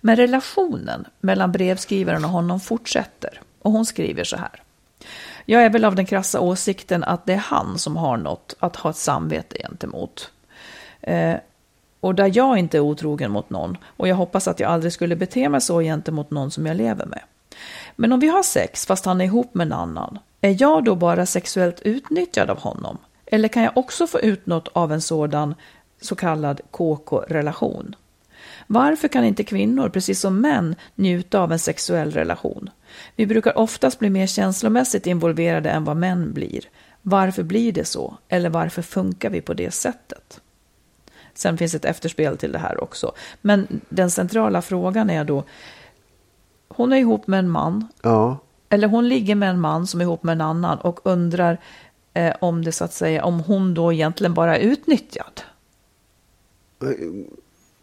Men 0.00 0.16
relationen 0.16 1.04
mellan 1.20 1.52
brevskrivaren 1.52 2.24
och 2.24 2.30
honom 2.30 2.60
fortsätter. 2.60 3.40
Och 3.58 3.72
hon 3.72 3.86
skriver 3.86 4.24
så 4.24 4.36
här. 4.36 4.62
Jag 5.46 5.64
är 5.64 5.70
väl 5.70 5.84
av 5.84 5.94
den 5.94 6.06
krassa 6.06 6.40
åsikten 6.40 7.04
att 7.04 7.26
det 7.26 7.32
är 7.32 7.36
han 7.36 7.78
som 7.78 7.96
har 7.96 8.16
något 8.16 8.54
att 8.58 8.76
ha 8.76 8.90
ett 8.90 8.96
samvete 8.96 9.56
gentemot. 9.58 10.30
Eh, 11.00 11.34
och 12.00 12.14
där 12.14 12.30
jag 12.34 12.58
inte 12.58 12.76
är 12.76 12.80
otrogen 12.80 13.30
mot 13.30 13.50
någon. 13.50 13.76
Och 13.96 14.08
jag 14.08 14.16
hoppas 14.16 14.48
att 14.48 14.60
jag 14.60 14.70
aldrig 14.70 14.92
skulle 14.92 15.16
bete 15.16 15.48
mig 15.48 15.60
så 15.60 15.80
gentemot 15.80 16.30
någon 16.30 16.50
som 16.50 16.66
jag 16.66 16.76
lever 16.76 17.06
med. 17.06 17.22
Men 17.96 18.12
om 18.12 18.20
vi 18.20 18.28
har 18.28 18.42
sex 18.42 18.86
fast 18.86 19.04
han 19.04 19.20
är 19.20 19.24
ihop 19.24 19.54
med 19.54 19.66
en 19.66 19.72
annan, 19.72 20.18
är 20.40 20.62
jag 20.62 20.84
då 20.84 20.94
bara 20.94 21.26
sexuellt 21.26 21.80
utnyttjad 21.80 22.50
av 22.50 22.58
honom? 22.58 22.98
Eller 23.26 23.48
kan 23.48 23.62
jag 23.62 23.76
också 23.76 24.06
få 24.06 24.20
ut 24.20 24.46
något 24.46 24.68
av 24.68 24.92
en 24.92 25.00
sådan 25.00 25.54
så 26.00 26.14
kallad 26.14 26.60
KK-relation? 26.70 27.94
Varför 28.66 29.08
kan 29.08 29.24
inte 29.24 29.44
kvinnor, 29.44 29.88
precis 29.88 30.20
som 30.20 30.40
män, 30.40 30.76
njuta 30.94 31.40
av 31.40 31.52
en 31.52 31.58
sexuell 31.58 32.10
relation? 32.10 32.70
Vi 33.16 33.26
brukar 33.26 33.58
oftast 33.58 33.98
bli 33.98 34.10
mer 34.10 34.26
känslomässigt 34.26 35.06
involverade 35.06 35.70
än 35.70 35.84
vad 35.84 35.96
män 35.96 36.32
blir. 36.32 36.60
Varför 37.02 37.42
blir 37.42 37.72
det 37.72 37.84
så? 37.84 38.16
Eller 38.28 38.50
varför 38.50 38.82
funkar 38.82 39.30
vi 39.30 39.40
på 39.40 39.54
det 39.54 39.70
sättet? 39.70 40.40
Sen 41.34 41.58
finns 41.58 41.74
ett 41.74 41.84
efterspel 41.84 42.36
till 42.36 42.52
det 42.52 42.58
här 42.58 42.82
också. 42.82 43.12
Men 43.40 43.80
den 43.88 44.10
centrala 44.10 44.62
frågan 44.62 45.10
är 45.10 45.24
då, 45.24 45.44
hon 46.76 46.92
är 46.92 46.96
ihop 46.96 47.26
med 47.26 47.38
en 47.38 47.50
man, 47.50 47.86
ja. 48.02 48.36
eller 48.68 48.88
hon 48.88 49.08
ligger 49.08 49.34
med 49.34 49.50
en 49.50 49.60
man 49.60 49.86
som 49.86 50.00
är 50.00 50.04
ihop 50.04 50.22
med 50.22 50.32
en 50.32 50.40
annan 50.40 50.78
och 50.78 51.00
undrar 51.04 51.60
eh, 52.14 52.32
om 52.40 52.64
det 52.64 52.72
så 52.72 52.84
att 52.84 52.92
säga, 52.92 53.24
om 53.24 53.40
hon 53.40 53.74
då 53.74 53.92
egentligen 53.92 54.34
bara 54.34 54.56
är 54.58 54.60
utnyttjad. 54.60 55.40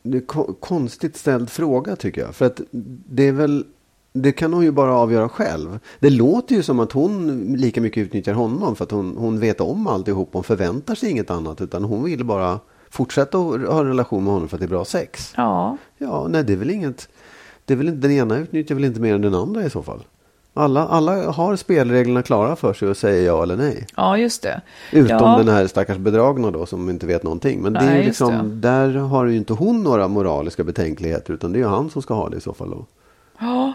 Det 0.03 0.17
är 0.17 0.21
ko- 0.25 0.53
konstigt 0.59 1.17
ställd 1.17 1.49
fråga 1.49 1.95
tycker 1.95 2.21
jag. 2.21 2.35
För 2.35 2.45
att 2.45 2.61
det 3.09 3.27
är 3.27 3.31
väl, 3.31 3.65
det 4.13 4.31
kan 4.31 4.53
hon 4.53 4.63
ju 4.63 4.71
bara 4.71 4.95
avgöra 4.95 5.29
själv. 5.29 5.79
Det 5.99 6.09
låter 6.09 6.55
ju 6.55 6.63
som 6.63 6.79
att 6.79 6.91
hon 6.91 7.43
lika 7.57 7.81
mycket 7.81 8.01
utnyttjar 8.01 8.33
honom 8.33 8.75
för 8.75 8.83
att 8.85 8.91
hon, 8.91 9.17
hon 9.17 9.39
vet 9.39 9.61
om 9.61 9.87
alltihop. 9.87 10.29
Hon 10.33 10.43
förväntar 10.43 10.95
sig 10.95 11.09
inget 11.09 11.31
annat 11.31 11.61
utan 11.61 11.83
hon 11.83 12.03
vill 12.03 12.25
bara 12.25 12.59
fortsätta 12.89 13.37
att 13.37 13.61
ha 13.67 13.79
en 13.79 13.87
relation 13.87 14.23
med 14.23 14.33
honom 14.33 14.49
för 14.49 14.55
att 14.57 14.59
det 14.61 14.65
är 14.65 14.69
bra 14.69 14.85
sex. 14.85 15.33
Ja, 15.37 15.77
Ja, 15.97 16.27
nej 16.29 16.43
det 16.43 16.53
är 16.53 16.57
väl 16.57 16.69
inget. 16.69 17.09
Det 17.69 17.73
är 17.73 17.77
väl 17.77 17.87
inte, 17.87 18.07
den 18.07 18.17
ena 18.17 18.37
utnyttjar 18.37 18.75
väl 18.75 18.85
inte 18.85 18.99
mer 18.99 19.15
än 19.15 19.21
den 19.21 19.35
andra 19.35 19.63
i 19.63 19.69
så 19.69 19.83
fall. 19.83 20.03
Alla, 20.53 20.87
alla 20.87 21.31
har 21.31 21.55
spelreglerna 21.55 22.21
klara 22.21 22.55
för 22.55 22.73
sig 22.73 22.87
och 22.87 22.97
säger 22.97 23.25
ja 23.25 23.43
eller 23.43 23.57
nej. 23.57 23.85
ja 23.95 24.17
just 24.17 24.43
det. 24.43 24.61
Utom 24.91 25.17
ja, 25.17 25.37
den 25.37 25.47
här 25.47 25.67
stackars 25.67 25.97
bedragna 25.97 26.51
då 26.51 26.65
som 26.65 26.89
inte 26.89 27.05
vet 27.05 27.23
någonting. 27.23 27.61
Men 27.61 27.73
det 27.73 27.79
är 27.79 27.85
Nej, 27.85 27.97
just 27.97 28.07
liksom, 28.07 28.61
där 28.61 28.93
har 28.93 29.25
ju 29.25 29.37
inte 29.37 29.53
hon 29.53 29.83
några 29.83 30.07
moraliska 30.07 30.63
betänkligheter 30.63 31.33
utan 31.33 31.51
det 31.51 31.57
är 31.57 31.61
ju 31.61 31.67
han 31.67 31.89
som 31.89 32.01
ska 32.01 32.13
ha 32.13 32.29
det 32.29 32.37
i 32.37 32.41
så 32.41 32.53
fall. 32.53 32.69
Då. 32.69 32.85
Ja. 33.39 33.73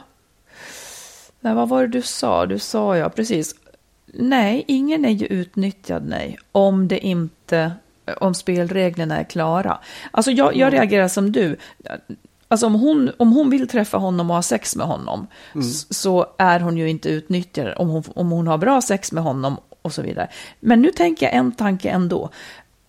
Nej, 1.41 1.55
vad 1.55 1.69
var 1.69 1.81
det 1.81 1.89
du 1.89 2.03
sa? 2.03 2.47
Du 2.47 2.59
sa 2.59 2.97
ja, 2.97 3.09
precis. 3.09 3.55
Nej, 4.07 4.65
ingen 4.67 5.05
är 5.05 5.11
ju 5.11 5.27
utnyttjad, 5.27 6.03
nej. 6.09 6.39
Om 6.53 6.89
det 6.89 7.07
inte, 7.07 7.73
om 8.21 8.35
spelreglerna 8.35 9.19
är 9.19 9.25
klara. 9.25 9.79
Alltså 10.11 10.31
jag, 10.31 10.57
jag 10.57 10.73
reagerar 10.73 11.09
som 11.09 11.33
du. 11.33 11.57
Alltså 12.55 12.67
om 12.67 12.75
hon, 12.75 13.11
om 13.17 13.33
hon 13.33 13.51
vill 13.51 13.69
träffa 13.69 13.97
honom 13.99 14.31
och 14.31 14.37
ha 14.37 14.43
sex 14.43 14.77
med 14.77 14.87
honom 14.87 15.27
s- 15.55 15.95
så 15.95 16.27
är 16.39 16.61
hon 16.61 16.77
ju 16.77 16.89
inte 16.91 17.09
utnyttjad 17.09 17.75
om 17.77 17.89
hon, 17.89 18.03
om 18.15 18.31
hon 18.31 18.47
har 18.47 18.59
bra 18.59 18.83
sex 18.83 19.13
med 19.13 19.23
honom 19.25 19.57
och 19.83 19.93
så 19.93 20.03
vidare. 20.03 20.29
Men 20.61 20.83
nu 20.83 20.91
tänker 20.91 21.27
jag 21.27 21.35
en 21.35 21.53
tanke 21.53 21.89
ändå. 21.91 22.31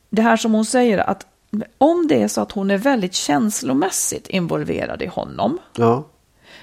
Det 0.10 0.22
här 0.22 0.38
som 0.38 0.54
hon 0.54 0.66
säger 0.66 0.98
att 0.98 1.26
om 1.78 2.08
det 2.08 2.24
är 2.24 2.28
så 2.28 2.42
att 2.42 2.52
hon 2.52 2.72
är 2.72 2.78
väldigt 2.78 3.14
känslomässigt 3.14 4.28
involverad 4.28 5.02
i 5.02 5.08
honom 5.08 5.58
Ja, 5.78 6.08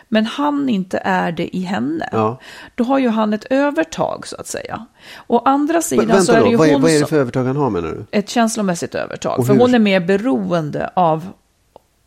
men 0.08 0.26
han 0.26 0.68
inte 0.68 0.98
är 1.04 1.32
det 1.32 1.56
i 1.56 1.60
henne, 1.60 2.08
Ja. 2.12 2.38
då 2.74 2.84
har 2.84 2.98
ju 2.98 3.08
han 3.08 3.32
ett 3.32 3.44
övertag 3.50 4.26
så 4.26 4.36
att 4.36 4.46
säga. 4.46 4.86
Å 5.26 5.38
andra 5.44 5.82
sidan 5.82 6.06
Vänta 6.06 6.22
så 6.22 6.32
är 6.32 6.36
det 6.36 6.44
då, 6.44 6.50
ju 6.50 6.56
vad 6.56 6.68
är, 6.68 6.72
hon 6.72 6.82
vad 6.82 6.90
är 6.90 7.00
det 7.00 7.06
för 7.06 7.16
övertag 7.20 7.44
han 7.44 7.56
har 7.56 7.70
menar 7.70 7.88
du? 7.88 8.04
ett 8.18 8.28
känslomässigt 8.28 8.94
övertag. 8.94 9.46
För 9.46 9.54
hon 9.56 9.74
är 9.74 9.78
mer 9.78 10.00
beroende 10.00 10.90
av, 10.94 11.28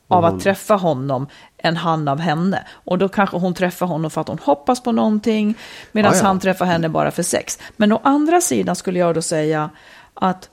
av 0.08 0.24
hon- 0.24 0.36
att 0.36 0.44
träffa 0.44 0.74
honom 0.76 1.28
än 1.58 1.78
han 1.78 2.08
av 2.08 2.20
henne. 2.20 2.66
Och 2.72 2.98
då 2.98 3.10
kanske 3.10 3.38
hon 3.38 3.54
träffar 3.54 3.86
honom 3.86 4.12
för 4.12 4.22
att 4.22 4.28
hon 4.28 4.40
hoppas 4.42 4.84
på 4.84 4.92
någonting, 4.92 5.56
medan 5.92 6.12
Ja, 6.12 6.18
ja. 6.18 6.26
han 6.28 6.40
träffar 6.40 6.66
henne 6.66 6.90
bara 6.90 7.12
för 7.12 7.24
sex. 7.24 7.60
Men 7.78 7.92
å 7.92 8.02
andra 8.04 8.42
sidan 8.42 8.76
skulle 8.76 9.00
jag 9.00 9.16
då 9.16 9.22
säga 9.22 9.70
att 10.14 10.50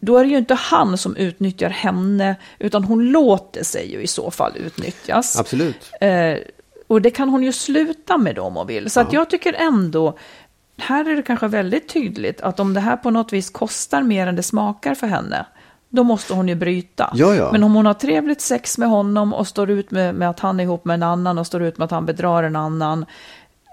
då 0.00 0.18
är 0.18 0.24
det 0.24 0.30
ju 0.30 0.38
inte 0.38 0.54
han 0.54 0.98
som 0.98 1.16
utnyttjar 1.16 1.70
henne, 1.70 2.36
utan 2.58 2.84
hon 2.84 3.04
låter 3.10 3.64
sig 3.64 3.92
ju 3.92 4.02
i 4.02 4.06
så 4.06 4.30
fall 4.30 4.52
utnyttjas. 4.56 5.40
Absolut. 5.40 5.90
Eh, 6.00 6.34
och 6.86 7.02
det 7.02 7.10
kan 7.10 7.28
hon 7.28 7.42
ju 7.42 7.52
sluta 7.52 8.18
med 8.18 8.34
då 8.34 8.42
om 8.42 8.56
hon 8.56 8.66
vill. 8.66 8.90
Så 8.90 9.00
att 9.00 9.12
jag 9.12 9.30
tycker 9.30 9.52
ändå, 9.52 10.18
här 10.78 11.08
är 11.08 11.16
det 11.16 11.22
kanske 11.22 11.46
väldigt 11.48 11.88
tydligt 11.88 12.40
att 12.40 12.60
om 12.60 12.74
det 12.74 12.80
här 12.80 12.96
på 12.96 13.10
något 13.10 13.32
vis 13.32 13.50
kostar 13.50 14.02
mer 14.02 14.26
än 14.26 14.36
det 14.36 14.42
smakar 14.42 14.94
för 14.94 15.06
henne, 15.06 15.46
då 15.88 16.04
måste 16.04 16.34
hon 16.34 16.48
ju 16.48 16.54
bryta. 16.54 17.10
Ja, 17.14 17.34
ja. 17.34 17.52
Men 17.52 17.64
om 17.64 17.74
hon 17.74 17.86
har 17.86 17.94
trevligt 17.94 18.40
sex 18.40 18.78
med 18.78 18.88
honom 18.88 19.34
och 19.34 19.46
står 19.46 19.70
ut 19.70 19.90
med, 19.90 20.14
med 20.14 20.30
att 20.30 20.40
han 20.40 20.60
är 20.60 20.64
ihop 20.64 20.84
med 20.84 20.94
en 20.94 21.02
annan 21.02 21.38
och 21.38 21.46
står 21.46 21.62
ut 21.62 21.78
med 21.78 21.84
att 21.84 21.90
han 21.90 22.06
bedrar 22.06 22.42
en 22.42 22.56
annan, 22.56 23.06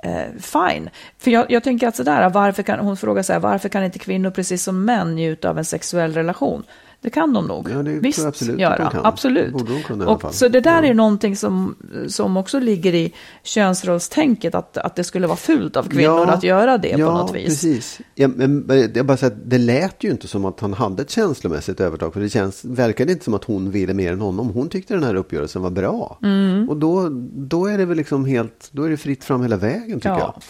eh, 0.04 0.40
fine. 0.40 0.90
För 1.18 1.32
jag, 1.32 1.52
jag 1.52 1.64
tänker 1.64 1.88
att 1.88 1.96
sådär, 1.96 2.30
varför 2.30 2.64
kan, 2.64 2.80
hon 2.80 2.98
frågar 2.98 3.24
så 3.24 3.34
här, 3.34 3.40
varför 3.40 3.70
kan 3.70 3.84
inte 3.84 4.00
kvinnor 4.00 4.32
precis 4.32 4.64
som 4.64 4.86
män 4.86 5.16
njuta 5.16 5.50
av 5.50 5.58
en 5.58 5.66
sexuell 5.66 6.14
relation? 6.14 6.64
Det 7.06 7.12
kan 7.12 7.34
de 7.34 7.48
nog. 7.48 7.70
Ja, 7.70 7.78
det 7.78 7.84
tror 7.92 8.02
Visst 8.02 8.20
jag 8.20 8.28
absolut 8.28 8.56
att 8.56 8.62
göra. 8.62 8.92
Absolut. 9.04 9.54
Kunna 9.86 10.08
och, 10.08 10.34
så 10.34 10.48
det 10.48 10.60
där 10.62 10.84
Ja. 10.84 10.90
är 10.90 10.94
någonting 10.94 11.36
som, 11.36 11.76
som 12.08 12.38
också 12.38 12.60
ligger 12.60 12.94
i 12.94 13.14
könsrollstänket, 13.44 14.56
att, 14.56 14.78
att 14.78 14.96
det 14.96 15.04
skulle 15.04 15.28
vara 15.28 15.38
fult 15.38 15.76
av 15.78 15.84
kvinnor 15.90 16.30
att 16.30 16.44
göra 16.44 16.78
det 16.78 16.88
ja, 16.90 17.08
på 17.12 17.18
något 17.18 17.36
vis. 17.36 17.46
precis. 17.46 18.00
Ja, 18.16 18.28
men, 18.28 18.66
jag 18.96 19.06
bara 19.06 19.18
säger 19.18 19.34
att 19.34 19.40
det 19.50 19.58
lät 19.58 20.04
ju 20.04 20.12
inte 20.12 20.28
som 20.28 20.46
att 20.46 20.60
han 20.60 20.74
hade 20.74 21.02
ett 21.02 21.10
känslomässigt 21.10 21.80
övertag. 21.80 22.14
För 22.14 22.22
det 22.22 22.30
känns, 22.30 22.66
verkade 22.66 23.12
inte 23.12 23.26
som 23.26 23.34
att 23.34 23.44
hon 23.44 23.72
ville 23.72 23.94
mer 23.94 24.12
än 24.14 24.22
honom. 24.22 24.50
Hon 24.50 24.70
tyckte 24.70 24.94
den 24.94 25.04
här 25.04 25.16
uppgörelsen 25.16 25.62
var 25.62 25.70
bra. 25.70 26.20
Mm. 26.24 26.70
Och 26.70 26.78
då, 26.78 27.10
då 27.36 27.66
är 27.66 27.78
det 27.78 27.86
väl 27.86 27.98
liksom 27.98 28.26
helt, 28.26 28.70
då 28.72 28.84
är 28.84 28.90
det 28.90 28.98
fritt 28.98 29.24
fram 29.24 29.42
hela 29.42 29.58
vägen 29.58 30.00
tycker 30.00 30.10
Ja. 30.10 30.20
jag. 30.20 30.44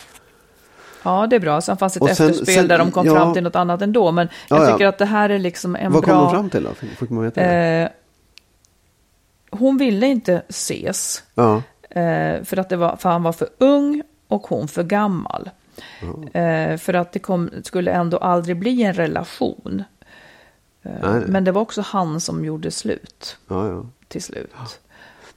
Ja, 1.06 1.28
det 1.28 1.36
är 1.36 1.40
bra. 1.40 1.62
Sen 1.62 1.78
fanns 1.78 1.96
ett 1.96 2.02
Och 2.02 2.10
sen- 2.10 2.30
efterspel 2.30 2.56
sen- 2.56 2.68
där 2.68 2.78
de 2.78 2.92
kom 2.92 3.06
ja. 3.06 3.14
fram 3.16 3.34
till 3.34 3.44
något 3.44 3.56
annat 3.56 3.82
ändå. 3.82 4.12
Men 4.12 4.30
jag 4.50 4.62
Ja, 4.62 4.72
tycker 4.72 4.88
att 4.88 4.98
det 4.98 5.06
här 5.06 5.30
är 5.30 5.40
liksom 5.40 5.76
en 5.76 5.92
Vad 5.92 6.04
bra... 6.04 6.14
kom 6.16 6.24
de 6.24 6.32
fram 6.32 6.50
till 6.50 6.64
då? 6.64 6.74
Fick, 6.74 7.10
man 7.10 7.24
veta 7.24 7.42
det? 7.42 7.48
Eh, 7.52 7.90
hon 9.60 9.78
ville 9.78 10.08
inte 10.08 10.42
ses. 10.50 11.24
Ja. 11.36 11.62
Eh, 11.90 12.44
för 12.44 12.58
att 12.60 12.70
det 12.70 12.78
var, 12.78 12.96
för 12.96 13.10
han 13.10 13.24
var 13.24 13.32
för 13.34 13.48
ung 13.58 14.04
och 14.28 14.48
hon 14.48 14.68
för 14.68 14.84
gammal. 14.84 15.50
Eh, 16.34 16.78
för 16.78 16.94
att 16.94 17.12
det 17.12 17.20
kom, 17.20 17.50
skulle 17.64 17.92
ändå 17.92 18.18
aldrig 18.18 18.58
bli 18.60 18.84
en 18.84 18.94
relation. 18.94 19.84
Eh, 20.84 20.92
men 21.28 21.44
det 21.44 21.52
var 21.52 21.62
också 21.62 21.82
han 21.82 22.22
som 22.22 22.46
gjorde 22.46 22.72
slut 22.72 23.38
till 24.08 24.24
slut. 24.24 24.54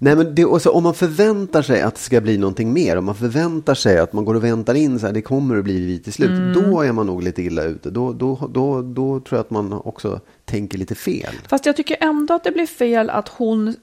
Nej, 0.01 0.17
men 0.17 0.35
det, 0.35 0.45
och 0.45 0.63
så, 0.63 0.71
om 0.73 0.83
man 0.83 0.95
förväntar 0.95 1.63
sig 1.63 1.83
att 1.83 1.95
det 1.95 2.01
ska 2.01 2.21
bli 2.21 2.39
någonting 2.39 2.73
mer, 2.73 2.97
om 2.97 3.05
man 3.05 3.15
förväntar 3.15 3.75
sig 3.75 3.99
att 3.99 4.13
man 4.13 4.25
går 4.25 4.35
och 4.35 4.45
väntar 4.45 4.75
in 4.75 4.99
så 5.01 5.07
här, 5.07 5.13
det 5.13 5.23
kommer 5.23 5.57
att 5.59 5.65
bli 5.65 5.87
vi 5.87 5.99
till 5.99 6.13
slut, 6.13 6.31
Mm. 6.31 6.53
då 6.53 6.81
är 6.81 6.93
man 6.93 7.07
nog 7.07 7.23
lite 7.23 7.43
illa 7.43 7.63
ute. 7.63 7.91
Då, 7.91 8.13
då, 8.13 8.49
då, 8.55 8.83
då 8.83 9.21
tror 9.21 9.37
jag 9.39 9.41
att 9.41 9.51
man 9.51 9.73
också 9.73 10.21
tänker 10.45 10.79
lite 10.79 10.95
fel. 10.95 11.33
Fast 11.49 11.67
jag 11.67 11.77
tycker 11.77 11.97
ändå 12.01 12.35
att 12.35 12.45
det 12.45 12.51
blir 12.53 12.67
fel 12.67 13.11
att 13.11 13.29
hon 13.29 13.75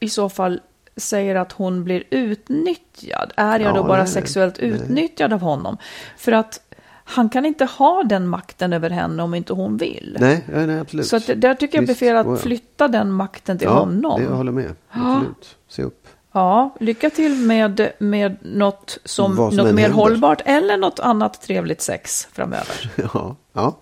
i 0.00 0.08
så 0.08 0.28
fall 0.28 0.60
säger 0.96 1.34
att 1.34 1.52
hon 1.52 1.84
blir 1.84 2.04
utnyttjad. 2.10 3.32
Är 3.36 3.60
jag 3.60 3.70
Ja, 3.70 3.74
då 3.76 3.82
bara 3.84 4.02
nej, 4.02 4.12
sexuellt 4.12 4.58
nej. 4.60 4.70
utnyttjad 4.70 5.32
av 5.32 5.40
honom? 5.40 5.76
För 6.18 6.32
att 6.32 6.60
han 7.04 7.28
kan 7.28 7.46
inte 7.46 7.64
ha 7.64 8.02
den 8.02 8.28
makten 8.28 8.72
över 8.72 8.90
henne 8.90 9.22
om 9.22 9.34
inte 9.34 9.52
hon 9.52 9.76
vill. 9.76 10.16
Nej, 10.20 10.44
ja, 10.52 10.66
nej 10.66 10.80
absolut. 10.80 11.06
Så 11.06 11.16
att 11.16 11.26
där 11.26 11.54
tycker 11.54 11.76
jag 11.78 11.82
det 11.82 11.86
blir 11.86 11.86
Visst, 11.86 11.98
fel 11.98 12.16
att 12.16 12.26
ja. 12.26 12.36
flytta 12.36 12.88
den 12.88 13.12
makten 13.12 13.58
till 13.58 13.68
ja, 13.68 13.78
honom. 13.78 14.20
Det, 14.20 14.26
jag 14.26 14.36
håller 14.36 14.52
med. 14.52 14.74
Absolut. 14.90 15.56
Se 15.68 15.82
upp. 15.82 16.08
Ja, 16.32 16.76
lycka 16.80 17.10
till 17.10 17.34
med, 17.34 17.90
med 17.98 18.36
något, 18.42 18.98
som, 19.04 19.36
som 19.36 19.56
något 19.56 19.56
mer 19.56 19.64
händer. 19.64 19.90
hållbart 19.90 20.42
eller 20.44 20.76
något 20.76 21.00
annat 21.00 21.42
trevligt 21.42 21.82
sex 21.82 22.28
framöver. 22.32 22.92
Ja, 23.14 23.36
ja. 23.52 23.76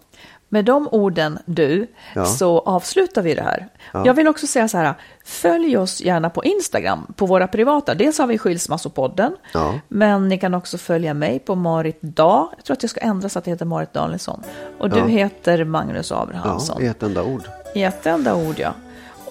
Med 0.54 0.64
de 0.64 0.88
orden, 0.92 1.38
du, 1.44 1.86
Ja. 2.14 2.24
så 2.24 2.58
avslutar 2.58 3.22
vi 3.22 3.34
det 3.34 3.42
här. 3.42 3.68
Ja. 3.92 4.02
Jag 4.06 4.14
vill 4.14 4.28
också 4.28 4.46
säga 4.46 4.68
så 4.68 4.78
här, 4.78 4.94
följ 5.24 5.76
oss 5.76 6.00
gärna 6.00 6.30
på 6.30 6.44
Instagram, 6.44 7.12
på 7.16 7.26
våra 7.26 7.46
privata. 7.48 7.94
Dels 7.94 8.18
har 8.18 8.26
vi 8.26 8.38
Skilsmassopodden, 8.38 9.36
Ja. 9.54 9.74
men 9.88 10.28
ni 10.28 10.38
kan 10.38 10.54
också 10.54 10.78
följa 10.78 11.14
mig 11.14 11.38
på 11.38 11.54
Marit 11.54 12.02
Dag. 12.02 12.48
Jag 12.56 12.64
tror 12.64 12.74
att 12.76 12.82
jag 12.82 12.90
ska 12.90 13.00
ändra 13.00 13.28
så 13.28 13.38
att 13.38 13.44
det 13.44 13.50
heter 13.50 13.64
Marit 13.66 13.92
Danielsson. 13.92 14.42
Och 14.78 14.90
du 14.90 14.98
Ja. 14.98 15.06
heter 15.06 15.64
Magnus 15.64 16.10
ja, 16.10 16.22
Abrahamsson. 16.22 16.82
i 16.82 16.86
ett 16.86 17.02
enda 17.02 17.22
ord. 17.22 17.42
I 17.74 17.82
ett 17.82 18.06
enda 18.06 18.34
ord, 18.34 18.58
ja. 18.58 18.72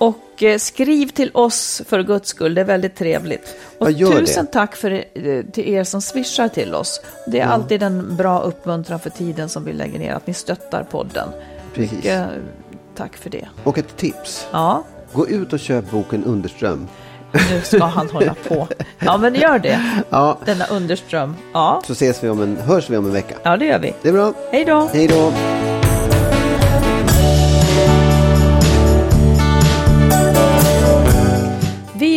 Och 0.02 0.44
eh, 0.44 0.58
skriv 0.58 1.08
till 1.08 1.32
oss 1.34 1.82
för 1.88 2.04
guds 2.04 2.30
skull, 2.30 2.56
det 2.56 2.62
är 2.62 2.66
väldigt 2.66 2.96
trevligt. 2.96 3.56
Och 3.78 3.88
tusen 3.88 4.46
det. 4.46 4.52
tack 4.52 4.76
för, 4.76 4.92
eh, 4.92 5.44
till 5.54 5.70
er 5.70 5.84
som 5.84 6.02
swishar 6.02 6.48
till 6.48 6.76
oss. 6.76 7.02
Det 7.28 7.40
är 7.40 7.48
alltid 7.48 7.84
en 7.84 8.16
bra 8.16 8.40
uppmuntran 8.42 9.00
för 9.00 9.10
tiden 9.10 9.50
som 9.50 9.66
vi 9.66 9.74
lägger 9.74 10.00
ner, 10.00 10.14
att 10.14 10.28
ni 10.28 10.34
stöttar 10.34 10.84
podden. 10.84 11.30
Precis. 11.74 11.92
Mycket 11.92 12.20
eh, 12.20 12.26
tack 12.96 13.18
för 13.18 13.30
det. 13.30 13.48
Och 13.64 13.78
ett 13.78 13.98
tips. 13.98 14.48
Ja, 14.52 14.84
Gå 15.14 15.28
ut 15.28 15.54
och 15.54 15.60
köp 15.60 15.92
boken 15.92 16.24
Underström. 16.24 16.88
nu 17.52 17.62
ska 17.64 17.84
han 17.86 18.10
hålla 18.10 18.36
på. 18.48 18.68
Ja, 19.00 19.18
men 19.18 19.36
gör 19.36 19.60
det. 19.60 19.82
Ja, 20.10 20.38
Denna 20.46 20.66
underström. 20.66 21.36
Ja, 21.54 21.82
så 21.88 21.94
ses 21.94 22.24
vi 22.24 22.30
om 22.30 22.42
en, 22.42 22.58
hörs 22.58 22.90
vi 22.90 22.98
om 22.98 23.06
en 23.06 23.14
vecka. 23.14 23.36
ja 23.44 23.58
det 23.58 23.66
gör 23.66 23.80
vi. 23.80 23.94
Det 24.02 24.10
är 24.10 24.14
bra. 24.14 24.34
Hej 24.52 24.66
då! 24.66 24.90
Hej 24.94 25.08
då. 25.08 25.32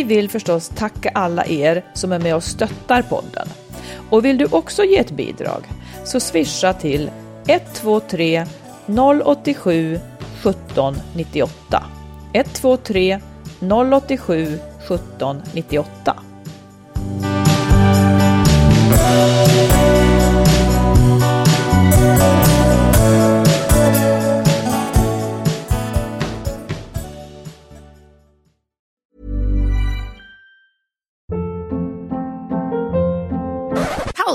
Vill 0.05 0.29
förstås 0.29 0.69
tacka 0.69 1.11
alla 1.13 1.45
er 1.45 1.85
som 1.93 2.11
är 2.11 2.19
med 2.19 2.35
och 2.35 2.43
stöttar 2.43 3.01
podden. 3.01 3.47
Och 4.09 4.25
vill 4.25 4.37
du 4.37 4.45
också 4.45 4.83
ge 4.83 4.97
ett 4.97 5.11
bidrag 5.11 5.63
så 6.05 6.19
swisha 6.19 6.73
till 6.73 7.11
123 7.47 8.45
087 9.23 9.99
17 10.43 10.95
98. 11.15 11.83
123 12.33 13.19
087 13.59 14.59
17 14.87 15.41
98. 15.53 16.24